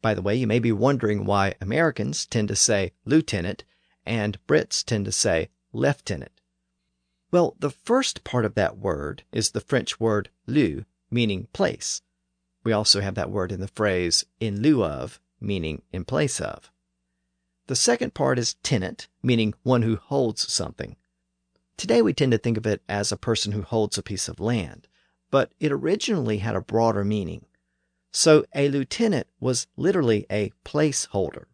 By 0.00 0.14
the 0.14 0.22
way, 0.22 0.34
you 0.34 0.46
may 0.46 0.58
be 0.58 0.72
wondering 0.72 1.24
why 1.24 1.54
Americans 1.60 2.26
tend 2.26 2.48
to 2.48 2.56
say 2.56 2.92
lieutenant 3.04 3.64
and 4.04 4.38
Brits 4.46 4.84
tend 4.84 5.04
to 5.04 5.12
say 5.12 5.48
lieutenant. 5.72 6.32
Well, 7.30 7.56
the 7.58 7.70
first 7.70 8.24
part 8.24 8.44
of 8.44 8.54
that 8.56 8.76
word 8.76 9.24
is 9.32 9.50
the 9.50 9.60
French 9.60 9.98
word 10.00 10.28
lieu, 10.46 10.84
meaning 11.10 11.48
place. 11.52 12.02
We 12.64 12.72
also 12.72 13.00
have 13.00 13.14
that 13.14 13.30
word 13.30 13.52
in 13.52 13.60
the 13.60 13.68
phrase 13.68 14.24
in 14.38 14.60
lieu 14.60 14.84
of, 14.84 15.20
meaning 15.40 15.82
in 15.92 16.04
place 16.04 16.40
of. 16.40 16.70
The 17.68 17.76
second 17.76 18.12
part 18.12 18.38
is 18.38 18.54
tenant, 18.62 19.08
meaning 19.22 19.54
one 19.62 19.82
who 19.82 19.96
holds 19.96 20.52
something. 20.52 20.96
Today 21.76 22.02
we 22.02 22.12
tend 22.12 22.32
to 22.32 22.38
think 22.38 22.56
of 22.56 22.66
it 22.66 22.82
as 22.88 23.10
a 23.10 23.16
person 23.16 23.52
who 23.52 23.62
holds 23.62 23.98
a 23.98 24.02
piece 24.02 24.28
of 24.28 24.40
land, 24.40 24.88
but 25.30 25.52
it 25.58 25.72
originally 25.72 26.38
had 26.38 26.54
a 26.54 26.60
broader 26.60 27.04
meaning. 27.04 27.46
So 28.12 28.44
a 28.54 28.68
lieutenant 28.68 29.26
was 29.40 29.66
literally 29.76 30.26
a 30.30 30.52
placeholder. 30.64 31.46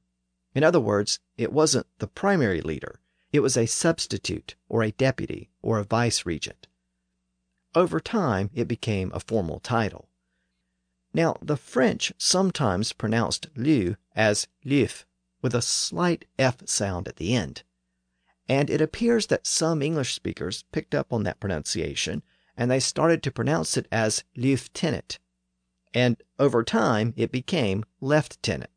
In 0.54 0.64
other 0.64 0.80
words, 0.80 1.20
it 1.36 1.52
wasn't 1.52 1.86
the 1.98 2.08
primary 2.08 2.60
leader, 2.60 3.00
it 3.32 3.40
was 3.40 3.56
a 3.56 3.66
substitute 3.66 4.54
or 4.68 4.82
a 4.82 4.90
deputy 4.90 5.50
or 5.62 5.78
a 5.78 5.84
vice 5.84 6.26
regent. 6.26 6.66
Over 7.74 8.00
time, 8.00 8.50
it 8.54 8.66
became 8.66 9.12
a 9.12 9.20
formal 9.20 9.60
title. 9.60 10.08
Now, 11.14 11.36
the 11.40 11.56
French 11.56 12.12
sometimes 12.18 12.92
pronounced 12.92 13.48
lieu 13.54 13.96
as 14.16 14.48
lief, 14.64 15.06
with 15.40 15.54
a 15.54 15.62
slight 15.62 16.24
F 16.38 16.66
sound 16.66 17.06
at 17.06 17.16
the 17.16 17.34
end 17.34 17.62
and 18.48 18.70
it 18.70 18.80
appears 18.80 19.26
that 19.26 19.46
some 19.46 19.82
English 19.82 20.14
speakers 20.14 20.64
picked 20.72 20.94
up 20.94 21.12
on 21.12 21.24
that 21.24 21.40
pronunciation 21.40 22.22
and 22.56 22.70
they 22.70 22.80
started 22.80 23.22
to 23.22 23.30
pronounce 23.30 23.76
it 23.76 23.86
as 23.92 24.24
lieutenant. 24.36 25.18
And 25.94 26.20
over 26.38 26.64
time, 26.64 27.14
it 27.16 27.30
became 27.30 27.84
lieutenant. 28.00 28.70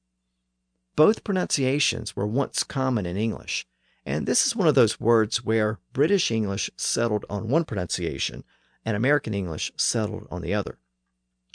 Both 0.96 1.24
pronunciations 1.24 2.16
were 2.16 2.28
once 2.28 2.64
common 2.64 3.06
in 3.06 3.18
English, 3.18 3.66
and 4.06 4.28
this 4.28 4.46
is 4.46 4.56
one 4.56 4.68
of 4.68 4.76
those 4.76 5.00
words 5.00 5.44
where 5.44 5.80
British 5.94 6.30
English 6.32 6.70
settled 6.78 7.26
on 7.30 7.50
one 7.50 7.66
pronunciation 7.66 8.44
and 8.86 8.96
American 8.96 9.34
English 9.34 9.72
settled 9.78 10.28
on 10.30 10.42
the 10.42 10.54
other. 10.54 10.78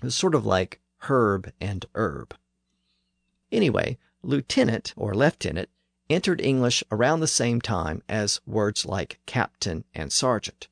It's 0.03 0.15
sort 0.15 0.35
of 0.35 0.47
like 0.47 0.81
herb 1.09 1.53
and 1.61 1.85
herb. 1.95 2.35
Anyway, 3.53 3.99
lieutenant 4.23 4.95
or 4.97 5.15
lieutenant 5.15 5.69
entered 6.09 6.41
English 6.41 6.85
around 6.91 7.21
the 7.21 7.27
same 7.27 7.61
time 7.61 8.03
as 8.09 8.41
words 8.47 8.87
like 8.87 9.21
captain 9.27 9.85
and 9.95 10.13
sergeant. 10.13 10.69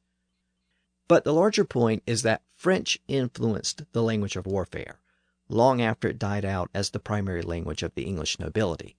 But 1.09 1.25
the 1.25 1.35
larger 1.35 1.65
point 1.65 2.03
is 2.07 2.23
that 2.23 2.43
French 2.55 2.99
influenced 3.09 3.85
the 3.93 4.03
language 4.03 4.37
of 4.37 4.47
warfare 4.47 5.01
long 5.49 5.83
after 5.83 6.09
it 6.09 6.19
died 6.19 6.45
out 6.45 6.71
as 6.75 6.91
the 6.91 6.99
primary 6.99 7.43
language 7.43 7.83
of 7.83 7.95
the 7.95 8.05
English 8.05 8.39
nobility. 8.39 8.97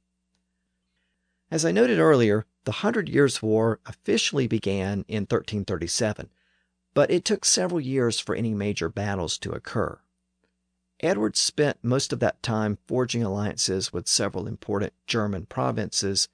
As 1.52 1.66
I 1.66 1.72
noted 1.72 2.00
earlier, 2.00 2.46
the 2.64 2.72
Hundred 2.72 3.10
Years' 3.10 3.42
War 3.42 3.80
officially 3.86 4.48
began 4.48 5.06
in 5.08 5.24
1337, 5.24 6.30
but 6.94 7.12
it 7.12 7.26
took 7.26 7.46
several 7.46 7.80
years 7.80 8.20
for 8.20 8.36
any 8.36 8.54
major 8.54 8.90
battles 8.90 9.38
to 9.40 9.52
occur. 9.52 10.00
Edward 11.02 11.36
spent 11.36 11.84
most 11.84 12.14
of 12.14 12.20
that 12.20 12.42
time 12.42 12.78
forging 12.88 13.22
alliances 13.22 13.92
with 13.92 14.08
several 14.08 14.48
important 14.48 14.94
German 15.08 15.46
provinces 15.46 16.30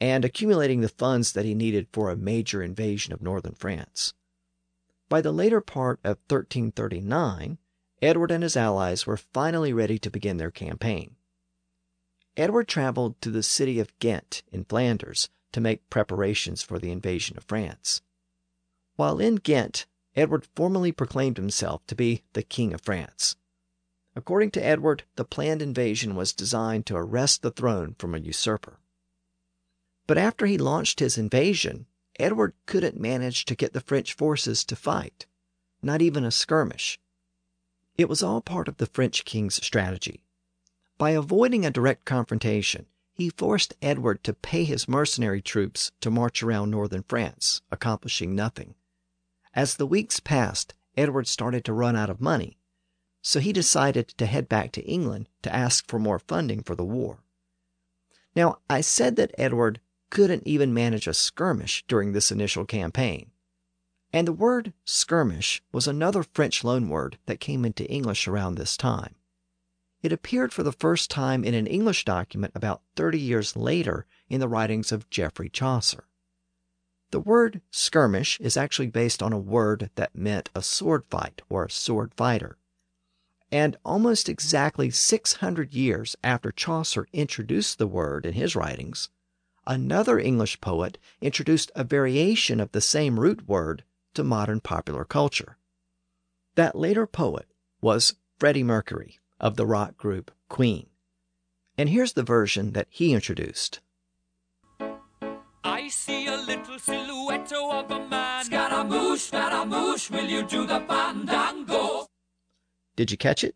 and 0.00 0.24
accumulating 0.24 0.80
the 0.80 0.88
funds 0.88 1.32
that 1.32 1.44
he 1.44 1.54
needed 1.54 1.88
for 1.92 2.10
a 2.10 2.16
major 2.16 2.62
invasion 2.62 3.12
of 3.12 3.22
northern 3.22 3.54
France. 3.54 4.14
By 5.08 5.20
the 5.20 5.32
later 5.32 5.60
part 5.60 6.00
of 6.02 6.18
1339, 6.28 7.58
Edward 8.02 8.30
and 8.30 8.42
his 8.42 8.56
allies 8.56 9.06
were 9.06 9.16
finally 9.16 9.72
ready 9.72 9.98
to 9.98 10.10
begin 10.10 10.36
their 10.36 10.50
campaign. 10.50 11.16
Edward 12.36 12.68
traveled 12.68 13.20
to 13.22 13.30
the 13.30 13.42
city 13.42 13.78
of 13.80 13.98
Ghent 13.98 14.42
in 14.52 14.64
Flanders 14.64 15.30
to 15.52 15.60
make 15.60 15.88
preparations 15.88 16.62
for 16.62 16.78
the 16.78 16.90
invasion 16.90 17.36
of 17.38 17.44
France. 17.44 18.02
While 18.96 19.18
in 19.18 19.36
Ghent, 19.36 19.86
Edward 20.14 20.46
formally 20.54 20.92
proclaimed 20.92 21.36
himself 21.36 21.86
to 21.86 21.94
be 21.94 22.24
the 22.32 22.42
King 22.42 22.74
of 22.74 22.82
France. 22.82 23.36
According 24.16 24.52
to 24.52 24.64
Edward, 24.64 25.04
the 25.16 25.26
planned 25.26 25.60
invasion 25.60 26.16
was 26.16 26.32
designed 26.32 26.86
to 26.86 26.96
arrest 26.96 27.42
the 27.42 27.50
throne 27.50 27.94
from 27.98 28.14
a 28.14 28.18
usurper. 28.18 28.80
But 30.06 30.16
after 30.16 30.46
he 30.46 30.56
launched 30.56 31.00
his 31.00 31.18
invasion, 31.18 31.84
Edward 32.18 32.54
couldn't 32.64 32.98
manage 32.98 33.44
to 33.44 33.54
get 33.54 33.74
the 33.74 33.80
French 33.82 34.14
forces 34.14 34.64
to 34.64 34.74
fight, 34.74 35.26
not 35.82 36.00
even 36.00 36.24
a 36.24 36.30
skirmish. 36.30 36.98
It 37.98 38.08
was 38.08 38.22
all 38.22 38.40
part 38.40 38.68
of 38.68 38.78
the 38.78 38.86
French 38.86 39.26
king's 39.26 39.62
strategy. 39.62 40.24
By 40.96 41.10
avoiding 41.10 41.66
a 41.66 41.70
direct 41.70 42.06
confrontation, 42.06 42.86
he 43.12 43.28
forced 43.28 43.74
Edward 43.82 44.24
to 44.24 44.32
pay 44.32 44.64
his 44.64 44.88
mercenary 44.88 45.42
troops 45.42 45.92
to 46.00 46.10
march 46.10 46.42
around 46.42 46.70
northern 46.70 47.04
France, 47.06 47.60
accomplishing 47.70 48.34
nothing. 48.34 48.76
As 49.54 49.76
the 49.76 49.86
weeks 49.86 50.20
passed, 50.20 50.72
Edward 50.96 51.26
started 51.26 51.66
to 51.66 51.74
run 51.74 51.96
out 51.96 52.08
of 52.08 52.20
money, 52.20 52.56
so 53.26 53.40
he 53.40 53.52
decided 53.52 54.06
to 54.06 54.24
head 54.24 54.48
back 54.48 54.70
to 54.70 54.84
England 54.84 55.28
to 55.42 55.52
ask 55.52 55.88
for 55.88 55.98
more 55.98 56.20
funding 56.20 56.62
for 56.62 56.76
the 56.76 56.84
war. 56.84 57.24
Now, 58.36 58.58
I 58.70 58.82
said 58.82 59.16
that 59.16 59.34
Edward 59.36 59.80
couldn't 60.10 60.46
even 60.46 60.72
manage 60.72 61.08
a 61.08 61.12
skirmish 61.12 61.84
during 61.88 62.12
this 62.12 62.30
initial 62.30 62.64
campaign. 62.64 63.32
And 64.12 64.28
the 64.28 64.32
word 64.32 64.74
skirmish 64.84 65.60
was 65.72 65.88
another 65.88 66.22
French 66.22 66.62
loanword 66.62 67.18
that 67.26 67.40
came 67.40 67.64
into 67.64 67.90
English 67.90 68.28
around 68.28 68.54
this 68.54 68.76
time. 68.76 69.16
It 70.02 70.12
appeared 70.12 70.52
for 70.52 70.62
the 70.62 70.70
first 70.70 71.10
time 71.10 71.42
in 71.42 71.54
an 71.54 71.66
English 71.66 72.04
document 72.04 72.52
about 72.54 72.82
30 72.94 73.18
years 73.18 73.56
later 73.56 74.06
in 74.28 74.38
the 74.38 74.48
writings 74.48 74.92
of 74.92 75.10
Geoffrey 75.10 75.48
Chaucer. 75.48 76.04
The 77.10 77.18
word 77.18 77.60
skirmish 77.72 78.38
is 78.38 78.56
actually 78.56 78.86
based 78.86 79.20
on 79.20 79.32
a 79.32 79.36
word 79.36 79.90
that 79.96 80.14
meant 80.14 80.48
a 80.54 80.62
sword 80.62 81.02
fight 81.10 81.42
or 81.48 81.64
a 81.64 81.70
sword 81.72 82.14
fighter. 82.14 82.56
And 83.56 83.78
almost 83.86 84.28
exactly 84.28 84.90
600 84.90 85.72
years 85.72 86.14
after 86.22 86.52
Chaucer 86.52 87.08
introduced 87.14 87.78
the 87.78 87.86
word 87.86 88.26
in 88.26 88.34
his 88.34 88.54
writings, 88.54 89.08
another 89.66 90.18
English 90.18 90.60
poet 90.60 90.98
introduced 91.22 91.72
a 91.74 91.82
variation 91.82 92.60
of 92.60 92.72
the 92.72 92.82
same 92.82 93.18
root 93.18 93.48
word 93.48 93.82
to 94.12 94.22
modern 94.22 94.60
popular 94.60 95.06
culture. 95.06 95.56
That 96.56 96.76
later 96.76 97.06
poet 97.06 97.46
was 97.80 98.16
Freddie 98.38 98.62
Mercury 98.62 99.20
of 99.40 99.56
the 99.56 99.64
rock 99.64 99.96
group 99.96 100.32
Queen. 100.50 100.88
And 101.78 101.88
here's 101.88 102.12
the 102.12 102.22
version 102.22 102.72
that 102.72 102.88
he 102.90 103.14
introduced. 103.14 103.80
I 105.64 105.88
see 105.88 106.26
a 106.26 106.36
little 106.36 106.78
silhouette 106.78 107.50
of 107.54 107.90
a 107.90 108.06
man. 108.06 108.44
Scaramouche, 108.44 109.22
Scaramouche, 109.22 110.10
will 110.10 110.26
you 110.26 110.42
do 110.42 110.66
the 110.66 110.80
fandango? 110.80 111.95
Did 112.96 113.10
you 113.10 113.16
catch 113.16 113.44
it? 113.44 113.54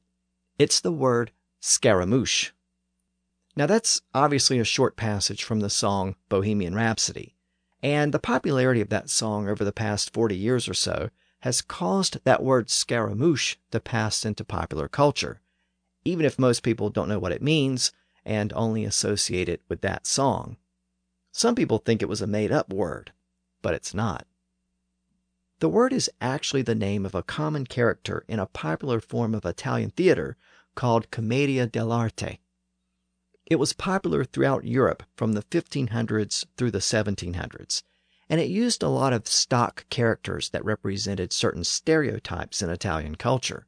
It's 0.58 0.80
the 0.80 0.92
word 0.92 1.32
Scaramouche. 1.60 2.52
Now, 3.56 3.66
that's 3.66 4.02
obviously 4.14 4.58
a 4.58 4.64
short 4.64 4.96
passage 4.96 5.42
from 5.42 5.60
the 5.60 5.70
song 5.70 6.14
Bohemian 6.28 6.74
Rhapsody, 6.74 7.34
and 7.82 8.14
the 8.14 8.18
popularity 8.18 8.80
of 8.80 8.90
that 8.90 9.10
song 9.10 9.48
over 9.48 9.64
the 9.64 9.72
past 9.72 10.12
40 10.12 10.36
years 10.36 10.68
or 10.68 10.74
so 10.74 11.10
has 11.40 11.62
caused 11.62 12.22
that 12.24 12.42
word 12.42 12.70
Scaramouche 12.70 13.56
to 13.70 13.80
pass 13.80 14.24
into 14.24 14.44
popular 14.44 14.88
culture 14.88 15.40
even 16.04 16.24
if 16.24 16.38
most 16.38 16.62
people 16.62 16.90
don't 16.90 17.08
know 17.08 17.18
what 17.18 17.32
it 17.32 17.42
means 17.42 17.92
and 18.24 18.52
only 18.54 18.84
associate 18.84 19.48
it 19.48 19.62
with 19.68 19.80
that 19.82 20.06
song. 20.06 20.56
Some 21.32 21.54
people 21.54 21.78
think 21.78 22.02
it 22.02 22.08
was 22.08 22.22
a 22.22 22.26
made 22.26 22.52
up 22.52 22.72
word, 22.72 23.12
but 23.62 23.74
it's 23.74 23.94
not. 23.94 24.26
The 25.60 25.68
word 25.68 25.92
is 25.92 26.10
actually 26.22 26.62
the 26.62 26.74
name 26.74 27.04
of 27.04 27.14
a 27.14 27.22
common 27.22 27.66
character 27.66 28.24
in 28.26 28.38
a 28.38 28.46
popular 28.46 28.98
form 28.98 29.34
of 29.34 29.44
Italian 29.44 29.90
theater 29.90 30.38
called 30.74 31.10
Commedia 31.10 31.66
dell'arte. 31.66 32.38
It 33.44 33.56
was 33.56 33.74
popular 33.74 34.24
throughout 34.24 34.64
Europe 34.64 35.02
from 35.16 35.34
the 35.34 35.42
1500s 35.42 36.46
through 36.56 36.70
the 36.70 36.78
1700s, 36.78 37.82
and 38.30 38.40
it 38.40 38.48
used 38.48 38.82
a 38.82 38.88
lot 38.88 39.12
of 39.12 39.28
stock 39.28 39.84
characters 39.90 40.48
that 40.48 40.64
represented 40.64 41.30
certain 41.30 41.64
stereotypes 41.64 42.62
in 42.62 42.70
Italian 42.70 43.16
culture. 43.16 43.66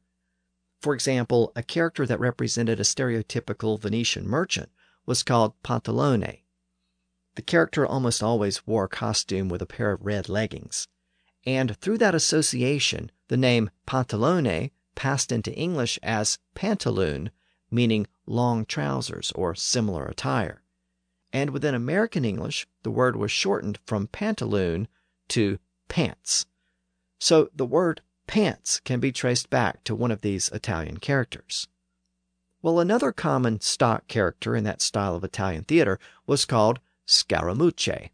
For 0.81 0.95
example, 0.95 1.51
a 1.55 1.61
character 1.61 2.07
that 2.07 2.19
represented 2.19 2.79
a 2.79 2.83
stereotypical 2.83 3.79
Venetian 3.79 4.27
merchant 4.27 4.71
was 5.05 5.21
called 5.21 5.53
Pantalone. 5.61 6.41
The 7.35 7.43
character 7.43 7.85
almost 7.85 8.23
always 8.23 8.65
wore 8.65 8.85
a 8.85 8.89
costume 8.89 9.47
with 9.47 9.61
a 9.61 9.67
pair 9.67 9.91
of 9.91 10.03
red 10.03 10.27
leggings. 10.27 10.87
And 11.45 11.75
through 11.77 11.97
that 11.99 12.15
association, 12.15 13.11
the 13.27 13.37
name 13.37 13.69
Pantalone 13.85 14.71
passed 14.95 15.31
into 15.31 15.53
English 15.53 15.99
as 16.01 16.37
pantaloon, 16.55 17.31
meaning 17.69 18.07
long 18.25 18.65
trousers 18.65 19.31
or 19.33 19.55
similar 19.55 20.05
attire. 20.05 20.63
And 21.33 21.49
within 21.49 21.73
American 21.73 22.23
English, 22.23 22.67
the 22.83 22.91
word 22.91 23.15
was 23.15 23.31
shortened 23.31 23.79
from 23.85 24.07
pantaloon 24.07 24.87
to 25.29 25.57
pants. 25.89 26.45
So 27.19 27.49
the 27.55 27.65
word 27.65 28.01
pants 28.27 28.79
can 28.79 28.99
be 28.99 29.11
traced 29.11 29.49
back 29.49 29.83
to 29.85 29.95
one 29.95 30.11
of 30.11 30.21
these 30.21 30.49
Italian 30.49 30.97
characters. 30.97 31.67
Well, 32.61 32.79
another 32.79 33.11
common 33.11 33.59
stock 33.59 34.07
character 34.07 34.55
in 34.55 34.63
that 34.63 34.81
style 34.81 35.15
of 35.15 35.23
Italian 35.23 35.65
theater 35.65 35.99
was 36.25 36.45
called 36.45 36.79
Scaramucci. 37.05 38.11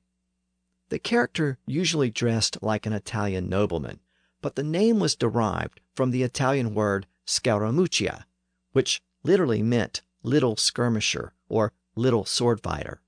The 0.90 1.00
character 1.00 1.58
usually 1.66 2.10
dressed 2.10 2.62
like 2.62 2.86
an 2.86 2.94
Italian 2.94 3.48
nobleman, 3.48 4.00
but 4.42 4.56
the 4.56 4.64
name 4.64 5.00
was 5.00 5.16
derived 5.16 5.82
from 5.96 6.12
the 6.12 6.24
Italian 6.24 6.74
word 6.74 7.08
scaramuccia, 7.26 8.26
which 8.72 9.02
literally 9.24 9.62
meant 9.62 10.02
little 10.24 10.56
skirmisher 10.56 11.34
or 11.48 11.74
little 11.96 12.26
sword 12.26 12.62
fighter. 12.62 13.02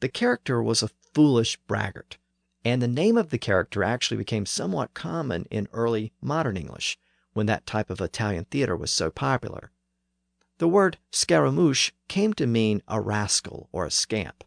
The 0.00 0.08
character 0.08 0.62
was 0.62 0.82
a 0.82 0.90
foolish 1.14 1.56
braggart 1.68 2.18
and 2.64 2.80
the 2.80 2.88
name 2.88 3.16
of 3.16 3.30
the 3.30 3.38
character 3.38 3.82
actually 3.82 4.16
became 4.16 4.46
somewhat 4.46 4.94
common 4.94 5.46
in 5.50 5.68
early 5.72 6.12
modern 6.20 6.56
English 6.56 6.98
when 7.32 7.46
that 7.46 7.66
type 7.66 7.90
of 7.90 8.00
Italian 8.00 8.44
theater 8.44 8.76
was 8.76 8.90
so 8.90 9.10
popular. 9.10 9.72
The 10.58 10.68
word 10.68 10.98
scaramouche 11.10 11.90
came 12.08 12.32
to 12.34 12.46
mean 12.46 12.82
a 12.86 13.00
rascal 13.00 13.68
or 13.72 13.84
a 13.84 13.90
scamp, 13.90 14.44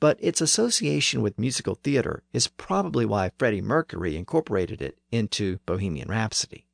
but 0.00 0.18
its 0.20 0.40
association 0.40 1.20
with 1.20 1.38
musical 1.38 1.74
theater 1.74 2.22
is 2.32 2.48
probably 2.48 3.04
why 3.04 3.30
Freddie 3.38 3.60
Mercury 3.60 4.16
incorporated 4.16 4.80
it 4.80 4.98
into 5.12 5.58
Bohemian 5.66 6.08
Rhapsody. 6.08 6.66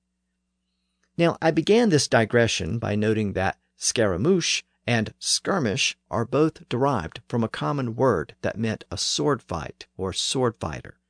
Now, 1.19 1.37
I 1.43 1.51
began 1.51 1.89
this 1.89 2.09
digression 2.09 2.79
by 2.79 2.95
noting 2.95 3.33
that 3.33 3.59
Scaramouche 3.77 4.63
and 4.87 5.13
skirmish 5.19 5.99
are 6.11 6.25
both 6.25 6.69
derived 6.69 7.21
from 7.29 7.43
a 7.43 7.49
common 7.49 7.97
word 7.97 8.37
that 8.43 8.59
meant 8.59 8.85
a 8.91 8.97
sword 8.97 9.43
fight 9.43 9.87
or 9.97 10.13
sword 10.13 10.57
fighter. 10.57 11.01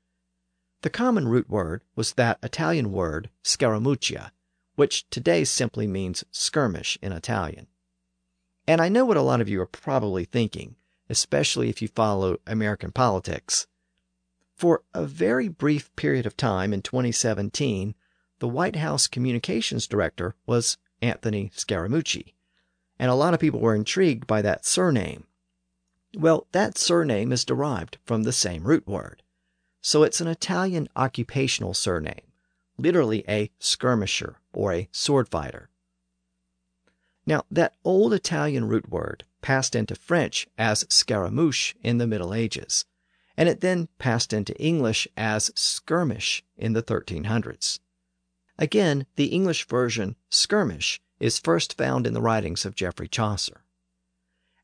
The 0.83 0.91
common 0.91 1.29
root 1.29 1.51
word 1.51 1.83
was 1.95 2.15
that 2.15 2.39
Italian 2.43 2.93
word 2.93 3.29
scaramuccia, 3.43 4.31
which 4.77 5.09
today 5.11 5.45
simply 5.45 5.87
means 5.87 6.25
skirmish 6.31 6.99
in 7.03 7.13
Italian. 7.13 7.67
And 8.67 8.81
I 8.81 8.89
know 8.89 9.05
what 9.05 9.17
a 9.17 9.23
lot 9.23 9.41
of 9.41 9.49
you 9.49 9.61
are 9.61 9.67
probably 9.67 10.25
thinking, 10.25 10.77
especially 11.09 11.69
if 11.69 11.81
you 11.81 11.89
follow 11.89 12.39
American 12.47 12.93
politics. 12.93 13.67
For 14.55 14.83
a 14.95 15.05
very 15.05 15.49
brief 15.49 15.95
period 15.97 16.27
of 16.27 16.37
time 16.37 16.73
in 16.73 16.83
2017, 16.83 17.95
the 18.39 18.49
White 18.49 18.77
House 18.77 19.07
communications 19.07 19.87
director 19.87 20.35
was 20.47 20.79
Anthony 21.03 21.51
Scaramucci 21.55 22.35
and 22.99 23.11
a 23.11 23.15
lot 23.15 23.35
of 23.35 23.41
people 23.41 23.61
were 23.61 23.75
intrigued 23.75 24.27
by 24.27 24.43
that 24.43 24.65
surname. 24.65 25.25
Well, 26.17 26.47
that 26.53 26.79
surname 26.79 27.33
is 27.33 27.45
derived 27.45 27.99
from 28.05 28.23
the 28.23 28.33
same 28.33 28.65
root 28.65 28.87
word. 28.87 29.23
So 29.83 30.03
it's 30.03 30.21
an 30.21 30.29
Italian 30.29 30.89
occupational 30.97 31.75
surname, 31.75 32.33
literally 32.79 33.25
a 33.29 33.51
skirmisher 33.59 34.37
or 34.53 34.73
a 34.73 34.89
sword 34.93 35.29
fighter. 35.29 35.69
Now, 37.27 37.45
that 37.51 37.75
old 37.85 38.13
Italian 38.15 38.67
root 38.67 38.89
word 38.89 39.25
passed 39.47 39.77
into 39.77 39.95
French 39.95 40.49
as 40.59 40.85
scaramouche 40.89 41.73
in 41.81 41.99
the 41.99 42.07
Middle 42.09 42.35
Ages, 42.35 42.85
and 43.37 43.49
it 43.49 43.61
then 43.61 43.87
passed 43.97 44.33
into 44.33 44.61
English 44.61 45.07
as 45.17 45.53
skirmish 45.55 46.45
in 46.57 46.73
the 46.73 46.83
1300s. 46.83 47.79
Again, 48.59 49.07
the 49.15 49.27
English 49.27 49.69
version 49.69 50.17
skirmish 50.29 51.01
is 51.21 51.39
first 51.39 51.79
found 51.79 52.09
in 52.09 52.13
the 52.13 52.21
writings 52.21 52.67
of 52.67 52.75
Geoffrey 52.75 53.07
Chaucer. 53.07 53.63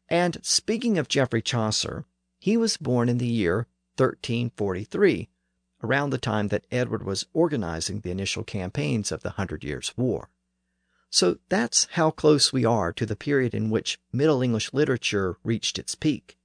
And 0.08 0.38
speaking 0.42 0.98
of 0.98 1.06
Geoffrey 1.06 1.42
Chaucer, 1.42 2.04
he 2.40 2.56
was 2.56 2.76
born 2.76 3.08
in 3.08 3.18
the 3.18 3.28
year 3.28 3.68
1343, 3.98 5.28
around 5.84 6.10
the 6.10 6.18
time 6.18 6.48
that 6.48 6.66
Edward 6.72 7.04
was 7.04 7.26
organizing 7.32 8.00
the 8.00 8.10
initial 8.10 8.42
campaigns 8.42 9.12
of 9.12 9.22
the 9.22 9.30
Hundred 9.30 9.62
Years' 9.62 9.94
War. 9.96 10.28
So 11.12 11.36
that's 11.50 11.88
how 11.90 12.10
close 12.10 12.54
we 12.54 12.64
are 12.64 12.90
to 12.94 13.04
the 13.04 13.16
period 13.16 13.52
in 13.52 13.68
which 13.68 14.00
Middle 14.14 14.40
English 14.40 14.72
literature 14.72 15.36
reached 15.44 15.78
its 15.78 15.94
peak. 15.94 16.38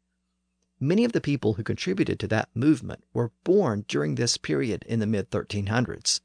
Many 0.77 1.05
of 1.05 1.13
the 1.13 1.21
people 1.21 1.53
who 1.53 1.63
contributed 1.63 2.19
to 2.19 2.27
that 2.27 2.49
movement 2.53 3.05
were 3.13 3.31
born 3.45 3.85
during 3.87 4.15
this 4.15 4.35
period 4.35 4.83
in 4.85 4.99
the 4.99 5.07
mid 5.07 5.31
1300s. 5.31 6.19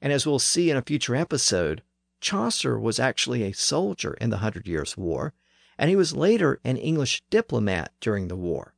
And 0.00 0.14
as 0.14 0.26
we'll 0.26 0.38
see 0.38 0.70
in 0.70 0.78
a 0.78 0.82
future 0.82 1.14
episode, 1.14 1.82
Chaucer 2.22 2.80
was 2.80 2.98
actually 2.98 3.42
a 3.42 3.52
soldier 3.52 4.14
in 4.14 4.30
the 4.30 4.38
Hundred 4.38 4.66
Years' 4.66 4.96
War, 4.96 5.34
and 5.76 5.90
he 5.90 5.96
was 5.96 6.16
later 6.16 6.60
an 6.64 6.78
English 6.78 7.22
diplomat 7.28 7.92
during 8.00 8.28
the 8.28 8.36
war. 8.36 8.74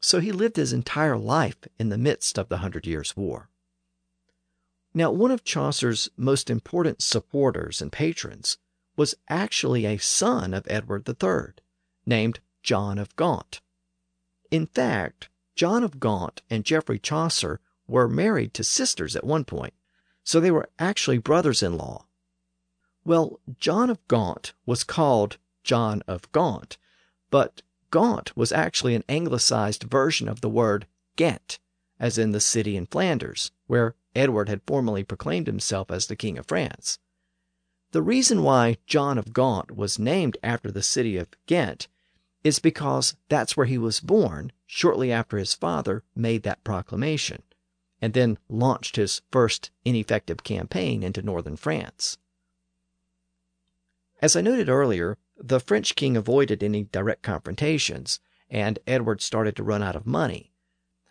So 0.00 0.20
he 0.20 0.32
lived 0.32 0.56
his 0.56 0.72
entire 0.72 1.18
life 1.18 1.58
in 1.78 1.90
the 1.90 1.98
midst 1.98 2.38
of 2.38 2.48
the 2.48 2.58
Hundred 2.58 2.86
Years' 2.86 3.14
War. 3.14 3.50
Now, 4.98 5.12
one 5.12 5.30
of 5.30 5.44
Chaucer's 5.44 6.10
most 6.16 6.50
important 6.50 7.02
supporters 7.02 7.80
and 7.80 7.92
patrons 7.92 8.58
was 8.96 9.14
actually 9.28 9.86
a 9.86 9.96
son 9.98 10.52
of 10.52 10.66
Edward 10.68 11.08
III, 11.08 11.54
named 12.04 12.40
John 12.64 12.98
of 12.98 13.14
Gaunt. 13.14 13.60
In 14.50 14.66
fact, 14.66 15.28
John 15.54 15.84
of 15.84 16.00
Gaunt 16.00 16.42
and 16.50 16.64
Geoffrey 16.64 16.98
Chaucer 16.98 17.60
were 17.86 18.08
married 18.08 18.52
to 18.54 18.64
sisters 18.64 19.14
at 19.14 19.22
one 19.22 19.44
point, 19.44 19.72
so 20.24 20.40
they 20.40 20.50
were 20.50 20.68
actually 20.80 21.18
brothers 21.18 21.62
in 21.62 21.76
law. 21.76 22.06
Well, 23.04 23.38
John 23.60 23.90
of 23.90 24.04
Gaunt 24.08 24.52
was 24.66 24.82
called 24.82 25.36
John 25.62 26.02
of 26.08 26.32
Gaunt, 26.32 26.76
but 27.30 27.62
Gaunt 27.92 28.36
was 28.36 28.50
actually 28.50 28.96
an 28.96 29.04
anglicized 29.08 29.84
version 29.84 30.28
of 30.28 30.40
the 30.40 30.50
word 30.50 30.88
Ghent, 31.14 31.60
as 32.00 32.18
in 32.18 32.32
the 32.32 32.40
city 32.40 32.76
in 32.76 32.86
Flanders, 32.86 33.52
where 33.68 33.94
Edward 34.14 34.48
had 34.48 34.62
formally 34.66 35.04
proclaimed 35.04 35.46
himself 35.46 35.90
as 35.90 36.06
the 36.06 36.16
King 36.16 36.38
of 36.38 36.46
France. 36.46 36.98
The 37.92 38.02
reason 38.02 38.42
why 38.42 38.76
John 38.86 39.16
of 39.16 39.32
Gaunt 39.32 39.70
was 39.70 39.98
named 39.98 40.36
after 40.42 40.70
the 40.70 40.82
city 40.82 41.16
of 41.16 41.28
Ghent 41.46 41.88
is 42.44 42.58
because 42.58 43.16
that's 43.28 43.56
where 43.56 43.66
he 43.66 43.78
was 43.78 44.00
born 44.00 44.52
shortly 44.66 45.10
after 45.10 45.38
his 45.38 45.54
father 45.54 46.04
made 46.14 46.42
that 46.42 46.64
proclamation, 46.64 47.42
and 48.00 48.12
then 48.12 48.38
launched 48.48 48.96
his 48.96 49.22
first 49.30 49.70
ineffective 49.84 50.44
campaign 50.44 51.02
into 51.02 51.22
northern 51.22 51.56
France. 51.56 52.18
As 54.20 54.36
I 54.36 54.40
noted 54.40 54.68
earlier, 54.68 55.16
the 55.36 55.60
French 55.60 55.94
king 55.94 56.16
avoided 56.16 56.62
any 56.62 56.84
direct 56.84 57.22
confrontations, 57.22 58.20
and 58.50 58.78
Edward 58.86 59.20
started 59.20 59.56
to 59.56 59.62
run 59.62 59.82
out 59.82 59.96
of 59.96 60.06
money. 60.06 60.47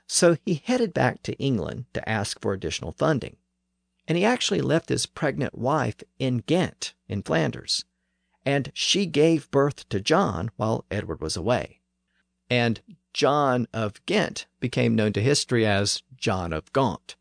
So 0.08 0.38
he 0.46 0.64
headed 0.64 0.94
back 0.94 1.22
to 1.24 1.38
England 1.38 1.86
to 1.94 2.08
ask 2.08 2.42
for 2.42 2.54
additional 2.54 2.94
funding. 2.94 3.38
And 4.08 4.18
he 4.18 4.24
actually 4.24 4.62
left 4.62 4.90
his 4.90 5.06
pregnant 5.06 5.58
wife 5.58 5.98
in 6.18 6.38
Ghent, 6.38 6.94
in 7.10 7.24
Flanders 7.24 7.84
and 8.48 8.72
she 8.74 9.06
gave 9.06 9.52
birth 9.52 9.90
to 9.90 10.00
John 10.00 10.52
while 10.56 10.86
Edward 10.90 11.20
was 11.20 11.36
away. 11.36 11.82
And 12.50 12.80
John 13.12 13.68
of 13.74 14.06
Ghent 14.06 14.46
became 14.62 14.96
known 14.96 15.12
to 15.14 15.22
history 15.22 15.66
as 15.66 16.02
John 16.16 16.54
of 16.54 16.72
Gaunt. 16.72 17.18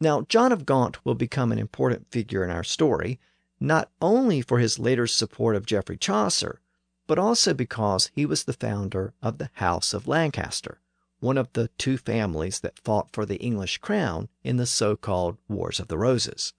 Now, 0.00 0.22
John 0.22 0.52
of 0.52 0.64
Gaunt 0.64 1.04
will 1.04 1.16
become 1.16 1.52
an 1.52 1.58
important 1.58 2.10
figure 2.10 2.42
in 2.42 2.48
our 2.48 2.64
story, 2.64 3.20
not 3.60 3.90
only 4.00 4.40
for 4.40 4.58
his 4.58 4.78
later 4.78 5.06
support 5.06 5.54
of 5.54 5.66
Geoffrey 5.66 5.98
Chaucer, 5.98 6.62
but 7.06 7.18
also 7.18 7.52
because 7.52 8.10
he 8.14 8.24
was 8.24 8.44
the 8.44 8.54
founder 8.54 9.12
of 9.20 9.36
the 9.36 9.50
House 9.56 9.92
of 9.92 10.08
Lancaster, 10.08 10.80
one 11.26 11.36
of 11.36 11.52
the 11.54 11.66
two 11.76 11.98
families 11.98 12.60
that 12.60 12.78
fought 12.78 13.10
for 13.12 13.26
the 13.26 13.38
English 13.38 13.78
crown 13.78 14.28
in 14.44 14.58
the 14.58 14.64
so 14.64 14.94
called 14.94 15.36
Wars 15.48 15.80
of 15.80 15.88
the 15.88 15.98
Roses. 15.98 16.54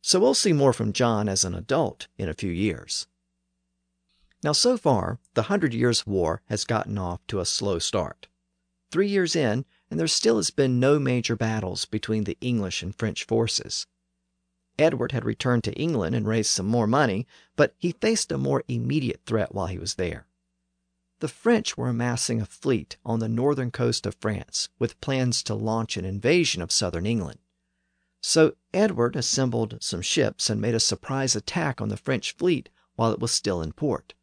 So 0.00 0.18
we'll 0.18 0.32
see 0.32 0.54
more 0.54 0.72
from 0.72 0.94
John 0.94 1.28
as 1.28 1.44
an 1.44 1.54
adult 1.54 2.08
in 2.16 2.26
a 2.26 2.34
few 2.34 2.50
years. 2.50 3.06
Now, 4.42 4.52
so 4.52 4.78
far, 4.78 5.18
the 5.34 5.42
Hundred 5.42 5.74
Years' 5.74 6.06
War 6.06 6.40
has 6.46 6.64
gotten 6.64 6.96
off 6.96 7.20
to 7.26 7.40
a 7.40 7.44
slow 7.44 7.78
start. 7.78 8.28
Three 8.90 9.08
years 9.08 9.36
in, 9.36 9.66
and 9.90 10.00
there 10.00 10.08
still 10.08 10.36
has 10.36 10.50
been 10.50 10.80
no 10.80 10.98
major 10.98 11.36
battles 11.36 11.84
between 11.84 12.24
the 12.24 12.38
English 12.40 12.82
and 12.82 12.94
French 12.94 13.24
forces. 13.24 13.86
Edward 14.78 15.12
had 15.12 15.26
returned 15.26 15.64
to 15.64 15.74
England 15.74 16.16
and 16.16 16.26
raised 16.26 16.50
some 16.50 16.66
more 16.66 16.86
money, 16.86 17.26
but 17.56 17.74
he 17.76 17.92
faced 17.92 18.32
a 18.32 18.38
more 18.38 18.64
immediate 18.68 19.20
threat 19.26 19.54
while 19.54 19.66
he 19.66 19.78
was 19.78 19.96
there. 19.96 20.27
The 21.20 21.28
French 21.28 21.76
were 21.76 21.88
amassing 21.88 22.40
a 22.40 22.46
fleet 22.46 22.96
on 23.04 23.18
the 23.18 23.28
northern 23.28 23.72
coast 23.72 24.06
of 24.06 24.14
France 24.14 24.68
with 24.78 25.00
plans 25.00 25.42
to 25.44 25.54
launch 25.54 25.96
an 25.96 26.04
invasion 26.04 26.62
of 26.62 26.70
southern 26.70 27.06
England. 27.06 27.40
So 28.20 28.56
Edward 28.72 29.16
assembled 29.16 29.82
some 29.82 30.02
ships 30.02 30.48
and 30.48 30.60
made 30.60 30.74
a 30.74 30.80
surprise 30.80 31.34
attack 31.34 31.80
on 31.80 31.88
the 31.88 31.96
French 31.96 32.32
fleet 32.36 32.68
while 32.94 33.12
it 33.12 33.18
was 33.20 33.32
still 33.32 33.62
in 33.62 33.72
port. 33.72 34.14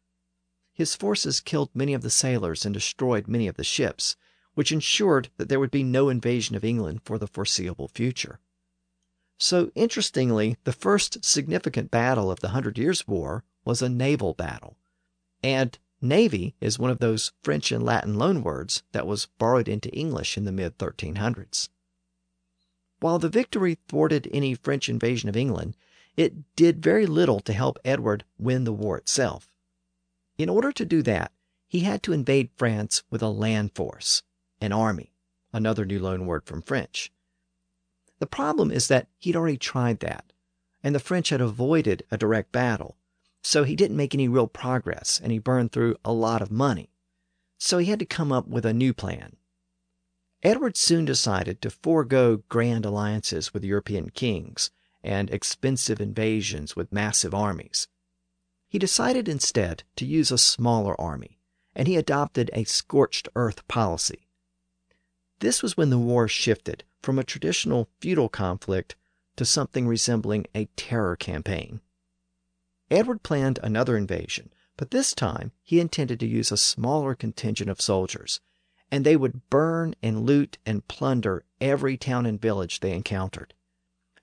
His 0.72 0.94
forces 0.94 1.40
killed 1.40 1.70
many 1.74 1.94
of 1.94 2.02
the 2.02 2.10
sailors 2.10 2.64
and 2.64 2.72
destroyed 2.72 3.28
many 3.28 3.46
of 3.46 3.56
the 3.56 3.64
ships, 3.64 4.16
which 4.54 4.72
ensured 4.72 5.30
that 5.36 5.48
there 5.48 5.60
would 5.60 5.70
be 5.70 5.82
no 5.82 6.08
invasion 6.08 6.56
of 6.56 6.64
England 6.64 7.02
for 7.04 7.18
the 7.18 7.26
foreseeable 7.26 7.88
future. 7.88 8.40
So, 9.38 9.70
interestingly, 9.74 10.56
the 10.64 10.72
first 10.72 11.24
significant 11.24 11.90
battle 11.90 12.30
of 12.30 12.40
the 12.40 12.50
Hundred 12.50 12.78
Years' 12.78 13.06
War 13.06 13.44
was 13.66 13.82
a 13.82 13.88
naval 13.88 14.32
battle. 14.32 14.78
And 15.42 15.78
navy 16.08 16.54
is 16.60 16.78
one 16.78 16.90
of 16.90 16.98
those 16.98 17.32
French 17.42 17.72
and 17.72 17.82
Latin 17.82 18.16
loanwords 18.16 18.82
that 18.92 19.06
was 19.06 19.26
borrowed 19.38 19.68
into 19.68 19.90
English 19.90 20.36
in 20.36 20.44
the 20.44 20.52
mid 20.52 20.78
1300s. 20.78 21.68
While 23.00 23.18
the 23.18 23.28
victory 23.28 23.78
thwarted 23.88 24.28
any 24.32 24.54
French 24.54 24.88
invasion 24.88 25.28
of 25.28 25.36
England, 25.36 25.76
it 26.16 26.54
did 26.56 26.82
very 26.82 27.06
little 27.06 27.40
to 27.40 27.52
help 27.52 27.78
Edward 27.84 28.24
win 28.38 28.64
the 28.64 28.72
war 28.72 28.96
itself. 28.96 29.50
In 30.38 30.48
order 30.48 30.72
to 30.72 30.84
do 30.84 31.02
that, 31.02 31.32
he 31.66 31.80
had 31.80 32.02
to 32.04 32.12
invade 32.12 32.50
France 32.56 33.02
with 33.10 33.22
a 33.22 33.28
land 33.28 33.72
force, 33.74 34.22
an 34.60 34.72
army, 34.72 35.12
another 35.52 35.84
new 35.84 35.98
loan 35.98 36.26
word 36.26 36.44
from 36.44 36.62
French. 36.62 37.12
The 38.18 38.26
problem 38.26 38.70
is 38.70 38.88
that 38.88 39.08
he'd 39.18 39.36
already 39.36 39.58
tried 39.58 40.00
that, 40.00 40.32
and 40.82 40.94
the 40.94 41.00
French 41.00 41.28
had 41.30 41.40
avoided 41.40 42.02
a 42.10 42.16
direct 42.16 42.52
battle, 42.52 42.96
so 43.46 43.62
he 43.62 43.76
didn't 43.76 43.96
make 43.96 44.12
any 44.12 44.26
real 44.26 44.48
progress 44.48 45.20
and 45.22 45.30
he 45.30 45.38
burned 45.38 45.70
through 45.70 45.94
a 46.04 46.12
lot 46.12 46.42
of 46.42 46.50
money. 46.50 46.90
So 47.58 47.78
he 47.78 47.86
had 47.86 48.00
to 48.00 48.04
come 48.04 48.32
up 48.32 48.48
with 48.48 48.66
a 48.66 48.74
new 48.74 48.92
plan. 48.92 49.36
Edward 50.42 50.76
soon 50.76 51.04
decided 51.04 51.62
to 51.62 51.70
forego 51.70 52.42
grand 52.48 52.84
alliances 52.84 53.54
with 53.54 53.62
European 53.62 54.10
kings 54.10 54.72
and 55.00 55.30
expensive 55.30 56.00
invasions 56.00 56.74
with 56.74 56.92
massive 56.92 57.36
armies. 57.36 57.86
He 58.68 58.80
decided 58.80 59.28
instead 59.28 59.84
to 59.94 60.04
use 60.04 60.32
a 60.32 60.38
smaller 60.38 61.00
army, 61.00 61.38
and 61.72 61.86
he 61.86 61.94
adopted 61.94 62.50
a 62.52 62.64
scorched 62.64 63.28
earth 63.36 63.66
policy. 63.68 64.26
This 65.38 65.62
was 65.62 65.76
when 65.76 65.90
the 65.90 65.98
war 65.98 66.26
shifted 66.26 66.82
from 67.00 67.16
a 67.16 67.24
traditional 67.24 67.88
feudal 68.00 68.28
conflict 68.28 68.96
to 69.36 69.44
something 69.44 69.86
resembling 69.86 70.46
a 70.52 70.64
terror 70.74 71.14
campaign. 71.14 71.80
Edward 72.90 73.22
planned 73.22 73.58
another 73.62 73.96
invasion, 73.96 74.52
but 74.76 74.90
this 74.90 75.14
time 75.14 75.52
he 75.62 75.80
intended 75.80 76.20
to 76.20 76.26
use 76.26 76.52
a 76.52 76.56
smaller 76.56 77.14
contingent 77.14 77.70
of 77.70 77.80
soldiers 77.80 78.40
and 78.90 79.04
they 79.04 79.16
would 79.16 79.48
burn 79.50 79.94
and 80.02 80.24
loot 80.24 80.58
and 80.64 80.86
plunder 80.88 81.44
every 81.60 81.96
town 81.96 82.26
and 82.26 82.40
village 82.40 82.80
they 82.80 82.92
encountered. 82.92 83.54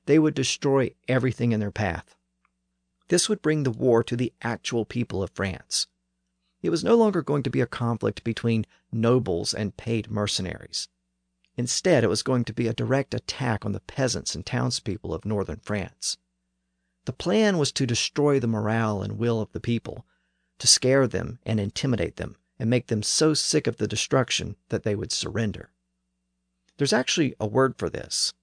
They 0.05 0.19
would 0.19 0.33
destroy 0.33 0.93
everything 1.07 1.51
in 1.51 1.59
their 1.59 1.71
path. 1.71 2.15
This 3.09 3.27
would 3.27 3.41
bring 3.41 3.63
the 3.63 3.71
war 3.71 4.03
to 4.03 4.15
the 4.15 4.33
actual 4.41 4.85
people 4.85 5.21
of 5.21 5.31
France. 5.31 5.87
It 6.61 6.69
was 6.69 6.83
no 6.83 6.95
longer 6.95 7.21
going 7.21 7.43
to 7.43 7.49
be 7.49 7.61
a 7.61 7.67
conflict 7.67 8.23
between 8.23 8.65
nobles 8.91 9.53
and 9.53 9.75
paid 9.75 10.09
mercenaries. 10.09 10.87
Instead, 11.57 12.03
it 12.03 12.09
was 12.09 12.23
going 12.23 12.45
to 12.45 12.53
be 12.53 12.67
a 12.67 12.73
direct 12.73 13.13
attack 13.13 13.65
on 13.65 13.73
the 13.73 13.81
peasants 13.81 14.33
and 14.33 14.45
townspeople 14.45 15.13
of 15.13 15.25
northern 15.25 15.59
France. 15.59 16.17
The 17.05 17.13
plan 17.13 17.57
was 17.57 17.71
to 17.73 17.85
destroy 17.85 18.39
the 18.39 18.47
morale 18.47 19.01
and 19.01 19.17
will 19.17 19.41
of 19.41 19.51
the 19.51 19.59
people, 19.59 20.05
to 20.59 20.67
scare 20.67 21.07
them 21.07 21.39
and 21.45 21.59
intimidate 21.59 22.15
them, 22.15 22.37
and 22.57 22.69
make 22.69 22.87
them 22.87 23.03
so 23.03 23.33
sick 23.33 23.67
of 23.67 23.77
the 23.77 23.87
destruction 23.87 24.55
that 24.69 24.83
they 24.83 24.95
would 24.95 25.11
surrender. 25.11 25.71
There's 26.77 26.93
actually 26.93 27.35
a 27.39 27.47
word 27.47 27.75
for 27.77 27.89
this 27.89 28.33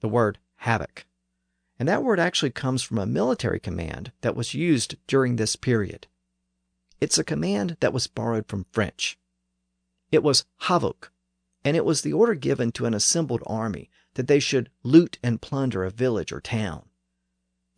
the 0.00 0.08
word 0.08 0.38
havoc. 0.56 1.06
And 1.78 1.88
that 1.88 2.02
word 2.02 2.20
actually 2.20 2.50
comes 2.50 2.82
from 2.82 2.98
a 2.98 3.06
military 3.06 3.60
command 3.60 4.12
that 4.20 4.36
was 4.36 4.54
used 4.54 4.96
during 5.06 5.36
this 5.36 5.56
period. 5.56 6.06
It's 7.00 7.18
a 7.18 7.24
command 7.24 7.78
that 7.80 7.94
was 7.94 8.06
borrowed 8.06 8.46
from 8.46 8.66
French. 8.70 9.18
It 10.12 10.22
was 10.22 10.44
havoc, 10.58 11.10
and 11.64 11.76
it 11.76 11.84
was 11.86 12.02
the 12.02 12.12
order 12.12 12.34
given 12.34 12.72
to 12.72 12.84
an 12.84 12.92
assembled 12.92 13.42
army 13.46 13.88
that 14.14 14.26
they 14.26 14.40
should 14.40 14.70
loot 14.82 15.18
and 15.22 15.40
plunder 15.40 15.84
a 15.84 15.90
village 15.90 16.32
or 16.32 16.40
town. 16.40 16.89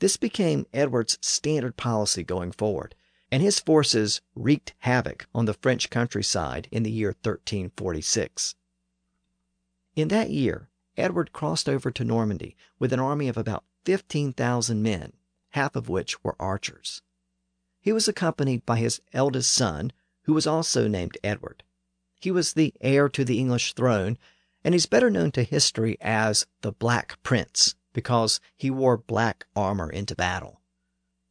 This 0.02 0.16
became 0.16 0.66
Edward's 0.72 1.16
standard 1.20 1.76
policy 1.76 2.24
going 2.24 2.50
forward, 2.50 2.96
and 3.30 3.40
his 3.40 3.60
forces 3.60 4.20
wreaked 4.34 4.74
havoc 4.80 5.28
on 5.32 5.44
the 5.44 5.54
French 5.54 5.90
countryside 5.90 6.66
in 6.72 6.82
the 6.82 6.90
year 6.90 7.10
1346. 7.10 8.56
In 9.94 10.08
that 10.08 10.30
year, 10.30 10.68
Edward 10.96 11.32
crossed 11.32 11.68
over 11.68 11.92
to 11.92 12.02
Normandy 12.02 12.56
with 12.80 12.92
an 12.92 12.98
army 12.98 13.28
of 13.28 13.36
about 13.36 13.62
15,000 13.84 14.82
men, 14.82 15.12
half 15.50 15.76
of 15.76 15.88
which 15.88 16.24
were 16.24 16.34
archers. 16.40 17.00
He 17.80 17.92
was 17.92 18.08
accompanied 18.08 18.66
by 18.66 18.78
his 18.78 19.00
eldest 19.12 19.52
son, 19.52 19.92
who 20.22 20.32
was 20.32 20.48
also 20.48 20.88
named 20.88 21.16
Edward. 21.22 21.62
He 22.18 22.32
was 22.32 22.54
the 22.54 22.74
heir 22.80 23.08
to 23.10 23.24
the 23.24 23.38
English 23.38 23.74
throne, 23.74 24.18
and 24.64 24.74
he's 24.74 24.86
better 24.86 25.10
known 25.10 25.30
to 25.30 25.44
history 25.44 25.96
as 26.00 26.44
the 26.62 26.72
Black 26.72 27.22
Prince 27.22 27.76
because 27.92 28.40
he 28.56 28.70
wore 28.70 28.96
black 28.96 29.46
armor 29.54 29.90
into 29.90 30.14
battle. 30.14 30.60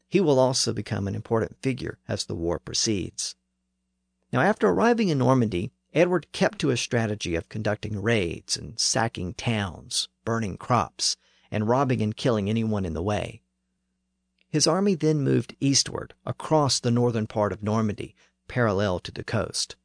He 0.07 0.20
will 0.20 0.39
also 0.39 0.74
become 0.74 1.07
an 1.07 1.16
important 1.16 1.62
figure 1.62 1.97
as 2.07 2.26
the 2.26 2.36
war 2.36 2.59
proceeds. 2.59 3.36
Now, 4.34 4.41
after 4.41 4.68
arriving 4.68 5.09
in 5.09 5.18
Normandy, 5.18 5.72
Edward 5.93 6.32
kept 6.32 6.59
to 6.59 6.70
a 6.70 6.78
strategy 6.78 7.36
of 7.36 7.49
conducting 7.49 8.01
raids 8.01 8.55
and 8.55 8.80
sacking 8.80 9.34
towns, 9.34 10.07
burning 10.24 10.57
crops, 10.57 11.18
and 11.49 11.68
robbing 11.68 12.01
and 12.01 12.16
killing 12.16 12.49
anyone 12.49 12.86
in 12.86 12.93
the 12.93 13.03
way. 13.03 13.41
His 14.49 14.68
army 14.68 14.95
then 14.95 15.22
moved 15.22 15.55
eastward 15.59 16.14
across 16.26 16.80
the 16.80 16.91
northern 16.91 17.28
part 17.28 17.51
of 17.51 17.64
Normandy, 17.64 18.16
parallel 18.47 18.99
to 18.99 19.12
the 19.12 19.24
coast. 19.24 19.76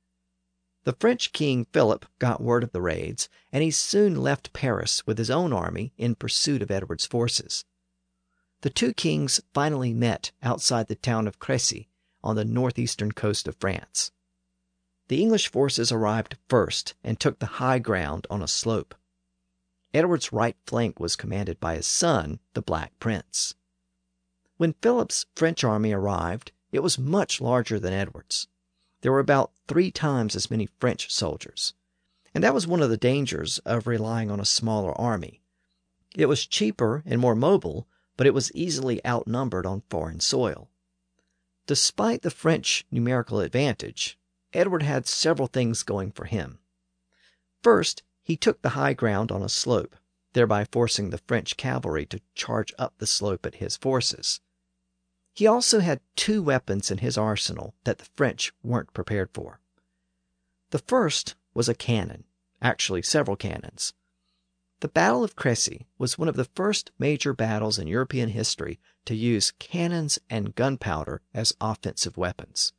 The 0.87 0.93
French 1.01 1.32
king 1.32 1.64
Philip 1.72 2.07
got 2.20 2.41
word 2.41 2.62
of 2.62 2.70
the 2.70 2.80
raids, 2.80 3.28
and 3.51 3.64
he 3.64 3.72
soon 3.72 4.22
left 4.22 4.53
Paris 4.53 5.05
with 5.05 5.18
his 5.18 5.32
own 5.32 5.53
army 5.53 5.93
in 5.99 6.14
pursuit 6.14 6.62
of 6.62 6.70
Edward's 6.70 7.07
forces. 7.07 7.64
The 8.61 8.70
two 8.70 8.95
kings 8.95 9.41
finally 9.53 9.93
met 9.93 10.30
outside 10.45 10.87
the 10.87 10.95
town 10.95 11.26
of 11.26 11.41
Crecy 11.41 11.89
on 12.22 12.37
the 12.37 12.45
northeastern 12.45 13.11
coast 13.11 13.49
of 13.49 13.57
France. 13.57 14.12
The 15.09 15.20
English 15.20 15.51
forces 15.51 15.91
arrived 15.91 16.39
first 16.49 16.95
and 17.03 17.18
took 17.18 17.41
the 17.41 17.59
high 17.59 17.80
ground 17.80 18.28
on 18.30 18.41
a 18.41 18.47
slope. 18.47 18.95
Edward's 19.93 20.32
right 20.32 20.57
flank 20.68 21.01
was 21.01 21.16
commanded 21.16 21.59
by 21.59 21.74
his 21.74 21.89
son, 21.89 22.39
the 22.55 22.62
Black 22.62 22.97
Prince. 23.01 23.57
When 24.57 24.76
Philip's 24.82 25.26
French 25.34 25.64
army 25.64 25.91
arrived, 25.91 26.53
it 26.70 26.84
was 26.84 26.97
much 26.97 27.41
larger 27.41 27.80
than 27.80 27.93
Edward's. 27.93 28.47
There 29.07 29.12
were 29.12 29.20
about 29.20 29.52
three 29.68 29.92
times 29.92 30.34
as 30.34 30.50
many 30.50 30.66
French 30.80 31.12
soldiers, 31.12 31.74
and 32.34 32.42
that 32.42 32.52
was 32.52 32.66
one 32.66 32.82
of 32.82 32.90
the 32.90 32.96
dangers 32.96 33.59
of 33.59 33.86
relying 33.86 34.32
on 34.32 34.40
a 34.40 34.44
smaller 34.44 35.00
army. 35.00 35.44
It 36.16 36.26
was 36.26 36.44
cheaper 36.44 37.04
and 37.07 37.20
more 37.20 37.36
mobile, 37.36 37.86
but 38.16 38.26
it 38.26 38.34
was 38.34 38.50
easily 38.52 39.00
outnumbered 39.07 39.64
on 39.64 39.84
foreign 39.88 40.18
soil. 40.18 40.72
Despite 41.68 42.22
the 42.22 42.32
French 42.32 42.84
numerical 42.90 43.38
advantage, 43.38 44.18
Edward 44.52 44.82
had 44.82 45.07
several 45.07 45.46
things 45.46 45.84
going 45.84 46.11
for 46.11 46.24
him. 46.24 46.59
First, 47.62 48.02
he 48.24 48.36
took 48.36 48.62
the 48.62 48.70
high 48.70 48.94
ground 48.94 49.30
on 49.30 49.40
a 49.40 49.48
slope, 49.48 49.94
thereby 50.32 50.64
forcing 50.64 51.11
the 51.11 51.22
French 51.28 51.57
cavalry 51.57 52.07
to 52.07 52.20
charge 52.34 52.74
up 52.76 52.98
the 52.98 53.07
slope 53.07 53.46
at 53.46 53.62
his 53.62 53.76
forces. 53.76 54.40
He 55.37 55.47
also 55.47 55.80
had 55.80 56.01
two 56.16 56.43
weapons 56.43 56.91
in 56.91 56.99
his 56.99 57.18
arsenal 57.18 57.74
that 57.84 57.99
the 57.99 58.09
French 58.16 58.55
weren't 58.62 58.95
prepared 58.95 59.28
for. 59.34 59.61
The 60.70 60.78
first 60.78 61.34
was 61.53 61.68
a 61.68 61.74
cannon, 61.74 62.24
actually 62.62 63.03
several 63.03 63.37
cannons. 63.37 63.93
The 64.80 64.89
Battle 64.89 65.22
of 65.22 65.37
Crecy 65.37 65.89
was 65.99 66.16
one 66.16 66.28
of 66.30 66.37
the 66.37 66.47
first 66.47 66.91
major 66.99 67.34
battles 67.34 67.78
in 67.78 67.87
European 67.87 68.30
history 68.30 68.80
to 69.05 69.14
use 69.14 69.53
cannons 69.59 70.18
and 70.30 70.55
gunpowder 70.55 71.20
as 71.34 71.55
offensive 71.61 72.16
weapons. 72.16 72.72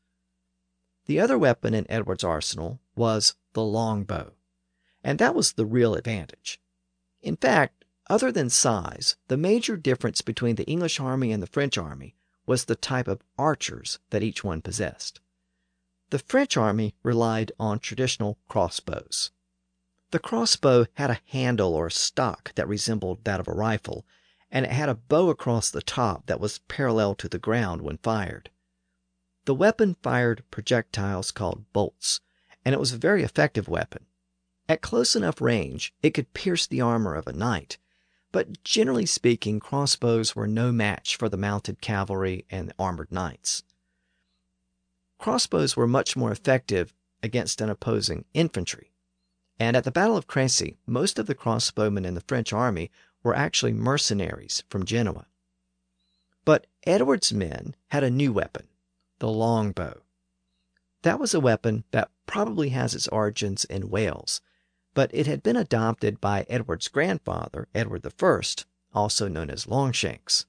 The 1.05 1.19
other 1.19 1.37
weapon 1.37 1.75
in 1.75 1.85
Edward's 1.91 2.23
arsenal 2.23 2.79
was 2.95 3.35
the 3.53 3.63
longbow, 3.63 4.33
and 5.03 5.19
that 5.19 5.35
was 5.35 5.53
the 5.53 5.65
real 5.67 5.93
advantage. 5.93 6.59
In 7.21 7.35
fact, 7.35 7.85
other 8.09 8.31
than 8.31 8.49
size, 8.49 9.15
the 9.27 9.37
major 9.37 9.77
difference 9.77 10.21
between 10.21 10.55
the 10.55 10.65
English 10.65 10.99
army 10.99 11.31
and 11.31 11.43
the 11.43 11.47
French 11.47 11.77
army 11.77 12.15
was 12.47 12.65
the 12.65 12.75
type 12.75 13.07
of 13.07 13.21
archers 13.37 13.99
that 14.09 14.23
each 14.23 14.43
one 14.43 14.61
possessed. 14.61 15.19
The 16.09 16.19
French 16.19 16.57
army 16.57 16.95
relied 17.03 17.51
on 17.59 17.79
traditional 17.79 18.39
crossbows. 18.47 19.31
The 20.11 20.19
crossbow 20.19 20.85
had 20.93 21.11
a 21.11 21.19
handle 21.27 21.75
or 21.75 21.89
stock 21.89 22.55
that 22.55 22.67
resembled 22.67 23.25
that 23.25 23.41
of 23.41 23.47
a 23.47 23.53
rifle, 23.53 24.05
and 24.49 24.65
it 24.65 24.71
had 24.71 24.87
a 24.87 24.95
bow 24.95 25.29
across 25.29 25.69
the 25.69 25.81
top 25.81 26.27
that 26.27 26.39
was 26.39 26.59
parallel 26.69 27.13
to 27.15 27.27
the 27.27 27.37
ground 27.37 27.81
when 27.81 27.97
fired. 27.97 28.49
The 29.43 29.53
weapon 29.53 29.97
fired 30.01 30.45
projectiles 30.49 31.31
called 31.31 31.71
bolts, 31.73 32.21
and 32.63 32.73
it 32.73 32.79
was 32.79 32.93
a 32.93 32.97
very 32.97 33.23
effective 33.23 33.67
weapon. 33.67 34.05
At 34.69 34.81
close 34.81 35.15
enough 35.15 35.41
range, 35.41 35.93
it 36.01 36.11
could 36.11 36.33
pierce 36.33 36.67
the 36.67 36.81
armor 36.81 37.15
of 37.15 37.27
a 37.27 37.33
knight, 37.33 37.77
but 38.31 38.63
generally 38.63 39.05
speaking, 39.05 39.59
crossbows 39.59 40.35
were 40.35 40.47
no 40.47 40.71
match 40.71 41.15
for 41.15 41.29
the 41.29 41.37
mounted 41.37 41.81
cavalry 41.81 42.45
and 42.49 42.73
armored 42.77 43.11
knights. 43.11 43.63
Crossbows 45.17 45.75
were 45.75 45.87
much 45.87 46.15
more 46.15 46.31
effective 46.31 46.93
against 47.23 47.61
an 47.61 47.69
opposing 47.69 48.25
infantry, 48.33 48.91
and 49.59 49.75
at 49.75 49.83
the 49.83 49.91
Battle 49.91 50.17
of 50.17 50.27
Crecy, 50.27 50.77
most 50.85 51.17
of 51.17 51.25
the 51.25 51.35
crossbowmen 51.35 52.05
in 52.05 52.13
the 52.13 52.21
French 52.21 52.53
army 52.53 52.91
were 53.23 53.35
actually 53.35 53.73
mercenaries 53.73 54.63
from 54.69 54.85
Genoa. 54.85 55.25
But 56.45 56.67
Edward's 56.85 57.33
men 57.33 57.75
had 57.87 58.03
a 58.03 58.11
new 58.11 58.31
weapon, 58.31 58.67
the 59.19 59.29
longbow. 59.29 60.01
That 61.01 61.19
was 61.19 61.33
a 61.33 61.39
weapon 61.39 61.83
that 61.91 62.11
probably 62.25 62.69
has 62.69 62.93
its 62.93 63.07
origins 63.07 63.65
in 63.65 63.89
Wales, 63.89 64.41
but 64.97 65.11
it 65.13 65.27
had 65.27 65.43
been 65.43 65.55
adopted 65.55 66.19
by 66.19 66.43
Edward's 66.49 66.87
grandfather, 66.87 67.67
Edward 67.75 68.03
I, 68.03 68.41
also 68.95 69.27
known 69.27 69.51
as 69.51 69.67
Longshanks. 69.67 70.47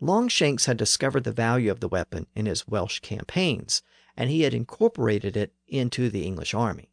Longshanks 0.00 0.66
had 0.66 0.76
discovered 0.76 1.24
the 1.24 1.32
value 1.32 1.68
of 1.72 1.80
the 1.80 1.88
weapon 1.88 2.28
in 2.36 2.46
his 2.46 2.68
Welsh 2.68 3.00
campaigns, 3.00 3.82
and 4.16 4.30
he 4.30 4.42
had 4.42 4.54
incorporated 4.54 5.36
it 5.36 5.52
into 5.66 6.08
the 6.08 6.24
English 6.24 6.54
army. 6.54 6.92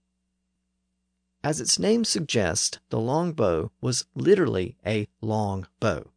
As 1.44 1.62
its 1.62 1.78
name 1.78 2.04
suggests, 2.06 2.80
the 2.90 3.00
longbow 3.00 3.72
was 3.80 4.08
literally 4.16 4.76
a 4.84 5.08
long 5.22 5.68
bow. 5.80 6.10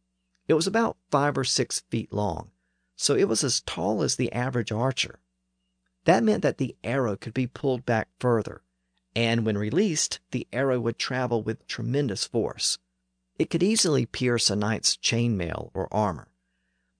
It 0.47 0.55
was 0.55 0.65
about 0.65 0.97
five 1.11 1.37
or 1.37 1.43
six 1.43 1.81
feet 1.91 2.11
long, 2.11 2.49
so 2.95 3.13
it 3.13 3.27
was 3.27 3.43
as 3.43 3.61
tall 3.61 4.01
as 4.01 4.15
the 4.15 4.31
average 4.31 4.71
archer. 4.71 5.19
That 6.05 6.23
meant 6.23 6.41
that 6.41 6.57
the 6.57 6.75
arrow 6.83 7.15
could 7.15 7.35
be 7.35 7.45
pulled 7.45 7.85
back 7.85 8.07
further, 8.19 8.63
and 9.17 9.47
when 9.47 9.57
released, 9.57 10.19
the 10.29 10.45
arrow 10.53 10.79
would 10.79 10.99
travel 10.99 11.41
with 11.41 11.65
tremendous 11.65 12.23
force. 12.23 12.77
It 13.39 13.49
could 13.49 13.63
easily 13.63 14.05
pierce 14.05 14.51
a 14.51 14.55
knight's 14.55 14.95
chainmail 14.95 15.71
or 15.73 15.91
armor. 15.91 16.27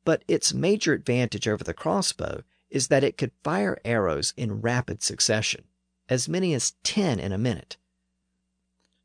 But 0.04 0.24
its 0.28 0.52
major 0.52 0.94
advantage 0.94 1.48
over 1.48 1.64
the 1.64 1.76
crossbow 1.76 2.42
is 2.72 2.88
that 2.88 3.04
it 3.04 3.20
could 3.20 3.34
fire 3.44 3.78
arrows 3.86 4.34
in 4.36 4.62
rapid 4.62 5.04
succession, 5.04 5.66
as 6.10 6.28
many 6.28 6.56
as 6.56 6.74
10 6.82 7.20
in 7.20 7.32
a 7.32 7.38
minute. 7.38 7.78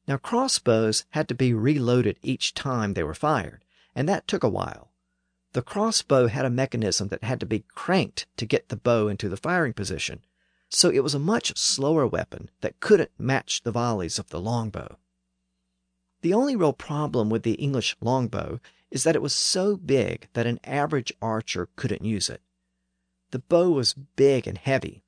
Now, 0.08 0.16
crossbows 0.16 1.04
had 1.10 1.28
to 1.28 1.34
be 1.34 1.52
reloaded 1.52 2.18
each 2.22 2.54
time 2.54 2.94
they 2.94 3.02
were 3.02 3.12
fired, 3.12 3.62
and 3.94 4.08
that 4.08 4.26
took 4.26 4.42
a 4.42 4.48
while. 4.48 4.90
The 5.52 5.60
crossbow 5.60 6.28
had 6.28 6.46
a 6.46 6.50
mechanism 6.50 7.08
that 7.08 7.24
had 7.24 7.40
to 7.40 7.46
be 7.46 7.66
cranked 7.74 8.24
to 8.38 8.46
get 8.46 8.70
the 8.70 8.76
bow 8.76 9.08
into 9.08 9.28
the 9.28 9.36
firing 9.36 9.74
position, 9.74 10.24
so 10.74 10.88
it 10.88 11.02
was 11.02 11.14
a 11.14 11.18
much 11.18 11.56
slower 11.56 12.06
weapon 12.06 12.50
that 12.62 12.80
couldn't 12.80 13.10
match 13.18 13.62
the 13.62 13.72
volleys 13.72 14.18
of 14.18 14.30
the 14.30 14.40
longbow. 14.40 14.98
The 16.22 16.32
only 16.32 16.56
real 16.56 16.72
problem 16.72 17.28
with 17.28 17.42
the 17.42 17.54
English 17.54 17.96
longbow 18.00 18.60
is 18.90 19.04
that 19.04 19.16
it 19.16 19.22
was 19.22 19.34
so 19.34 19.76
big 19.76 20.28
that 20.32 20.46
an 20.46 20.60
average 20.64 21.12
archer 21.20 21.68
couldn't 21.76 22.04
use 22.04 22.30
it. 22.30 22.40
The 23.32 23.38
bow 23.38 23.70
was 23.70 23.94
big 23.94 24.46
and 24.46 24.56
heavy. 24.56 25.02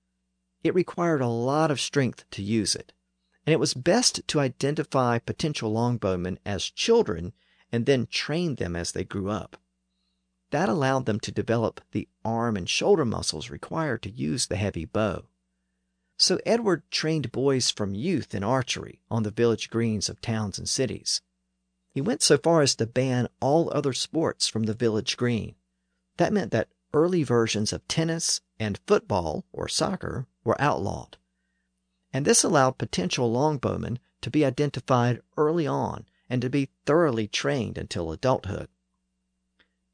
It 0.63 0.75
required 0.75 1.21
a 1.21 1.29
lot 1.29 1.71
of 1.71 1.81
strength 1.81 2.25
to 2.33 2.43
use 2.43 2.75
it, 2.75 2.93
and 3.47 3.53
it 3.53 3.61
was 3.61 3.75
best 3.75 4.27
to 4.29 4.41
identify 4.41 5.19
potential 5.19 5.73
longbowmen 5.73 6.39
as 6.45 6.65
children 6.71 7.33
and 7.71 7.87
then 7.87 8.07
train 8.07 8.57
them 8.57 8.75
as 8.75 8.93
they 8.93 9.05
grew 9.05 9.31
up. 9.31 9.57
That 10.51 10.69
allowed 10.69 11.07
them 11.07 11.21
to 11.21 11.33
develop 11.33 11.81
the 11.93 12.09
arm 12.25 12.57
and 12.57 12.69
shoulder 12.69 13.05
muscles 13.05 13.51
required 13.51 14.03
to 14.03 14.11
use 14.11 14.47
the 14.47 14.57
heavy 14.57 14.85
bow. 14.85 15.25
So 16.17 16.39
Edward 16.47 16.83
trained 16.91 17.33
boys 17.33 17.71
from 17.71 17.95
youth 17.95 18.35
in 18.35 18.45
archery 18.45 19.01
on 19.11 19.25
the 19.25 19.31
village 19.31 19.69
greens 19.69 20.09
of 20.09 20.21
towns 20.21 20.59
and 20.59 20.69
cities. 20.69 21.21
He 21.93 22.01
went 22.01 22.23
so 22.23 22.39
far 22.39 22.63
as 22.63 22.75
to 22.77 22.87
ban 22.87 23.29
all 23.41 23.71
other 23.73 23.93
sports 23.93 24.49
from 24.49 24.65
the 24.65 24.75
village 24.75 25.17
green. 25.17 25.55
That 26.17 26.33
meant 26.33 26.53
that 26.53 26.69
early 26.93 27.25
versions 27.25 27.73
of 27.73 27.87
tennis 27.89 28.41
and 28.59 28.81
football 28.87 29.45
or 29.53 29.69
soccer 29.69 30.27
were 30.45 30.61
outlawed. 30.61 31.17
And 32.13 32.25
this 32.25 32.45
allowed 32.45 32.79
potential 32.79 33.33
longbowmen 33.33 33.99
to 34.21 34.31
be 34.31 34.45
identified 34.45 35.21
early 35.37 35.67
on 35.67 36.07
and 36.31 36.41
to 36.43 36.49
be 36.49 36.71
thoroughly 36.87 37.27
trained 37.27 37.77
until 37.77 38.13
adulthood. 38.13 38.69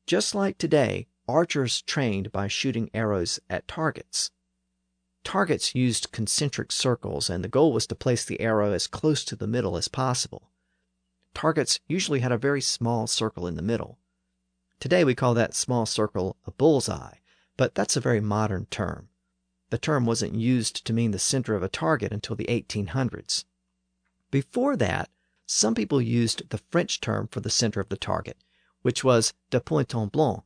Just 0.07 0.35
like 0.35 0.59
today, 0.59 1.07
archers 1.27 1.83
trained 1.83 2.31
by 2.31 2.49
shooting 2.49 2.91
arrows 2.93 3.41
at 3.49 3.66
targets. 3.66 4.31
Targets 5.25 5.75
used 5.75 6.12
concentric 6.12 6.73
circles, 6.73 7.29
and 7.29 7.45
the 7.45 7.49
goal 7.49 7.73
was 7.73 7.87
to 7.87 7.95
place 7.95 8.25
the 8.25 8.41
arrow 8.41 8.73
as 8.73 8.87
close 8.87 9.25
to 9.25 9.37
the 9.37 9.47
middle 9.47 9.77
as 9.77 9.89
possible. 9.89 10.51
Targets 11.35 11.79
usually 11.89 12.21
had 12.21 12.33
a 12.33 12.39
very 12.39 12.61
small 12.61 13.07
circle 13.07 13.47
in 13.47 13.55
the 13.55 13.62
middle. 13.62 13.99
Today 14.81 15.05
we 15.05 15.14
call 15.14 15.35
that 15.35 15.55
small 15.55 15.85
circle 15.87 16.37
a 16.47 16.51
bullseye, 16.51 17.18
but 17.57 17.75
that's 17.75 17.97
a 17.97 18.01
very 18.01 18.21
modern 18.21 18.66
term. 18.66 19.11
The 19.68 19.79
term 19.79 20.07
wasn't 20.07 20.35
used 20.35 20.85
to 20.87 20.93
mean 20.93 21.11
the 21.11 21.18
center 21.18 21.55
of 21.55 21.62
a 21.62 21.68
target 21.68 22.12
until 22.12 22.35
the 22.35 22.47
1800s. 22.47 23.45
Before 24.31 24.75
that, 24.77 25.11
some 25.47 25.75
people 25.75 26.01
used 26.01 26.49
the 26.51 26.59
French 26.71 27.01
term 27.01 27.29
for 27.29 27.41
the 27.41 27.51
center 27.51 27.81
of 27.81 27.89
the 27.89 27.97
target, 27.97 28.39
which 28.83 29.05
was 29.05 29.33
de 29.51 29.61
pointon 29.61 30.11
blanc. 30.11 30.43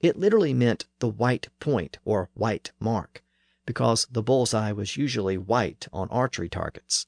It 0.00 0.18
literally 0.18 0.52
meant 0.52 0.86
the 0.98 1.08
white 1.08 1.48
point 1.60 1.98
or 2.04 2.30
white 2.34 2.72
mark, 2.80 3.22
because 3.66 4.06
the 4.10 4.22
bullseye 4.22 4.72
was 4.72 4.96
usually 4.96 5.38
white 5.38 5.88
on 5.92 6.08
archery 6.08 6.48
targets. 6.48 7.06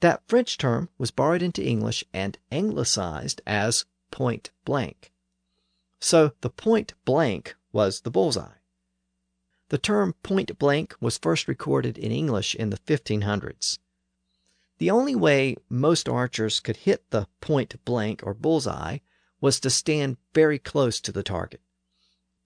That 0.00 0.22
French 0.28 0.58
term 0.58 0.90
was 0.98 1.10
borrowed 1.10 1.42
into 1.42 1.64
English 1.64 2.04
and 2.12 2.38
anglicized 2.52 3.40
as 3.46 3.86
point 4.10 4.50
blank. 4.64 5.12
So 6.00 6.32
the 6.40 6.50
point 6.50 6.94
blank 7.04 7.56
was 7.72 8.02
the 8.02 8.10
bullseye. 8.10 8.58
The 9.68 9.78
term 9.78 10.14
point 10.22 10.58
blank 10.58 10.94
was 11.00 11.18
first 11.18 11.48
recorded 11.48 11.98
in 11.98 12.12
English 12.12 12.54
in 12.54 12.70
the 12.70 12.78
1500s. 12.78 13.78
The 14.78 14.90
only 14.90 15.14
way 15.14 15.56
most 15.68 16.08
archers 16.08 16.60
could 16.60 16.76
hit 16.76 17.10
the 17.10 17.26
point 17.40 17.82
blank 17.84 18.20
or 18.22 18.34
bullseye 18.34 18.98
was 19.40 19.58
to 19.60 19.70
stand 19.70 20.18
very 20.34 20.58
close 20.58 21.00
to 21.00 21.12
the 21.12 21.22
target. 21.22 21.60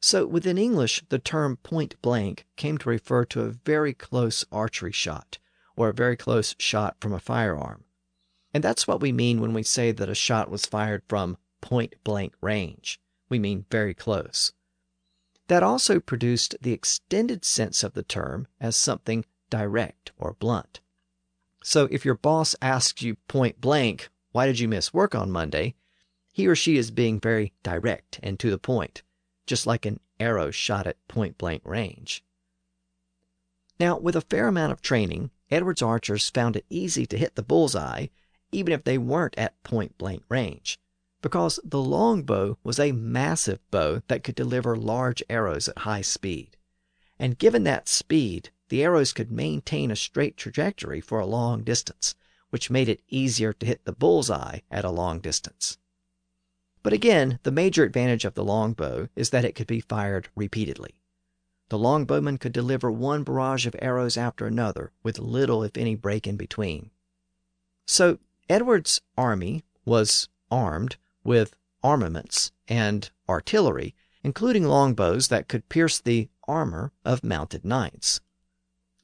So 0.01 0.27
within 0.27 0.57
English, 0.57 1.03
the 1.09 1.19
term 1.19 1.59
point 1.59 2.01
blank 2.01 2.47
came 2.57 2.79
to 2.79 2.89
refer 2.89 3.25
to 3.27 3.43
a 3.43 3.51
very 3.51 3.93
close 3.93 4.45
archery 4.51 4.93
shot, 4.93 5.39
or 5.77 5.89
a 5.89 5.95
very 5.95 6.17
close 6.17 6.55
shot 6.59 6.97
from 7.01 7.13
a 7.13 7.21
firearm. 7.21 7.85
And 8.55 8.65
that's 8.65 8.89
what 8.89 9.01
we 9.01 9.13
mean 9.13 9.41
when 9.41 9.53
we 9.53 9.63
say 9.63 9.93
that 9.93 10.09
a 10.09 10.15
shot 10.15 10.51
was 10.51 10.67
fired 10.67 11.03
from 11.07 11.37
point 11.61 11.95
blank 12.03 12.35
range. 12.41 12.99
We 13.29 13.39
mean 13.39 13.67
very 13.71 13.95
close. 13.95 14.53
That 15.49 15.63
also 15.63 16.01
produced 16.01 16.57
the 16.61 16.73
extended 16.73 17.45
sense 17.45 17.85
of 17.85 17.93
the 17.93 18.03
term 18.03 18.47
as 18.61 18.77
something 18.77 19.25
direct 19.51 20.13
or 20.17 20.35
blunt. 20.39 20.81
So 21.63 21.89
if 21.91 22.05
your 22.05 22.15
boss 22.15 22.57
asks 22.63 23.03
you 23.03 23.17
point 23.29 23.61
blank, 23.61 24.09
why 24.33 24.47
did 24.47 24.61
you 24.61 24.69
miss 24.69 24.95
work 24.95 25.15
on 25.15 25.31
Monday? 25.31 25.75
He 26.33 26.47
or 26.47 26.55
she 26.55 26.77
is 26.77 26.91
being 26.91 27.21
very 27.21 27.53
direct 27.63 28.19
and 28.23 28.39
to 28.39 28.51
the 28.51 28.59
point, 28.59 29.03
just 29.51 29.67
like 29.67 29.85
an 29.85 29.99
arrow 30.21 30.53
shot 30.53 30.87
at 30.87 31.09
point 31.09 31.37
blank 31.37 31.61
range. 31.65 32.23
Now, 33.81 33.99
with 33.99 34.15
a 34.15 34.21
fair 34.21 34.47
amount 34.47 34.71
of 34.71 34.81
training, 34.81 35.33
Edwards 35.51 35.83
archers 35.83 36.31
found 36.31 36.55
it 36.55 36.65
easy 36.71 37.05
to 37.07 37.19
hit 37.19 37.35
the 37.35 37.43
bullseye, 37.43 38.07
even 38.53 38.73
if 38.73 38.85
they 38.85 38.97
weren't 38.97 39.37
at 39.37 39.61
point 39.65 39.99
blank 39.99 40.23
range, 40.29 40.79
because 41.21 41.59
the 41.65 41.83
longbow 41.83 42.59
was 42.63 42.79
a 42.79 42.93
massive 42.93 43.59
bow 43.73 44.03
that 44.07 44.23
could 44.23 44.37
deliver 44.37 44.77
large 44.77 45.21
arrows 45.29 45.67
at 45.67 45.79
high 45.79 46.03
speed. 46.03 46.57
And 47.19 47.37
given 47.37 47.65
that 47.65 47.89
speed, 47.89 48.51
the 48.69 48.85
arrows 48.85 49.13
could 49.13 49.33
maintain 49.33 49.91
a 49.91 49.97
straight 49.97 50.37
trajectory 50.37 51.01
for 51.01 51.19
a 51.19 51.27
long 51.27 51.65
distance, 51.65 52.15
which 52.51 52.71
made 52.71 52.89
it 52.89 53.03
easier 53.09 53.53
to 53.55 53.67
hit 53.67 53.85
the 53.85 53.93
bullseye 53.93 54.61
at 54.71 54.85
a 54.85 54.91
long 54.91 55.19
distance. 55.19 55.77
But 56.83 56.93
again, 56.93 57.39
the 57.43 57.51
major 57.51 57.85
advantage 57.85 58.25
of 58.25 58.35
the 58.35 58.45
longbow 58.45 59.09
is 59.15 59.31
that 59.31 59.45
it 59.45 59.55
could 59.55 59.67
be 59.67 59.81
fired 59.81 60.29
repeatedly. 60.35 60.95
The 61.69 61.79
longbowman 61.79 62.39
could 62.39 62.53
deliver 62.53 62.91
one 62.91 63.23
barrage 63.23 63.67
of 63.67 63.77
arrows 63.81 64.17
after 64.17 64.47
another 64.47 64.93
with 65.03 65.19
little, 65.19 65.63
if 65.63 65.77
any, 65.77 65.95
break 65.95 66.27
in 66.27 66.37
between. 66.37 66.91
So 67.87 68.19
Edward's 68.49 69.01
army 69.17 69.63
was 69.85 70.29
armed 70.51 70.97
with 71.23 71.55
armaments 71.83 72.51
and 72.67 73.11
artillery, 73.29 73.95
including 74.23 74.65
longbows 74.65 75.29
that 75.29 75.49
could 75.49 75.69
pierce 75.69 76.01
the 76.01 76.29
armor 76.49 76.93
of 77.05 77.23
mounted 77.23 77.65
knights. 77.65 78.21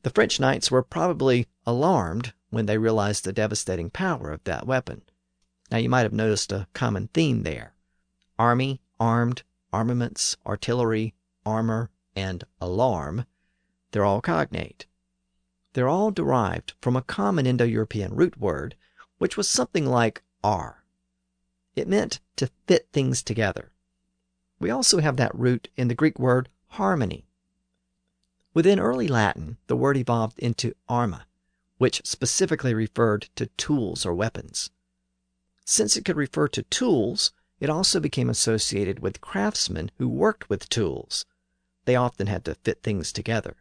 The 0.02 0.10
French 0.10 0.40
knights 0.40 0.70
were 0.70 0.82
probably 0.82 1.46
alarmed 1.64 2.32
when 2.50 2.66
they 2.66 2.78
realized 2.78 3.24
the 3.24 3.32
devastating 3.32 3.90
power 3.90 4.30
of 4.30 4.42
that 4.44 4.66
weapon. 4.66 5.02
Now, 5.70 5.78
you 5.78 5.88
might 5.88 6.02
have 6.02 6.12
noticed 6.12 6.52
a 6.52 6.68
common 6.72 7.08
theme 7.08 7.42
there 7.42 7.74
army, 8.38 8.80
armed, 9.00 9.42
armaments, 9.72 10.36
artillery, 10.46 11.14
armor, 11.44 11.90
and 12.14 12.44
alarm. 12.60 13.24
They're 13.90 14.04
all 14.04 14.20
cognate. 14.20 14.86
They're 15.72 15.88
all 15.88 16.10
derived 16.10 16.74
from 16.80 16.96
a 16.96 17.02
common 17.02 17.46
Indo 17.46 17.64
European 17.64 18.14
root 18.14 18.38
word, 18.38 18.76
which 19.18 19.36
was 19.36 19.48
something 19.48 19.86
like 19.86 20.22
ar. 20.44 20.84
It 21.74 21.88
meant 21.88 22.20
to 22.36 22.50
fit 22.66 22.88
things 22.92 23.22
together. 23.22 23.72
We 24.58 24.70
also 24.70 25.00
have 25.00 25.16
that 25.16 25.34
root 25.34 25.68
in 25.76 25.88
the 25.88 25.94
Greek 25.94 26.18
word 26.18 26.48
harmony, 26.68 27.26
Within 28.56 28.80
early 28.80 29.06
Latin, 29.06 29.58
the 29.66 29.76
word 29.76 29.98
evolved 29.98 30.38
into 30.38 30.72
arma, 30.88 31.26
which 31.76 32.00
specifically 32.06 32.72
referred 32.72 33.28
to 33.36 33.48
tools 33.58 34.06
or 34.06 34.14
weapons. 34.14 34.70
Since 35.68 35.96
it 35.96 36.04
could 36.04 36.16
refer 36.16 36.46
to 36.48 36.62
tools, 36.62 37.32
it 37.58 37.68
also 37.68 37.98
became 37.98 38.30
associated 38.30 39.00
with 39.00 39.20
craftsmen 39.20 39.90
who 39.98 40.08
worked 40.08 40.48
with 40.48 40.68
tools. 40.68 41.26
They 41.86 41.96
often 41.96 42.28
had 42.28 42.44
to 42.44 42.54
fit 42.54 42.82
things 42.82 43.12
together. 43.12 43.56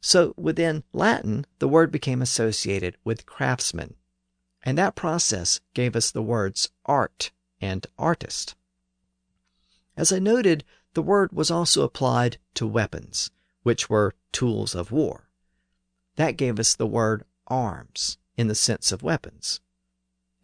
So 0.00 0.34
within 0.36 0.82
Latin, 0.92 1.46
the 1.60 1.68
word 1.68 1.92
became 1.92 2.20
associated 2.20 2.96
with 3.04 3.24
craftsmen. 3.24 3.94
And 4.64 4.76
that 4.76 4.96
process 4.96 5.60
gave 5.74 5.94
us 5.94 6.10
the 6.10 6.22
words 6.22 6.70
art 6.86 7.30
and 7.60 7.86
artist. 7.98 8.56
As 9.96 10.12
I 10.12 10.18
noted, 10.18 10.64
the 10.94 11.02
word 11.02 11.32
was 11.32 11.50
also 11.50 11.82
applied 11.82 12.38
to 12.54 12.66
weapons 12.66 13.30
which 13.62 13.88
were 13.88 14.14
tools 14.32 14.74
of 14.74 14.90
war. 14.90 15.30
That 16.16 16.36
gave 16.36 16.58
us 16.58 16.74
the 16.74 16.86
word 16.86 17.24
arms 17.46 18.18
in 18.36 18.48
the 18.48 18.54
sense 18.54 18.90
of 18.90 19.02
weapons. 19.02 19.60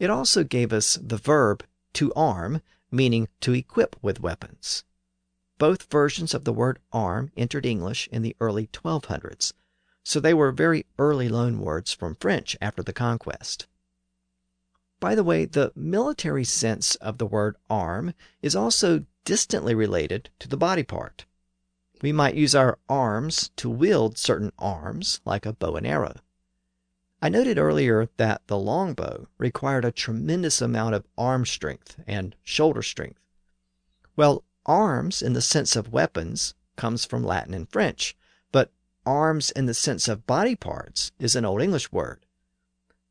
It 0.01 0.09
also 0.09 0.45
gave 0.45 0.73
us 0.73 0.99
the 1.01 1.19
verb 1.19 1.63
to 1.93 2.13
arm, 2.15 2.63
meaning 2.91 3.29
to 3.43 3.53
equip 3.53 3.97
with 4.03 4.19
weapons. 4.19 4.83
Both 5.59 5.91
versions 5.91 6.33
of 6.33 6.45
the 6.45 6.55
word 6.55 6.79
arm 6.91 7.31
entered 7.37 7.67
English 7.67 8.09
in 8.11 8.23
the 8.23 8.35
early 8.41 8.69
1200s, 8.69 9.53
so 10.03 10.19
they 10.19 10.33
were 10.33 10.53
very 10.53 10.87
early 10.99 11.29
loanwords 11.29 11.95
from 11.95 12.17
French 12.17 12.57
after 12.63 12.83
the 12.83 12.95
conquest. 12.95 13.67
By 15.01 15.15
the 15.15 15.25
way, 15.25 15.45
the 15.45 15.71
military 15.77 16.45
sense 16.45 16.95
of 16.95 17.19
the 17.19 17.27
word 17.27 17.57
arm 17.69 18.15
is 18.41 18.57
also 18.57 19.05
distantly 19.27 19.75
related 19.75 20.31
to 20.39 20.49
the 20.49 20.57
body 20.57 20.83
part. 20.83 21.27
We 22.01 22.11
might 22.11 22.37
use 22.37 22.55
our 22.55 22.79
arms 22.89 23.51
to 23.57 23.69
wield 23.69 24.17
certain 24.17 24.53
arms, 24.59 25.21
like 25.27 25.45
a 25.45 25.53
bow 25.53 25.77
and 25.77 25.87
arrow. 25.87 26.17
I 27.23 27.29
noted 27.29 27.59
earlier 27.59 28.09
that 28.17 28.47
the 28.47 28.59
longbow 28.59 29.29
required 29.37 29.85
a 29.85 29.93
tremendous 29.93 30.63
amount 30.63 30.95
of 30.95 31.07
arm 31.19 31.45
strength 31.45 31.97
and 32.07 32.35
shoulder 32.43 32.83
strength. 32.83 33.21
Well, 34.17 34.45
arms 34.65 35.21
in 35.21 35.35
the 35.35 35.43
sense 35.43 35.77
of 35.77 35.93
weapons 35.93 36.55
comes 36.77 37.05
from 37.05 37.23
Latin 37.23 37.53
and 37.53 37.69
French, 37.69 38.17
but 38.53 38.73
arms 39.05 39.51
in 39.51 39.67
the 39.67 39.75
sense 39.75 40.09
of 40.09 40.27
body 40.27 40.57
parts 40.57 41.13
is 41.19 41.37
an 41.37 41.45
Old 41.45 41.61
English 41.61 41.93
word. 41.93 42.25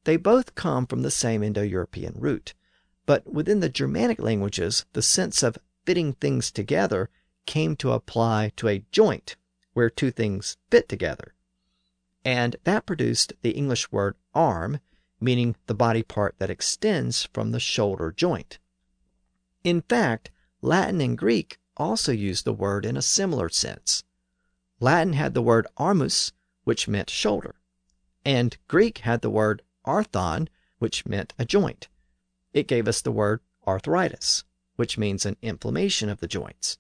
They 0.06 0.18
both 0.18 0.56
come 0.56 0.88
from 0.88 1.04
the 1.04 1.12
same 1.12 1.44
Indo 1.44 1.62
European 1.62 2.16
root, 2.18 2.56
but 3.06 3.32
within 3.32 3.60
the 3.60 3.70
Germanic 3.70 4.20
languages, 4.20 4.86
the 4.94 5.04
sense 5.04 5.44
of 5.44 5.60
fitting 5.86 6.14
things 6.14 6.52
together 6.52 7.10
came 7.46 7.76
to 7.76 7.92
apply 7.92 8.54
to 8.56 8.68
a 8.68 8.86
joint 8.92 9.36
where 9.74 9.90
two 9.90 10.10
things 10.10 10.58
fit 10.72 10.90
together. 10.90 11.36
And 12.26 12.58
that 12.64 12.86
produced 12.86 13.34
the 13.42 13.52
English 13.52 13.92
word 13.92 14.16
arm, 14.34 14.80
meaning 15.20 15.56
the 15.68 15.74
body 15.74 16.04
part 16.04 16.36
that 16.40 16.50
extends 16.50 17.26
from 17.34 17.52
the 17.52 17.60
shoulder 17.60 18.12
joint. 18.12 18.60
In 19.64 19.82
fact, 19.82 20.32
Latin 20.62 21.02
and 21.02 21.18
Greek 21.18 21.58
also 21.78 22.12
used 22.12 22.46
the 22.46 22.54
word 22.54 22.86
in 22.86 22.98
a 22.98 23.02
similar 23.02 23.50
sense. 23.50 24.04
Latin 24.80 25.14
had 25.14 25.34
the 25.34 25.42
word 25.42 25.68
armus, 25.78 26.32
which 26.64 26.88
meant 26.88 27.10
shoulder, 27.10 27.56
and 28.26 28.58
Greek 28.68 29.00
had 29.00 29.22
the 29.22 29.30
word 29.30 29.62
arthron, 29.86 30.48
which 30.78 31.06
meant 31.06 31.34
a 31.40 31.46
joint. 31.46 31.88
It 32.54 32.68
gave 32.68 32.88
us 32.88 33.02
the 33.02 33.12
word 33.12 33.42
arthritis, 33.66 34.44
which 34.76 34.98
means 34.98 35.26
an 35.26 35.38
inflammation 35.42 36.10
of 36.10 36.20
the 36.20 36.28
joints. 36.28 36.78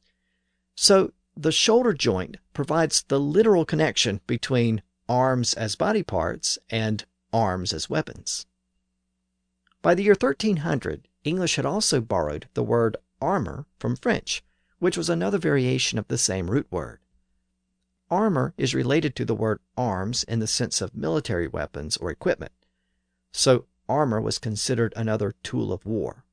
So 0.75 1.11
the 1.35 1.51
shoulder 1.51 1.93
joint 1.93 2.37
provides 2.53 3.03
the 3.03 3.19
literal 3.19 3.65
connection 3.65 4.21
between 4.27 4.81
arms 5.09 5.53
as 5.55 5.75
body 5.75 6.03
parts 6.03 6.57
and 6.69 7.03
arms 7.33 7.73
as 7.73 7.89
weapons. 7.89 8.45
By 9.81 9.95
the 9.95 10.03
year 10.03 10.15
1300, 10.19 11.07
English 11.23 11.55
had 11.55 11.65
also 11.65 11.99
borrowed 11.99 12.47
the 12.53 12.63
word 12.63 12.95
armor 13.19 13.65
from 13.79 13.95
French, 13.95 14.43
which 14.77 14.97
was 14.97 15.09
another 15.09 15.37
variation 15.37 15.97
of 15.99 16.07
the 16.07 16.17
same 16.17 16.49
root 16.49 16.67
word. 16.71 16.99
Armor 18.09 18.53
is 18.57 18.73
related 18.73 19.15
to 19.15 19.25
the 19.25 19.35
word 19.35 19.59
arms 19.77 20.23
in 20.23 20.39
the 20.39 20.47
sense 20.47 20.81
of 20.81 20.95
military 20.95 21.47
weapons 21.47 21.97
or 21.97 22.09
equipment, 22.09 22.53
so 23.31 23.65
armor 23.87 24.21
was 24.21 24.39
considered 24.39 24.93
another 24.95 25.33
tool 25.43 25.71
of 25.73 25.85
war. 25.85 26.23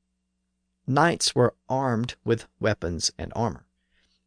knights 0.86 1.34
were 1.34 1.54
armed 1.68 2.14
with 2.24 2.46
weapons 2.60 3.10
and 3.18 3.32
armor, 3.34 3.66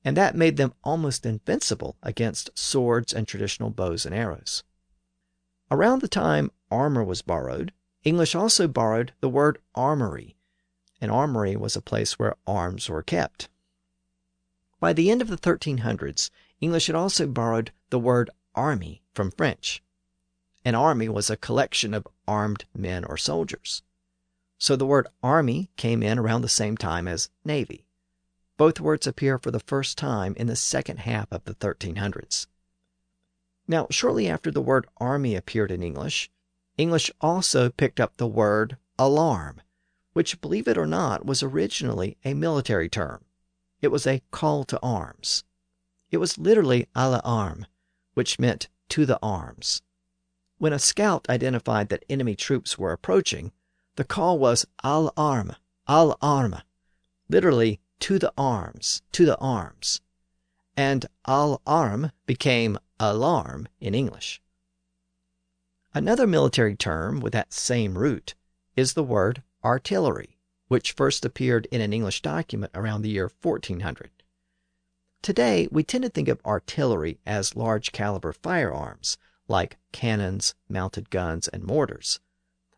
and 0.04 0.16
that 0.16 0.36
made 0.36 0.58
them 0.58 0.74
almost 0.84 1.26
invincible 1.26 1.98
against 2.02 2.58
swords 2.58 3.14
and 3.14 3.28
traditional 3.28 3.70
bows 3.70 4.06
and 4.06 4.16
arrows. 4.16 4.64
Around 5.72 6.02
the 6.02 6.08
time 6.08 6.52
armor 6.72 7.04
was 7.04 7.22
borrowed, 7.22 7.74
English 8.04 8.34
also 8.34 8.68
borrowed 8.68 9.14
the 9.20 9.30
word 9.30 9.60
armory. 9.76 10.36
An 11.02 11.10
armory 11.10 11.56
was 11.56 11.76
a 11.76 11.82
place 11.82 12.18
where 12.18 12.36
arms 12.48 12.90
were 12.90 13.04
kept. 13.04 13.50
By 14.80 14.94
the 14.94 15.12
end 15.12 15.22
of 15.22 15.28
the 15.28 15.38
1300s, 15.38 16.30
English 16.62 16.88
had 16.88 16.96
also 16.96 17.28
borrowed 17.28 17.72
the 17.90 18.00
word 18.00 18.30
army 18.56 19.04
from 19.14 19.32
French. 19.32 19.84
An 20.66 20.76
army 20.76 21.10
was 21.10 21.30
a 21.30 21.38
collection 21.38 21.94
of 21.94 22.08
armed 22.28 22.66
men 22.74 23.04
or 23.06 23.18
soldiers. 23.18 23.84
So 24.58 24.76
the 24.76 24.86
word 24.86 25.08
army 25.24 25.70
came 25.78 26.04
in 26.04 26.20
around 26.20 26.42
the 26.42 26.50
same 26.50 26.78
time 26.78 27.08
as 27.08 27.30
navy. 27.46 27.86
Both 28.60 28.82
words 28.82 29.08
appear 29.08 29.40
for 29.40 29.52
the 29.52 29.62
first 29.62 29.98
time 29.98 30.34
in 30.36 30.48
the 30.48 30.56
second 30.58 30.98
half 30.98 31.32
of 31.32 31.46
the 31.46 31.56
1300s. 31.56 32.46
Now, 33.70 33.88
shortly 33.90 34.28
after 34.28 34.52
the 34.52 34.60
word 34.60 34.86
army 34.98 35.34
appeared 35.38 35.72
in 35.72 35.82
English, 35.82 36.30
English 36.78 37.10
also 37.22 37.70
picked 37.70 38.02
up 38.02 38.18
the 38.18 38.28
word 38.28 38.76
alarm, 38.98 39.62
which, 40.12 40.42
believe 40.42 40.68
it 40.68 40.78
or 40.78 40.86
not, 40.86 41.26
was 41.26 41.42
originally 41.42 42.18
a 42.26 42.34
military 42.34 42.90
term. 42.90 43.24
It 43.82 43.94
was 43.94 44.06
a 44.06 44.24
call 44.30 44.66
to 44.66 44.80
arms. 44.84 45.46
It 46.12 46.18
was 46.18 46.38
literally 46.38 46.86
à 46.94 47.10
l'arme, 47.10 47.66
which 48.14 48.40
meant 48.40 48.68
to 48.90 49.06
the 49.06 49.20
arms. 49.24 49.82
When 50.58 50.74
a 50.74 50.80
scout 50.80 51.30
identified 51.30 51.88
that 51.90 52.04
enemy 52.10 52.36
troops 52.36 52.78
were 52.78 52.92
approaching, 52.92 53.54
the 53.96 54.04
call 54.04 54.38
was 54.38 54.66
à 54.84 55.10
l'arme, 55.16 55.56
à 55.88 56.18
l'arme, 56.22 56.62
literally 57.30 57.80
to 58.00 58.20
the 58.20 58.34
arms, 58.38 59.02
to 59.12 59.26
the 59.26 59.38
arms. 59.38 60.02
And 60.76 61.06
alarm 61.26 62.12
became 62.26 62.78
alarm 63.00 63.68
in 63.80 63.94
English. 63.94 64.42
Another 65.94 66.28
military 66.28 66.76
term 66.76 67.20
with 67.20 67.34
that 67.34 67.54
same 67.54 67.98
root 67.98 68.36
is 68.76 68.94
the 68.94 69.04
word 69.04 69.44
artillery, 69.64 70.38
which 70.68 70.92
first 70.92 71.26
appeared 71.26 71.68
in 71.72 71.82
an 71.82 71.94
English 71.94 72.22
document 72.22 72.72
around 72.76 73.02
the 73.02 73.10
year 73.10 73.30
1400. 73.42 74.12
Today, 75.22 75.68
we 75.72 75.84
tend 75.84 76.04
to 76.04 76.10
think 76.10 76.28
of 76.30 76.40
artillery 76.46 77.20
as 77.26 77.56
large 77.56 77.92
caliber 77.92 78.32
firearms, 78.32 79.18
like 79.48 79.78
cannons, 79.92 80.56
mounted 80.70 81.10
guns, 81.10 81.48
and 81.50 81.64
mortars. 81.64 82.20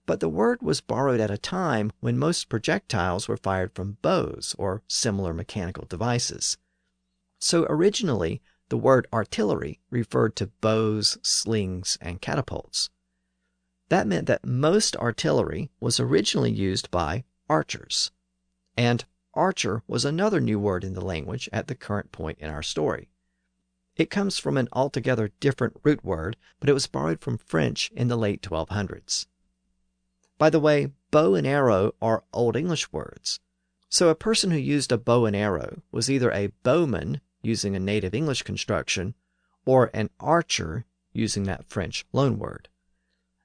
But 0.05 0.19
the 0.19 0.29
word 0.29 0.61
was 0.61 0.81
borrowed 0.81 1.19
at 1.19 1.31
a 1.31 1.37
time 1.37 1.91
when 1.99 2.17
most 2.17 2.49
projectiles 2.49 3.27
were 3.27 3.37
fired 3.37 3.73
from 3.73 3.97
bows 4.01 4.55
or 4.57 4.81
similar 4.87 5.33
mechanical 5.33 5.85
devices. 5.85 6.57
So 7.39 7.65
originally, 7.69 8.41
the 8.69 8.77
word 8.77 9.07
artillery 9.13 9.79
referred 9.89 10.35
to 10.37 10.47
bows, 10.47 11.17
slings, 11.21 11.97
and 12.01 12.21
catapults. 12.21 12.89
That 13.89 14.07
meant 14.07 14.27
that 14.27 14.45
most 14.45 14.95
artillery 14.95 15.69
was 15.79 15.99
originally 15.99 16.51
used 16.51 16.89
by 16.89 17.25
archers. 17.49 18.11
And 18.77 19.03
archer 19.33 19.83
was 19.87 20.05
another 20.05 20.39
new 20.39 20.57
word 20.57 20.83
in 20.83 20.93
the 20.93 21.03
language 21.05 21.49
at 21.51 21.67
the 21.67 21.75
current 21.75 22.11
point 22.11 22.39
in 22.39 22.49
our 22.49 22.63
story. 22.63 23.09
It 23.97 24.09
comes 24.09 24.37
from 24.37 24.57
an 24.57 24.69
altogether 24.71 25.31
different 25.41 25.75
root 25.83 26.05
word, 26.05 26.37
but 26.59 26.69
it 26.69 26.73
was 26.73 26.87
borrowed 26.87 27.19
from 27.19 27.37
French 27.37 27.91
in 27.93 28.07
the 28.07 28.17
late 28.17 28.41
1200s. 28.41 29.27
By 30.41 30.49
the 30.49 30.59
way, 30.59 30.87
bow 31.11 31.35
and 31.35 31.45
arrow 31.45 31.93
are 32.01 32.23
Old 32.33 32.55
English 32.55 32.91
words. 32.91 33.39
So 33.89 34.09
a 34.09 34.15
person 34.15 34.49
who 34.49 34.57
used 34.57 34.91
a 34.91 34.97
bow 34.97 35.27
and 35.27 35.35
arrow 35.35 35.83
was 35.91 36.09
either 36.09 36.31
a 36.31 36.51
bowman 36.63 37.21
using 37.43 37.75
a 37.75 37.79
native 37.79 38.15
English 38.15 38.41
construction 38.41 39.13
or 39.67 39.91
an 39.93 40.09
archer 40.19 40.85
using 41.13 41.43
that 41.43 41.69
French 41.69 42.07
loanword. 42.11 42.69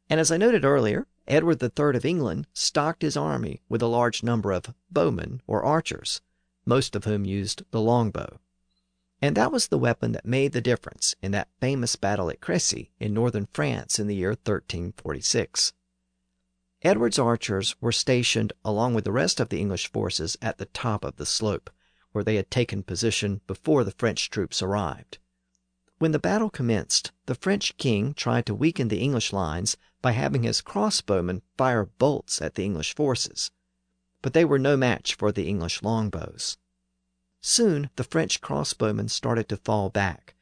And 0.09 0.19
as 0.19 0.31
I 0.31 0.39
noted 0.39 0.65
earlier, 0.65 1.07
Edward 1.29 1.63
III 1.63 1.97
of 1.97 2.07
England 2.07 2.47
stocked 2.55 3.03
his 3.03 3.15
army 3.15 3.61
with 3.69 3.83
a 3.83 3.87
large 3.87 4.23
number 4.23 4.51
of 4.51 4.73
bowmen 4.91 5.43
or 5.47 5.63
archers, 5.63 6.23
most 6.65 6.97
of 6.97 7.05
whom 7.05 7.27
used 7.27 7.63
the 7.73 7.81
longbow. 7.83 8.41
And 9.21 9.37
that 9.37 9.53
was 9.53 9.69
the 9.69 9.77
weapon 9.77 10.13
that 10.13 10.25
made 10.25 10.53
the 10.53 10.63
difference 10.63 11.15
in 11.21 11.33
that 11.33 11.51
famous 11.61 11.95
battle 11.95 12.31
at 12.31 12.41
Crecy 12.41 12.91
in 12.99 13.13
northern 13.13 13.49
France 13.53 13.99
in 13.99 14.07
the 14.07 14.17
year 14.17 14.31
1346. 14.31 15.75
Edward's 16.83 17.19
archers 17.19 17.75
were 17.81 17.93
stationed 17.93 18.53
along 18.65 18.95
with 18.95 19.05
the 19.05 19.13
rest 19.13 19.41
of 19.41 19.49
the 19.49 19.59
English 19.59 19.91
forces 19.91 20.37
at 20.43 20.59
the 20.59 20.67
top 20.67 21.05
of 21.05 21.17
the 21.17 21.27
slope, 21.27 21.71
where 22.13 22.23
they 22.23 22.37
had 22.37 22.51
taken 22.51 22.83
position 22.83 23.41
before 23.47 23.83
the 23.83 23.93
French 23.93 24.31
troops 24.31 24.63
arrived. 24.63 25.19
When 25.99 26.13
the 26.13 26.19
battle 26.19 26.51
commenced, 26.51 27.13
the 27.25 27.35
French 27.35 27.77
king 27.79 28.13
tried 28.13 28.45
to 28.47 28.55
weaken 28.55 28.89
the 28.89 29.01
English 29.01 29.33
lines 29.33 29.79
by 30.03 30.13
having 30.13 30.43
his 30.43 30.61
crossbowmen 30.61 31.43
fire 31.57 31.87
bolts 31.87 32.43
at 32.43 32.55
the 32.55 32.65
English 32.65 32.95
forces, 32.95 33.51
but 34.21 34.35
they 34.35 34.45
were 34.45 34.59
no 34.59 34.77
match 34.77 35.15
for 35.15 35.33
the 35.33 35.49
English 35.49 35.83
longbows. 35.83 36.59
Soon 37.41 37.89
the 37.97 38.05
French 38.05 38.41
crossbowmen 38.41 39.09
started 39.09 39.49
to 39.49 39.57
fall 39.57 39.89
back, 39.89 40.35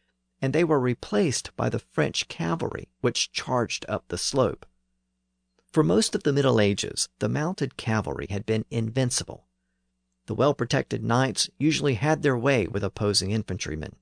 and 0.42 0.52
they 0.52 0.64
were 0.64 0.80
replaced 0.80 1.54
by 1.56 1.68
the 1.68 1.78
French 1.78 2.26
cavalry, 2.28 2.88
which 3.00 3.30
charged 3.30 3.86
up 3.88 4.08
the 4.08 4.18
slope. 4.18 4.66
For 5.74 5.82
most 5.82 6.14
of 6.14 6.22
the 6.22 6.32
Middle 6.32 6.60
Ages, 6.60 7.08
the 7.18 7.28
mounted 7.28 7.76
cavalry 7.76 8.28
had 8.30 8.46
been 8.46 8.64
invincible. 8.70 9.48
The 10.26 10.34
well 10.36 10.54
protected 10.54 11.02
knights 11.02 11.50
usually 11.58 11.94
had 11.94 12.22
their 12.22 12.38
way 12.38 12.68
with 12.68 12.84
opposing 12.84 13.32
infantrymen. 13.32 13.96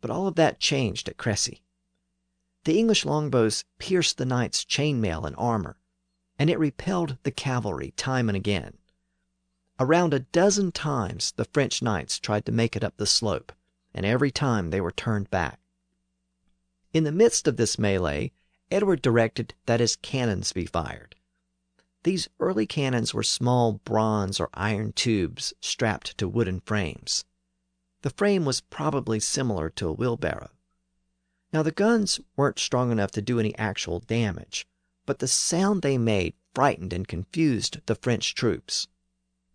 But 0.00 0.10
all 0.10 0.26
of 0.26 0.34
that 0.34 0.58
changed 0.58 1.08
at 1.08 1.16
Crecy. 1.16 1.62
The 2.64 2.76
English 2.76 3.04
longbows 3.04 3.64
pierced 3.78 4.18
the 4.18 4.26
knights' 4.26 4.64
chainmail 4.64 5.24
and 5.24 5.36
armor, 5.36 5.78
and 6.40 6.50
it 6.50 6.58
repelled 6.58 7.18
the 7.22 7.30
cavalry 7.30 7.92
time 7.92 8.28
and 8.28 8.34
again. 8.34 8.76
Around 9.78 10.12
a 10.12 10.26
dozen 10.34 10.72
times 10.72 11.34
the 11.36 11.44
French 11.44 11.82
knights 11.82 12.18
tried 12.18 12.44
to 12.46 12.50
make 12.50 12.74
it 12.74 12.82
up 12.82 12.96
the 12.96 13.06
slope, 13.06 13.52
and 13.94 14.04
every 14.04 14.32
time 14.32 14.70
they 14.70 14.80
were 14.80 14.90
turned 14.90 15.30
back. 15.30 15.60
In 16.92 17.04
the 17.04 17.12
midst 17.12 17.46
of 17.46 17.58
this 17.58 17.78
melee, 17.78 18.32
Edward 18.70 19.00
directed 19.00 19.54
that 19.66 19.80
his 19.80 19.96
cannons 19.96 20.52
be 20.52 20.66
fired. 20.66 21.14
These 22.02 22.28
early 22.40 22.66
cannons 22.66 23.14
were 23.14 23.22
small 23.22 23.74
bronze 23.84 24.40
or 24.40 24.48
iron 24.54 24.92
tubes 24.92 25.54
strapped 25.60 26.18
to 26.18 26.28
wooden 26.28 26.60
frames. 26.60 27.24
The 28.02 28.10
frame 28.10 28.44
was 28.44 28.60
probably 28.60 29.20
similar 29.20 29.70
to 29.70 29.88
a 29.88 29.92
wheelbarrow. 29.92 30.50
Now, 31.52 31.62
the 31.62 31.72
guns 31.72 32.20
weren't 32.36 32.58
strong 32.58 32.92
enough 32.92 33.10
to 33.12 33.22
do 33.22 33.40
any 33.40 33.56
actual 33.56 34.00
damage, 34.00 34.66
but 35.04 35.20
the 35.20 35.28
sound 35.28 35.82
they 35.82 35.98
made 35.98 36.34
frightened 36.54 36.92
and 36.92 37.06
confused 37.06 37.80
the 37.86 37.94
French 37.94 38.34
troops. 38.34 38.88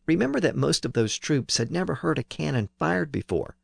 Remember 0.05 0.39
that 0.39 0.55
most 0.55 0.85
of 0.85 0.93
those 0.93 1.17
troops 1.17 1.57
had 1.57 1.71
never 1.71 1.95
heard 1.95 2.17
a 2.17 2.23
cannon 2.23 2.69
fired 2.79 3.11
before, 3.11 3.55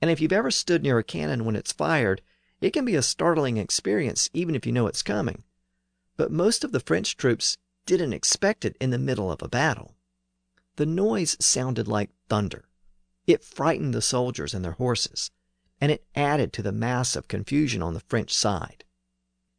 and 0.00 0.10
if 0.10 0.20
you've 0.20 0.32
ever 0.32 0.50
stood 0.50 0.82
near 0.82 0.98
a 0.98 1.04
cannon 1.04 1.44
when 1.44 1.56
it's 1.56 1.72
fired, 1.72 2.22
it 2.60 2.70
can 2.72 2.84
be 2.84 2.94
a 2.94 3.02
startling 3.02 3.56
experience 3.56 4.28
even 4.32 4.54
if 4.54 4.66
you 4.66 4.72
know 4.72 4.86
it's 4.86 5.02
coming. 5.02 5.44
But 6.16 6.32
most 6.32 6.64
of 6.64 6.72
the 6.72 6.80
French 6.80 7.16
troops 7.16 7.56
didn't 7.86 8.12
expect 8.12 8.64
it 8.64 8.76
in 8.80 8.90
the 8.90 8.98
middle 8.98 9.30
of 9.30 9.42
a 9.42 9.48
battle. 9.48 9.94
The 10.76 10.86
noise 10.86 11.36
sounded 11.40 11.88
like 11.88 12.10
thunder. 12.28 12.68
It 13.26 13.44
frightened 13.44 13.94
the 13.94 14.02
soldiers 14.02 14.54
and 14.54 14.64
their 14.64 14.72
horses 14.72 15.30
and 15.80 15.92
it 15.92 16.04
added 16.14 16.52
to 16.52 16.62
the 16.62 16.72
mass 16.72 17.14
of 17.14 17.28
confusion 17.28 17.82
on 17.82 17.94
the 17.94 18.00
French 18.00 18.34
side. 18.34 18.84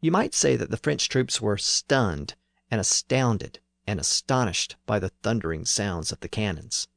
You 0.01 0.11
might 0.11 0.33
say 0.33 0.55
that 0.55 0.69
the 0.69 0.77
French 0.77 1.09
troops 1.09 1.41
were 1.41 1.57
stunned 1.57 2.35
and 2.69 2.79
astounded 2.79 3.59
and 3.87 3.99
astonished 3.99 4.75
by 4.85 4.99
the 4.99 5.09
thundering 5.23 5.65
sounds 5.65 6.11
of 6.11 6.19
the 6.19 6.29
cannons. 6.29 6.87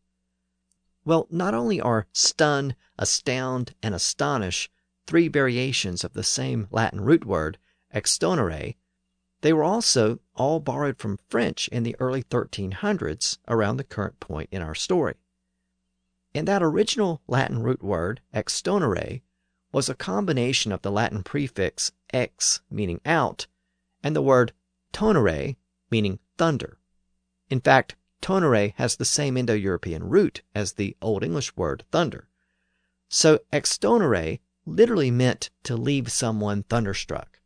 Well, 1.04 1.26
not 1.30 1.54
only 1.54 1.80
are 1.80 2.06
stun, 2.12 2.76
astound, 2.98 3.74
and 3.82 3.94
astonish 3.94 4.70
three 5.06 5.28
variations 5.28 6.04
of 6.04 6.12
the 6.12 6.22
same 6.22 6.68
Latin 6.70 7.00
root 7.00 7.24
word, 7.24 7.58
extonere, 7.94 8.76
they 9.42 9.52
were 9.52 9.64
also 9.64 10.20
all 10.36 10.60
borrowed 10.60 10.98
from 10.98 11.18
French 11.28 11.68
in 11.68 11.82
the 11.82 11.96
early 11.98 12.22
1300s 12.22 13.38
around 13.48 13.76
the 13.76 13.84
current 13.84 14.20
point 14.20 14.48
in 14.52 14.62
our 14.62 14.74
story. 14.74 15.14
And 16.34 16.48
that 16.48 16.62
original 16.62 17.20
Latin 17.26 17.62
root 17.62 17.82
word, 17.82 18.22
extonere, 18.32 19.22
was 19.72 19.88
a 19.88 19.94
combination 19.94 20.70
of 20.70 20.82
the 20.82 20.92
Latin 20.92 21.22
prefix 21.22 21.92
ex, 22.12 22.60
meaning 22.70 23.00
out, 23.04 23.46
and 24.02 24.14
the 24.14 24.22
word 24.22 24.52
tonere, 24.92 25.56
meaning 25.90 26.20
thunder. 26.38 26.78
In 27.50 27.60
fact, 27.60 27.96
tonere 28.20 28.74
has 28.76 28.96
the 28.96 29.04
same 29.04 29.36
Indo 29.36 29.54
European 29.54 30.08
root 30.08 30.42
as 30.54 30.74
the 30.74 30.96
Old 31.02 31.24
English 31.24 31.56
word 31.56 31.84
thunder. 31.90 32.28
So 33.08 33.40
extonere 33.52 34.40
literally 34.64 35.10
meant 35.10 35.50
to 35.64 35.76
leave 35.76 36.10
someone 36.10 36.62
thunderstruck. 36.64 37.40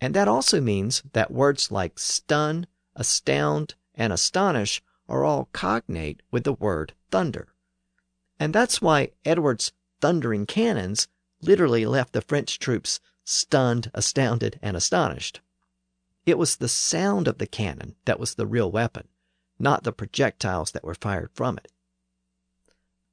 And 0.00 0.14
that 0.14 0.28
also 0.28 0.60
means 0.60 1.02
that 1.12 1.30
words 1.30 1.70
like 1.70 1.98
stun, 1.98 2.66
astound, 2.96 3.74
and 3.94 4.12
astonish 4.12 4.82
are 5.08 5.24
all 5.24 5.50
cognate 5.52 6.22
with 6.30 6.44
the 6.44 6.54
word 6.54 6.94
thunder. 7.10 7.48
And 8.38 8.54
that's 8.54 8.80
why 8.80 9.10
Edward's 9.24 9.72
thundering 10.00 10.46
cannons 10.46 11.08
literally 11.42 11.84
left 11.84 12.12
the 12.12 12.22
French 12.22 12.58
troops 12.58 13.00
stunned, 13.24 13.90
astounded, 13.92 14.58
and 14.62 14.76
astonished. 14.76 15.40
It 16.26 16.38
was 16.38 16.56
the 16.56 16.68
sound 16.68 17.28
of 17.28 17.38
the 17.38 17.46
cannon 17.46 17.96
that 18.04 18.18
was 18.18 18.34
the 18.34 18.46
real 18.46 18.70
weapon, 18.70 19.08
not 19.58 19.84
the 19.84 19.92
projectiles 19.92 20.72
that 20.72 20.84
were 20.84 20.94
fired 20.94 21.30
from 21.34 21.58
it. 21.58 21.70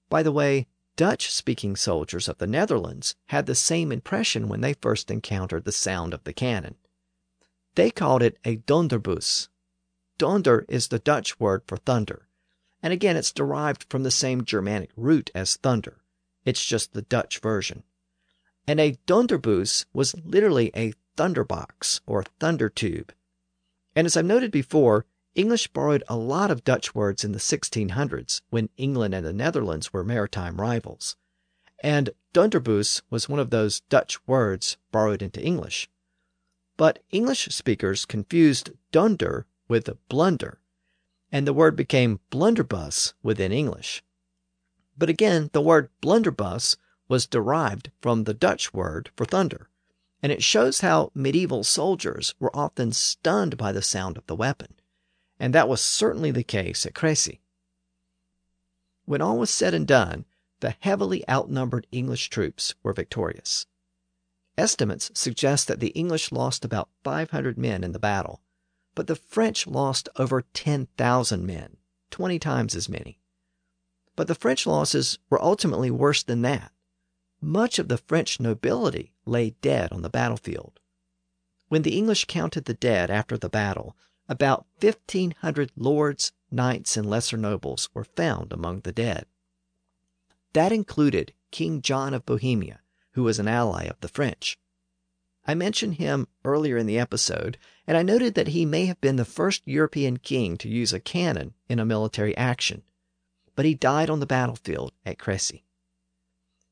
By 0.10 0.24
the 0.24 0.32
way, 0.32 0.68
Dutch 0.98 1.32
speaking 1.32 1.76
soldiers 1.76 2.28
of 2.28 2.39
the 2.39 2.48
Netherlands 2.48 3.16
had 3.28 3.45
the 3.45 3.54
same 3.54 3.91
impression 3.91 4.50
when 4.50 4.62
they 4.62 4.74
first 4.74 5.12
encountered 5.12 5.64
the 5.64 5.72
sound 5.72 6.12
of 6.12 6.24
the 6.24 6.34
cannon. 6.34 6.76
They 7.76 7.91
called 7.91 8.24
it 8.24 8.39
a 8.43 8.58
donderbus. 8.58 9.48
Donder 10.18 10.66
is 10.68 10.88
the 10.88 10.98
Dutch 10.98 11.39
word 11.39 11.62
for 11.68 11.78
thunder, 11.78 12.28
and 12.82 12.91
again 12.91 13.16
it's 13.16 13.32
derived 13.32 13.86
from 13.91 14.02
the 14.02 14.10
same 14.10 14.43
Germanic 14.43 14.89
root 14.98 15.30
as 15.36 15.56
thunder. 15.58 16.02
It's 16.45 16.66
just 16.66 16.93
the 16.93 17.04
Dutch 17.04 17.38
version. 17.41 17.84
And 18.66 18.80
a 18.80 18.98
donderbus 19.06 19.86
was 19.93 20.16
literally 20.26 20.72
a 20.76 20.93
thunderbox 21.16 22.02
or 22.08 22.24
thunder 22.39 22.70
tube. 22.70 23.14
And 23.95 24.08
as 24.08 24.18
I've 24.18 24.26
noted 24.26 24.50
before, 24.50 25.06
English 25.38 25.68
borrowed 25.68 26.04
a 26.08 26.18
lot 26.18 26.50
of 26.50 26.64
Dutch 26.64 26.96
words 26.96 27.24
in 27.24 27.32
the 27.32 27.38
1600s 27.38 28.42
when 28.50 28.70
England 28.76 29.14
and 29.14 29.24
the 29.24 29.32
Netherlands 29.32 29.94
were 29.94 30.04
maritime 30.04 30.60
rivals. 30.60 31.16
And 31.84 32.10
Donderbus 32.34 33.04
was 33.12 33.30
one 33.30 33.38
of 33.38 33.52
those 33.52 33.82
Dutch 33.82 34.18
words 34.26 34.78
borrowed 34.92 35.22
into 35.22 35.40
English. 35.40 35.92
But 36.76 37.04
English 37.12 37.50
speakers 37.50 38.04
confused 38.04 38.72
dunder 38.92 39.46
with 39.68 39.96
blunder, 40.10 40.60
and 41.32 41.46
the 41.46 41.54
word 41.54 41.76
became 41.76 42.20
blunderbuss 42.32 43.14
within 43.22 43.52
English. 43.52 44.04
But 44.98 45.10
again, 45.10 45.52
the 45.54 45.62
word 45.62 45.92
blunderbuss 46.02 46.78
was 47.08 47.28
derived 47.28 47.92
from 48.02 48.24
the 48.24 48.34
Dutch 48.34 48.74
word 48.74 49.12
for 49.16 49.26
thunder, 49.26 49.70
and 50.24 50.32
it 50.32 50.42
shows 50.42 50.82
how 50.82 51.12
medieval 51.14 51.64
soldiers 51.64 52.34
were 52.40 52.56
often 52.56 52.92
stunned 52.92 53.56
by 53.56 53.72
the 53.72 53.84
sound 53.84 54.18
of 54.18 54.26
the 54.26 54.36
weapon 54.36 54.77
and 55.40 55.54
that 55.54 55.70
was 55.70 55.82
certainly 55.82 56.32
the 56.32 56.44
case 56.44 56.86
at 56.86 56.94
Crécy. 56.94 57.40
When 59.06 59.22
all 59.22 59.38
was 59.38 59.50
said 59.50 59.74
and 59.74 59.88
done, 59.88 60.26
the 60.60 60.76
heavily 60.80 61.28
outnumbered 61.30 61.88
English 61.92 62.30
troops 62.30 62.76
were 62.84 62.94
victorious. 62.94 63.66
Estimates 64.58 65.12
suggest 65.14 65.68
that 65.68 65.80
the 65.80 65.90
English 65.90 66.32
lost 66.32 66.66
about 66.66 66.90
500 67.04 67.58
men 67.58 67.84
in 67.84 67.92
the 67.92 68.00
battle, 68.00 68.42
but 68.96 69.06
the 69.06 69.16
French 69.16 69.68
lost 69.68 70.10
over 70.16 70.42
10,000 70.42 71.46
men, 71.46 71.78
20 72.10 72.40
times 72.40 72.76
as 72.76 72.90
many. 72.90 73.22
But 74.16 74.28
the 74.28 74.36
French 74.36 74.66
losses 74.66 75.20
were 75.30 75.42
ultimately 75.42 75.92
worse 75.92 76.24
than 76.24 76.42
that. 76.42 76.72
Much 77.40 77.78
of 77.78 77.88
the 77.88 78.00
French 78.00 78.40
nobility 78.40 79.14
lay 79.26 79.52
dead 79.62 79.92
on 79.94 80.02
the 80.02 80.10
battlefield. 80.10 80.80
When 81.68 81.84
the 81.84 81.96
English 81.96 82.26
counted 82.26 82.66
the 82.66 82.74
dead 82.74 83.12
after 83.12 83.38
the 83.38 83.50
battle, 83.50 83.96
about 84.30 84.66
1,500 84.80 85.72
lords, 85.76 86.32
knights, 86.52 86.98
and 86.98 87.10
lesser 87.10 87.38
nobles 87.38 87.90
were 87.94 88.04
found 88.04 88.52
among 88.52 88.82
the 88.82 88.92
dead. 88.92 89.26
That 90.54 90.72
included 90.72 91.34
King 91.52 91.82
John 91.82 92.14
of 92.14 92.26
Bohemia, 92.26 92.82
who 93.12 93.24
was 93.24 93.40
an 93.40 93.48
ally 93.48 93.86
of 93.86 94.00
the 94.02 94.08
French. 94.08 94.58
I 95.46 95.56
mentioned 95.56 95.96
him 95.96 96.28
earlier 96.44 96.78
in 96.78 96.88
the 96.88 97.00
episode, 97.00 97.58
and 97.88 97.96
I 97.96 98.04
noted 98.04 98.36
that 98.36 98.50
he 98.50 98.66
may 98.66 98.86
have 98.86 99.00
been 99.00 99.16
the 99.16 99.24
first 99.24 99.66
European 99.66 100.18
king 100.18 100.58
to 100.58 100.68
use 100.68 100.92
a 100.92 101.00
cannon 101.00 101.54
in 101.70 101.80
a 101.80 101.86
military 101.86 102.36
action, 102.36 102.84
but 103.56 103.66
he 103.66 103.74
died 103.74 104.10
on 104.10 104.20
the 104.20 104.26
battlefield 104.26 104.92
at 105.06 105.18
Crécy. 105.18 105.64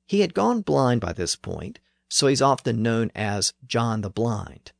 He 0.05 0.19
had 0.19 0.33
gone 0.33 0.61
blind 0.61 1.01
by 1.01 1.13
this 1.13 1.35
point, 1.35 1.79
so 2.09 2.27
he's 2.27 2.41
often 2.41 2.83
known 2.83 3.11
as 3.15 3.53
John 3.65 4.01
the 4.01 4.09
Blind. 4.09 4.73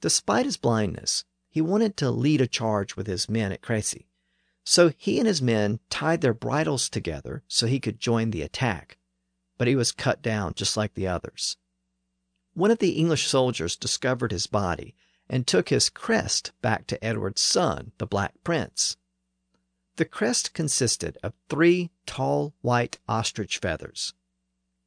Despite 0.00 0.44
his 0.44 0.58
blindness, 0.58 1.24
he 1.54 1.60
wanted 1.60 1.96
to 1.96 2.10
lead 2.10 2.40
a 2.40 2.48
charge 2.48 2.96
with 2.96 3.06
his 3.06 3.28
men 3.28 3.52
at 3.52 3.62
Crécy. 3.62 4.06
So 4.64 4.88
he 4.96 5.20
and 5.20 5.28
his 5.28 5.40
men 5.40 5.78
tied 5.88 6.20
their 6.20 6.34
bridles 6.34 6.88
together 6.88 7.44
so 7.46 7.68
he 7.68 7.78
could 7.78 8.00
join 8.00 8.32
the 8.32 8.42
attack, 8.42 8.98
but 9.56 9.68
he 9.68 9.76
was 9.76 9.92
cut 9.92 10.20
down 10.20 10.54
just 10.54 10.76
like 10.76 10.94
the 10.94 11.06
others. 11.06 11.56
One 12.54 12.72
of 12.72 12.80
the 12.80 12.94
English 12.98 13.28
soldiers 13.28 13.76
discovered 13.76 14.32
his 14.32 14.48
body 14.48 14.96
and 15.30 15.46
took 15.46 15.68
his 15.68 15.90
crest 15.90 16.50
back 16.60 16.88
to 16.88 17.04
Edward's 17.04 17.42
son, 17.42 17.92
the 17.98 18.06
Black 18.06 18.34
Prince. 18.42 18.96
The 19.94 20.04
crest 20.04 20.54
consisted 20.54 21.18
of 21.22 21.34
three 21.48 21.92
tall 22.04 22.52
white 22.62 22.98
ostrich 23.08 23.58
feathers. 23.58 24.12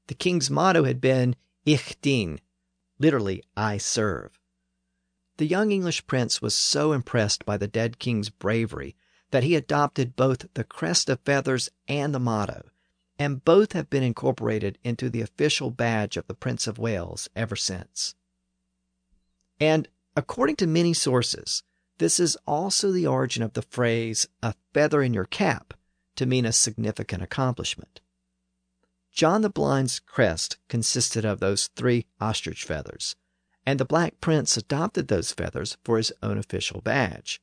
The 0.07 0.15
king's 0.15 0.49
motto 0.49 0.83
had 0.83 0.99
been 0.99 1.37
Ich 1.65 1.95
dien, 2.01 2.41
literally, 2.99 3.41
I 3.55 3.77
serve. 3.77 4.37
The 5.37 5.45
young 5.45 5.71
English 5.71 6.07
prince 6.07 6.41
was 6.41 6.55
so 6.55 6.93
impressed 6.93 7.45
by 7.45 7.57
the 7.57 7.67
dead 7.67 7.99
king's 7.99 8.29
bravery 8.29 8.95
that 9.29 9.43
he 9.43 9.55
adopted 9.55 10.15
both 10.15 10.51
the 10.55 10.63
crest 10.63 11.09
of 11.09 11.19
feathers 11.19 11.69
and 11.87 12.13
the 12.13 12.19
motto, 12.19 12.69
and 13.19 13.45
both 13.45 13.73
have 13.73 13.89
been 13.89 14.03
incorporated 14.03 14.79
into 14.83 15.09
the 15.09 15.21
official 15.21 15.69
badge 15.69 16.17
of 16.17 16.25
the 16.27 16.33
Prince 16.33 16.65
of 16.65 16.79
Wales 16.79 17.29
ever 17.35 17.55
since. 17.55 18.15
And 19.59 19.87
according 20.15 20.55
to 20.57 20.67
many 20.67 20.93
sources, 20.93 21.63
this 21.99 22.19
is 22.19 22.37
also 22.47 22.91
the 22.91 23.07
origin 23.07 23.43
of 23.43 23.53
the 23.53 23.61
phrase 23.61 24.27
a 24.41 24.55
feather 24.73 25.03
in 25.03 25.13
your 25.13 25.25
cap 25.25 25.73
to 26.15 26.25
mean 26.25 26.45
a 26.45 26.53
significant 26.53 27.21
accomplishment. 27.21 28.01
John 29.11 29.41
the 29.41 29.49
Blind's 29.49 29.99
crest 29.99 30.57
consisted 30.67 31.25
of 31.25 31.39
those 31.39 31.67
three 31.75 32.07
ostrich 32.19 32.63
feathers 32.63 33.15
and 33.67 33.81
the 33.81 33.85
Black 33.85 34.21
Prince 34.21 34.55
adopted 34.55 35.09
those 35.09 35.33
feathers 35.33 35.75
for 35.83 35.97
his 35.97 36.13
own 36.23 36.37
official 36.37 36.79
badge. 36.79 37.41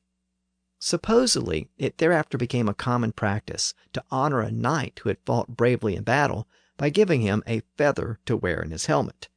Supposedly, 0.79 1.69
it 1.77 1.99
thereafter 1.99 2.35
became 2.35 2.67
a 2.67 2.73
common 2.73 3.11
practice 3.11 3.75
to 3.93 4.03
honor 4.09 4.41
a 4.41 4.51
knight 4.51 4.99
who 5.03 5.09
had 5.09 5.19
fought 5.23 5.55
bravely 5.55 5.95
in 5.95 6.03
battle 6.03 6.47
by 6.77 6.89
giving 6.89 7.21
him 7.21 7.43
a 7.45 7.61
feather 7.77 8.19
to 8.25 8.35
wear 8.35 8.59
in 8.59 8.71
his 8.71 8.87
helmet. 8.87 9.29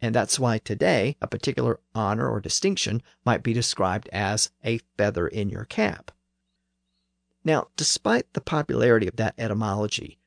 And 0.00 0.12
that's 0.12 0.36
why 0.36 0.58
today 0.58 1.16
a 1.22 1.28
particular 1.28 1.78
honor 1.94 2.28
or 2.28 2.40
distinction 2.40 3.04
might 3.24 3.44
be 3.44 3.52
described 3.52 4.08
as 4.12 4.50
a 4.64 4.80
feather 4.98 5.28
in 5.28 5.48
your 5.48 5.64
cap. 5.64 6.10
Now, 7.44 7.68
despite 7.76 8.32
the 8.32 8.40
popularity 8.40 9.06
of 9.06 9.14
that 9.14 9.36
etymology, 9.38 10.18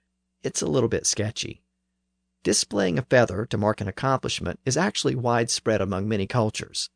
it's 0.43 0.62
a 0.62 0.68
little 0.68 0.88
bit 0.88 1.06
sketchy. 1.06 1.62
Displaying 2.43 2.97
a 2.97 3.03
feather 3.03 3.45
to 3.45 3.57
mark 3.57 3.81
an 3.81 3.87
accomplishment 3.87 4.59
is 4.66 4.78
actually 4.78 5.16
widespread 5.16 5.82
among 5.82 6.07
many 6.07 6.25
cultures. 6.25 6.89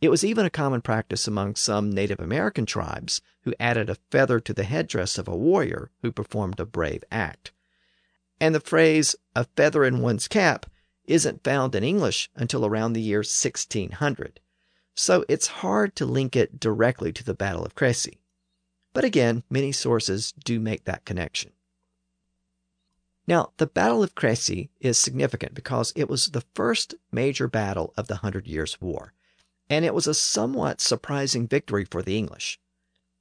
It 0.00 0.08
was 0.08 0.24
even 0.24 0.46
a 0.46 0.50
common 0.50 0.80
practice 0.80 1.28
among 1.28 1.54
some 1.54 1.90
Native 1.90 2.18
American 2.18 2.66
tribes 2.66 3.20
who 3.42 3.54
added 3.60 3.88
a 3.88 3.98
feather 4.10 4.40
to 4.40 4.52
the 4.52 4.64
headdress 4.64 5.18
of 5.18 5.28
a 5.28 5.36
warrior 5.36 5.90
who 6.02 6.10
performed 6.10 6.58
a 6.58 6.64
brave 6.64 7.04
act. 7.12 7.52
And 8.40 8.54
the 8.54 8.60
phrase, 8.60 9.14
a 9.36 9.44
feather 9.44 9.84
in 9.84 10.00
one's 10.00 10.26
cap, 10.26 10.66
isn't 11.04 11.44
found 11.44 11.74
in 11.74 11.84
English 11.84 12.30
until 12.34 12.64
around 12.64 12.94
the 12.94 13.02
year 13.02 13.18
1600, 13.18 14.40
so 14.94 15.24
it's 15.28 15.46
hard 15.46 15.94
to 15.96 16.06
link 16.06 16.34
it 16.34 16.58
directly 16.58 17.12
to 17.12 17.24
the 17.24 17.34
Battle 17.34 17.64
of 17.64 17.74
Crécy. 17.74 18.18
But 18.92 19.04
again, 19.04 19.44
many 19.50 19.72
sources 19.72 20.32
do 20.32 20.58
make 20.58 20.84
that 20.84 21.04
connection. 21.04 21.52
Now, 23.30 23.52
the 23.58 23.68
Battle 23.68 24.02
of 24.02 24.16
Crécy 24.16 24.70
is 24.80 24.98
significant 24.98 25.54
because 25.54 25.92
it 25.94 26.08
was 26.08 26.26
the 26.26 26.42
first 26.52 26.96
major 27.12 27.46
battle 27.46 27.94
of 27.96 28.08
the 28.08 28.16
Hundred 28.16 28.48
Years' 28.48 28.80
War, 28.80 29.12
and 29.68 29.84
it 29.84 29.94
was 29.94 30.08
a 30.08 30.14
somewhat 30.14 30.80
surprising 30.80 31.46
victory 31.46 31.84
for 31.84 32.02
the 32.02 32.18
English. 32.18 32.58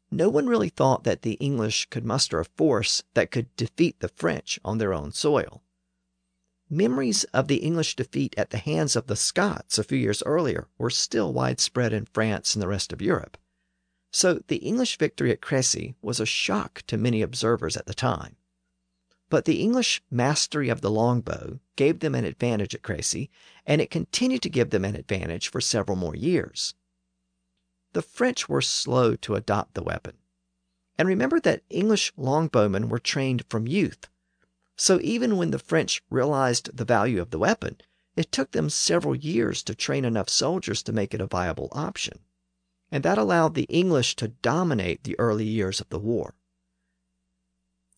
No 0.10 0.27
one 0.27 0.48
really 0.48 0.69
thought 0.69 1.03
that 1.03 1.22
the 1.22 1.34
English 1.34 1.91
could 1.91 2.06
muster 2.06 2.40
a 2.40 2.45
force 2.45 3.03
that 3.14 3.30
could 3.30 3.56
defeat 3.56 3.99
the 3.99 4.07
French 4.07 4.60
on 4.65 4.80
their 4.80 4.95
own 4.95 5.11
soil. 5.11 5.61
Memories 6.72 7.26
of 7.26 7.48
the 7.48 7.57
English 7.57 7.95
defeat 7.95 8.34
at 8.36 8.49
the 8.49 8.57
hands 8.57 8.95
of 8.95 9.06
the 9.06 9.15
Scots 9.15 9.77
a 9.77 9.84
few 9.84 9.99
years 9.99 10.23
earlier 10.26 10.69
were 10.80 10.90
still 10.90 11.31
widespread 11.31 11.94
in 11.94 12.07
France 12.07 12.56
and 12.56 12.64
the 12.64 12.68
rest 12.68 12.91
of 12.91 12.99
Europe. 12.99 13.38
So 14.11 14.41
the 14.48 14.57
English 14.57 14.98
victory 14.98 15.31
at 15.31 15.41
Crécy 15.41 15.94
was 16.02 16.19
a 16.19 16.26
shock 16.26 16.81
to 16.88 16.98
many 16.98 17.22
observers 17.22 17.77
at 17.77 17.86
the 17.86 17.94
time. 17.94 18.38
But 19.30 19.45
the 19.45 19.61
English 19.61 20.01
mastery 20.10 20.69
of 20.69 20.81
the 20.81 20.89
longbow 20.89 21.60
gave 21.76 21.99
them 21.99 22.15
an 22.15 22.26
advantage 22.26 22.73
at 22.73 22.81
Crécy, 22.81 23.30
and 23.65 23.80
it 23.80 23.91
continued 23.91 24.41
to 24.41 24.49
give 24.49 24.72
them 24.72 24.84
an 24.84 24.95
advantage 24.95 25.49
for 25.49 25.61
several 25.61 25.95
more 25.95 26.15
years. 26.15 26.73
The 27.93 28.01
French 28.01 28.49
were 28.49 28.61
slow 28.61 29.15
to 29.18 29.35
adopt 29.35 29.76
the 29.76 29.84
weapon. 29.84 30.18
And 30.97 31.07
remember 31.07 31.39
that 31.41 31.64
English 31.69 32.11
longbowmen 32.18 32.89
were 32.89 32.99
trained 32.99 33.45
from 33.49 33.68
youth. 33.68 34.07
So 34.76 34.99
even 35.01 35.38
when 35.38 35.51
the 35.51 35.60
French 35.60 36.01
realized 36.10 36.76
the 36.76 36.85
value 36.85 37.22
of 37.22 37.30
the 37.30 37.39
weapon, 37.39 37.77
it 38.15 38.31
took 38.31 38.51
them 38.51 38.69
several 38.69 39.15
years 39.15 39.61
to 39.64 39.76
train 39.76 40.06
enough 40.06 40.30
soldiers 40.30 40.81
to 40.84 40.91
make 40.91 41.14
it 41.14 41.22
a 41.22 41.27
viable 41.27 41.69
option. 41.72 42.19
And 42.91 43.03
that 43.03 43.18
allowed 43.18 43.53
the 43.53 43.64
English 43.64 44.15
to 44.18 44.30
dominate 44.30 45.03
the 45.03 45.18
early 45.19 45.45
years 45.45 45.80
of 45.80 45.89
the 45.89 45.99
war. 45.99 46.35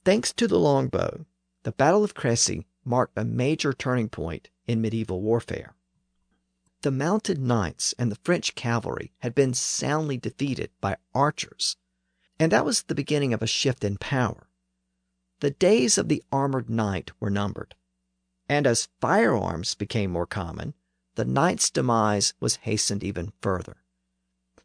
Thanks 0.04 0.34
to 0.34 0.48
the 0.48 0.58
longbow, 0.58 1.28
the 1.62 1.72
Battle 1.72 2.04
of 2.04 2.16
Crécy 2.16 2.66
marked 2.84 3.16
a 3.16 3.24
major 3.24 3.72
turning 3.72 4.10
point 4.10 4.50
in 4.66 4.82
medieval 4.82 5.22
warfare. 5.22 5.76
The 6.82 6.90
mounted 6.90 7.38
knights 7.38 7.94
and 8.00 8.12
the 8.12 8.18
French 8.24 8.56
cavalry 8.56 9.14
had 9.20 9.36
been 9.36 9.54
soundly 9.54 10.18
defeated 10.18 10.72
by 10.82 10.98
archers, 11.14 11.78
and 12.40 12.52
that 12.52 12.66
was 12.66 12.82
the 12.82 12.96
beginning 12.96 13.32
of 13.32 13.44
a 13.44 13.48
shift 13.48 13.84
in 13.84 13.98
power. 13.98 14.50
The 15.42 15.52
days 15.52 16.00
of 16.00 16.08
the 16.08 16.24
armored 16.32 16.68
knight 16.68 17.12
were 17.20 17.30
numbered, 17.30 17.76
and 18.50 18.66
as 18.66 18.90
firearms 19.00 19.76
became 19.76 20.10
more 20.10 20.26
common, 20.26 20.74
the 21.14 21.26
knight's 21.26 21.70
demise 21.70 22.34
was 22.40 22.56
hastened 22.56 23.04
even 23.04 23.34
further. 23.40 23.84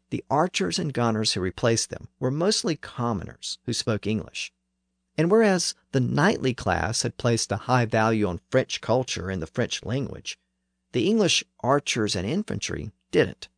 The 0.09 0.23
archers 0.31 0.79
and 0.79 0.91
gunners 0.91 1.33
who 1.33 1.41
replaced 1.41 1.91
them 1.91 2.07
were 2.19 2.31
mostly 2.31 2.75
commoners 2.75 3.59
who 3.65 3.73
spoke 3.73 4.07
English. 4.07 4.51
And 5.17 5.31
whereas 5.31 5.73
the 5.93 5.99
knightly 5.99 6.53
class 6.53 7.01
had 7.01 7.17
placed 7.17 7.51
a 7.51 7.57
high 7.57 7.85
value 7.85 8.27
on 8.27 8.39
French 8.51 8.81
culture 8.81 9.29
and 9.29 9.41
the 9.41 9.47
French 9.47 9.83
language, 9.83 10.37
the 10.91 11.07
English 11.07 11.43
archers 11.61 12.15
and 12.15 12.27
infantry 12.27 12.91
didn't. 13.11 13.49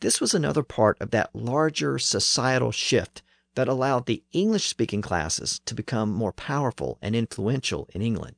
This 0.00 0.20
was 0.20 0.34
another 0.34 0.62
part 0.62 1.00
of 1.00 1.10
that 1.10 1.34
larger 1.34 1.98
societal 1.98 2.72
shift 2.72 3.22
that 3.54 3.68
allowed 3.68 4.06
the 4.06 4.22
English 4.32 4.68
speaking 4.68 5.02
classes 5.02 5.60
to 5.64 5.74
become 5.74 6.10
more 6.10 6.32
powerful 6.32 6.98
and 7.02 7.16
influential 7.16 7.88
in 7.92 8.02
England. 8.02 8.36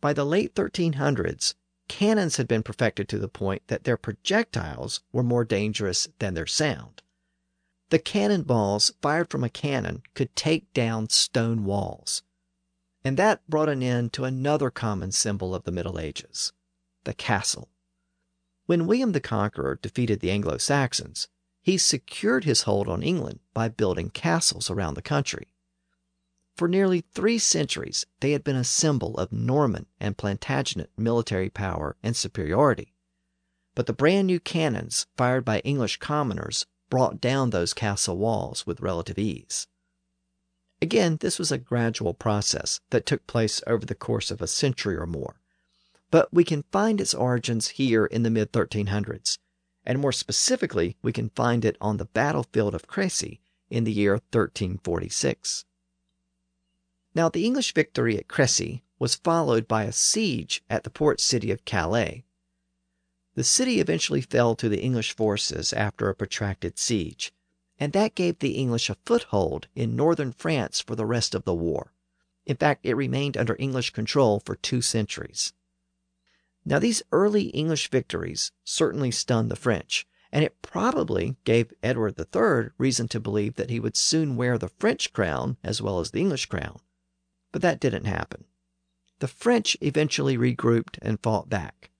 By 0.00 0.12
the 0.12 0.24
late 0.24 0.54
1300s, 0.54 1.54
cannons 1.88 2.36
had 2.36 2.46
been 2.46 2.62
perfected 2.62 3.08
to 3.08 3.18
the 3.18 3.28
point 3.28 3.62
that 3.66 3.84
their 3.84 3.96
projectiles 3.96 5.00
were 5.12 5.22
more 5.22 5.44
dangerous 5.44 6.08
than 6.18 6.34
their 6.34 6.46
sound. 6.46 7.02
The 7.90 7.98
cannonballs 7.98 8.92
fired 9.00 9.30
from 9.30 9.42
a 9.42 9.48
cannon 9.48 10.02
could 10.14 10.36
take 10.36 10.72
down 10.74 11.08
stone 11.08 11.64
walls. 11.64 12.22
And 13.02 13.16
that 13.16 13.48
brought 13.48 13.70
an 13.70 13.82
end 13.82 14.12
to 14.14 14.24
another 14.24 14.70
common 14.70 15.12
symbol 15.12 15.54
of 15.54 15.64
the 15.64 15.72
Middle 15.72 15.98
Ages 15.98 16.52
the 17.04 17.14
castle. 17.14 17.70
When 18.66 18.86
William 18.86 19.12
the 19.12 19.20
Conqueror 19.20 19.78
defeated 19.80 20.20
the 20.20 20.30
Anglo 20.30 20.58
Saxons, 20.58 21.28
he 21.62 21.78
secured 21.78 22.44
his 22.44 22.62
hold 22.62 22.88
on 22.88 23.02
England 23.02 23.40
by 23.54 23.68
building 23.68 24.10
castles 24.10 24.68
around 24.68 24.94
the 24.94 25.00
country. 25.00 25.54
For 26.54 26.68
nearly 26.68 27.00
three 27.00 27.38
centuries, 27.38 28.04
they 28.20 28.32
had 28.32 28.44
been 28.44 28.56
a 28.56 28.64
symbol 28.64 29.16
of 29.16 29.32
Norman 29.32 29.86
and 29.98 30.18
Plantagenet 30.18 30.90
military 30.98 31.48
power 31.48 31.96
and 32.02 32.14
superiority. 32.14 32.92
But 33.74 33.86
the 33.86 33.94
brand 33.94 34.26
new 34.26 34.40
cannons 34.40 35.06
fired 35.16 35.46
by 35.46 35.60
English 35.60 35.96
commoners 35.98 36.66
brought 36.90 37.20
down 37.20 37.50
those 37.50 37.74
castle 37.74 38.16
walls 38.16 38.66
with 38.66 38.80
relative 38.80 39.18
ease. 39.18 39.66
Again, 40.80 41.16
this 41.20 41.38
was 41.38 41.50
a 41.50 41.58
gradual 41.58 42.14
process 42.14 42.80
that 42.90 43.04
took 43.04 43.26
place 43.26 43.60
over 43.66 43.84
the 43.84 43.94
course 43.94 44.30
of 44.30 44.40
a 44.40 44.46
century 44.46 44.96
or 44.96 45.06
more, 45.06 45.40
but 46.10 46.32
we 46.32 46.44
can 46.44 46.64
find 46.70 47.00
its 47.00 47.14
origins 47.14 47.68
here 47.68 48.06
in 48.06 48.22
the 48.22 48.30
mid 48.30 48.52
1300s, 48.52 49.38
and 49.84 49.98
more 49.98 50.12
specifically, 50.12 50.96
we 51.02 51.12
can 51.12 51.30
find 51.30 51.64
it 51.64 51.76
on 51.80 51.96
the 51.96 52.04
battlefield 52.04 52.74
of 52.74 52.86
Crecy 52.86 53.40
in 53.70 53.84
the 53.84 53.92
year 53.92 54.12
1346. 54.12 55.64
Now, 57.14 57.28
the 57.28 57.44
English 57.44 57.74
victory 57.74 58.16
at 58.16 58.28
Crecy 58.28 58.82
was 58.98 59.14
followed 59.14 59.66
by 59.66 59.84
a 59.84 59.92
siege 59.92 60.62
at 60.70 60.84
the 60.84 60.90
port 60.90 61.20
city 61.20 61.50
of 61.50 61.64
Calais, 61.64 62.24
the 63.38 63.44
city 63.44 63.78
eventually 63.78 64.20
fell 64.20 64.56
to 64.56 64.68
the 64.68 64.80
English 64.80 65.14
forces 65.14 65.72
after 65.72 66.08
a 66.08 66.14
protracted 66.16 66.76
siege, 66.76 67.32
and 67.78 67.92
that 67.92 68.16
gave 68.16 68.40
the 68.40 68.56
English 68.56 68.90
a 68.90 68.96
foothold 69.06 69.68
in 69.76 69.94
northern 69.94 70.32
France 70.32 70.80
for 70.80 70.96
the 70.96 71.06
rest 71.06 71.36
of 71.36 71.44
the 71.44 71.54
war. 71.54 71.94
In 72.46 72.56
fact, 72.56 72.84
it 72.84 72.96
remained 72.96 73.36
under 73.36 73.54
English 73.60 73.90
control 73.90 74.40
for 74.40 74.56
two 74.56 74.82
centuries. 74.82 75.52
Now, 76.64 76.80
these 76.80 77.00
early 77.12 77.50
English 77.50 77.90
victories 77.90 78.50
certainly 78.64 79.12
stunned 79.12 79.52
the 79.52 79.54
French, 79.54 80.04
and 80.32 80.44
it 80.44 80.60
probably 80.60 81.36
gave 81.44 81.72
Edward 81.80 82.18
III 82.18 82.70
reason 82.76 83.06
to 83.06 83.20
believe 83.20 83.54
that 83.54 83.70
he 83.70 83.78
would 83.78 83.96
soon 83.96 84.34
wear 84.34 84.58
the 84.58 84.72
French 84.80 85.12
crown 85.12 85.58
as 85.62 85.80
well 85.80 86.00
as 86.00 86.10
the 86.10 86.18
English 86.18 86.46
crown. 86.46 86.80
But 87.52 87.62
that 87.62 87.78
didn't 87.78 88.06
happen. 88.06 88.46
The 89.20 89.28
French 89.28 89.76
eventually 89.80 90.36
regrouped 90.36 90.98
and 91.00 91.22
fought 91.22 91.48
back. 91.48 91.92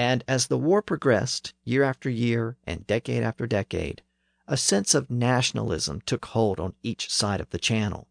And 0.00 0.22
as 0.28 0.46
the 0.46 0.56
war 0.56 0.80
progressed, 0.80 1.54
year 1.64 1.82
after 1.82 2.08
year 2.08 2.56
and 2.64 2.86
decade 2.86 3.24
after 3.24 3.48
decade, 3.48 4.00
a 4.46 4.56
sense 4.56 4.94
of 4.94 5.10
nationalism 5.10 6.02
took 6.02 6.26
hold 6.26 6.60
on 6.60 6.76
each 6.84 7.12
side 7.12 7.40
of 7.40 7.50
the 7.50 7.58
channel. 7.58 8.06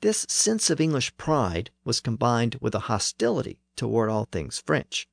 This 0.00 0.24
sense 0.30 0.70
of 0.70 0.80
English 0.80 1.14
pride 1.18 1.70
was 1.84 2.00
combined 2.00 2.56
with 2.62 2.74
a 2.74 2.88
hostility 2.88 3.60
toward 3.76 4.08
all 4.08 4.24
things 4.24 4.62
French. 4.64 5.06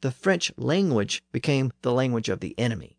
The 0.00 0.10
French 0.10 0.50
language 0.56 1.22
became 1.32 1.74
the 1.82 1.92
language 1.92 2.30
of 2.30 2.40
the 2.40 2.58
enemy. 2.58 2.96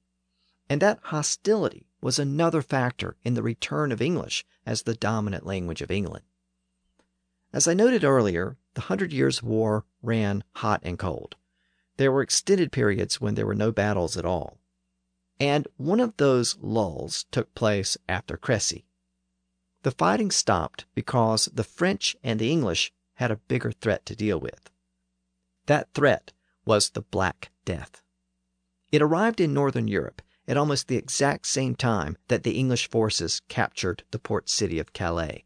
And 0.69 0.83
that 0.83 0.99
hostility 1.05 1.87
was 2.01 2.19
another 2.19 2.61
factor 2.61 3.17
in 3.23 3.33
the 3.33 3.41
return 3.41 3.91
of 3.91 3.99
English 3.99 4.45
as 4.63 4.83
the 4.83 4.93
dominant 4.93 5.43
language 5.43 5.81
of 5.81 5.89
England. 5.89 6.25
As 7.51 7.67
I 7.67 7.73
noted 7.73 8.03
earlier, 8.03 8.57
the 8.75 8.81
Hundred 8.81 9.11
Years' 9.11 9.41
War 9.41 9.85
ran 10.03 10.43
hot 10.57 10.81
and 10.83 10.99
cold. 10.99 11.35
There 11.97 12.11
were 12.11 12.21
extended 12.21 12.71
periods 12.71 13.21
when 13.21 13.35
there 13.35 13.45
were 13.45 13.55
no 13.55 13.71
battles 13.71 14.17
at 14.17 14.25
all. 14.25 14.57
And 15.39 15.67
one 15.77 15.99
of 15.99 16.17
those 16.17 16.57
lulls 16.61 17.25
took 17.31 17.53
place 17.55 17.97
after 18.07 18.37
Crecy. 18.37 18.85
The 19.83 19.91
fighting 19.91 20.31
stopped 20.31 20.85
because 20.95 21.45
the 21.53 21.63
French 21.63 22.15
and 22.23 22.39
the 22.39 22.51
English 22.51 22.91
had 23.15 23.31
a 23.31 23.37
bigger 23.37 23.71
threat 23.71 24.05
to 24.07 24.15
deal 24.15 24.39
with. 24.39 24.69
That 25.67 25.93
threat 25.93 26.33
was 26.65 26.89
the 26.89 27.01
Black 27.01 27.51
Death. 27.65 28.01
It 28.91 29.01
arrived 29.01 29.39
in 29.39 29.53
northern 29.53 29.87
Europe 29.87 30.21
at 30.47 30.57
almost 30.57 30.87
the 30.87 30.97
exact 30.97 31.47
same 31.47 31.75
time 31.75 32.17
that 32.27 32.43
the 32.43 32.57
English 32.57 32.89
forces 32.89 33.41
captured 33.47 34.03
the 34.11 34.19
port 34.19 34.49
city 34.49 34.79
of 34.79 34.93
Calais. 34.93 35.45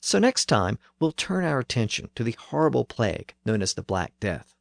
So 0.00 0.18
next 0.18 0.46
time, 0.46 0.78
we'll 0.98 1.12
turn 1.12 1.44
our 1.44 1.58
attention 1.58 2.10
to 2.14 2.24
the 2.24 2.36
horrible 2.38 2.84
plague 2.84 3.34
known 3.44 3.62
as 3.62 3.74
the 3.74 3.82
Black 3.82 4.12
Death. 4.20 4.54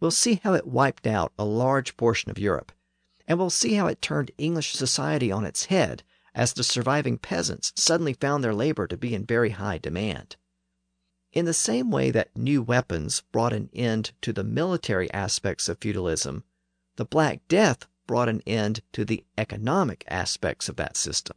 We'll 0.00 0.10
see 0.10 0.40
how 0.44 0.54
it 0.54 0.66
wiped 0.66 1.06
out 1.06 1.32
a 1.38 1.44
large 1.44 1.96
portion 1.96 2.30
of 2.30 2.38
Europe, 2.38 2.72
and 3.26 3.38
we'll 3.38 3.50
see 3.50 3.74
how 3.74 3.88
it 3.88 4.00
turned 4.00 4.30
English 4.38 4.72
society 4.72 5.32
on 5.32 5.44
its 5.44 5.66
head 5.66 6.04
as 6.34 6.52
the 6.52 6.62
surviving 6.62 7.18
peasants 7.18 7.72
suddenly 7.74 8.12
found 8.12 8.44
their 8.44 8.54
labor 8.54 8.86
to 8.86 8.96
be 8.96 9.14
in 9.14 9.26
very 9.26 9.50
high 9.50 9.78
demand. 9.78 10.36
In 11.32 11.44
the 11.44 11.52
same 11.52 11.90
way 11.90 12.10
that 12.12 12.36
new 12.36 12.62
weapons 12.62 13.22
brought 13.32 13.52
an 13.52 13.70
end 13.74 14.12
to 14.22 14.32
the 14.32 14.44
military 14.44 15.12
aspects 15.12 15.68
of 15.68 15.78
feudalism, 15.78 16.44
the 16.96 17.04
Black 17.04 17.46
Death 17.48 17.86
brought 18.06 18.28
an 18.28 18.40
end 18.46 18.80
to 18.92 19.04
the 19.04 19.24
economic 19.36 20.04
aspects 20.08 20.68
of 20.68 20.76
that 20.76 20.96
system. 20.96 21.36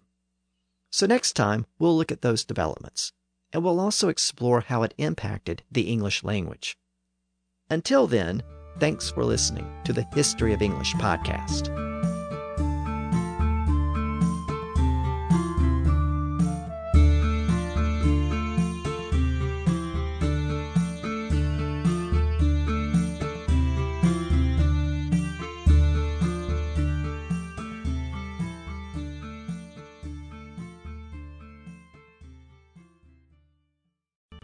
So 0.91 1.05
next 1.07 1.33
time, 1.33 1.65
we'll 1.79 1.97
look 1.97 2.11
at 2.11 2.21
those 2.21 2.45
developments, 2.45 3.11
and 3.51 3.63
we'll 3.63 3.79
also 3.79 4.07
explore 4.07 4.61
how 4.61 4.83
it 4.83 4.93
impacted 4.97 5.63
the 5.71 5.89
English 5.89 6.23
language. 6.23 6.77
Until 7.71 8.05
then, 8.05 8.43
thanks 8.79 9.09
for 9.09 9.23
listening 9.23 9.65
to 9.85 9.93
the 9.93 10.05
History 10.13 10.53
of 10.53 10.61
English 10.61 10.93
podcast. 10.95 11.90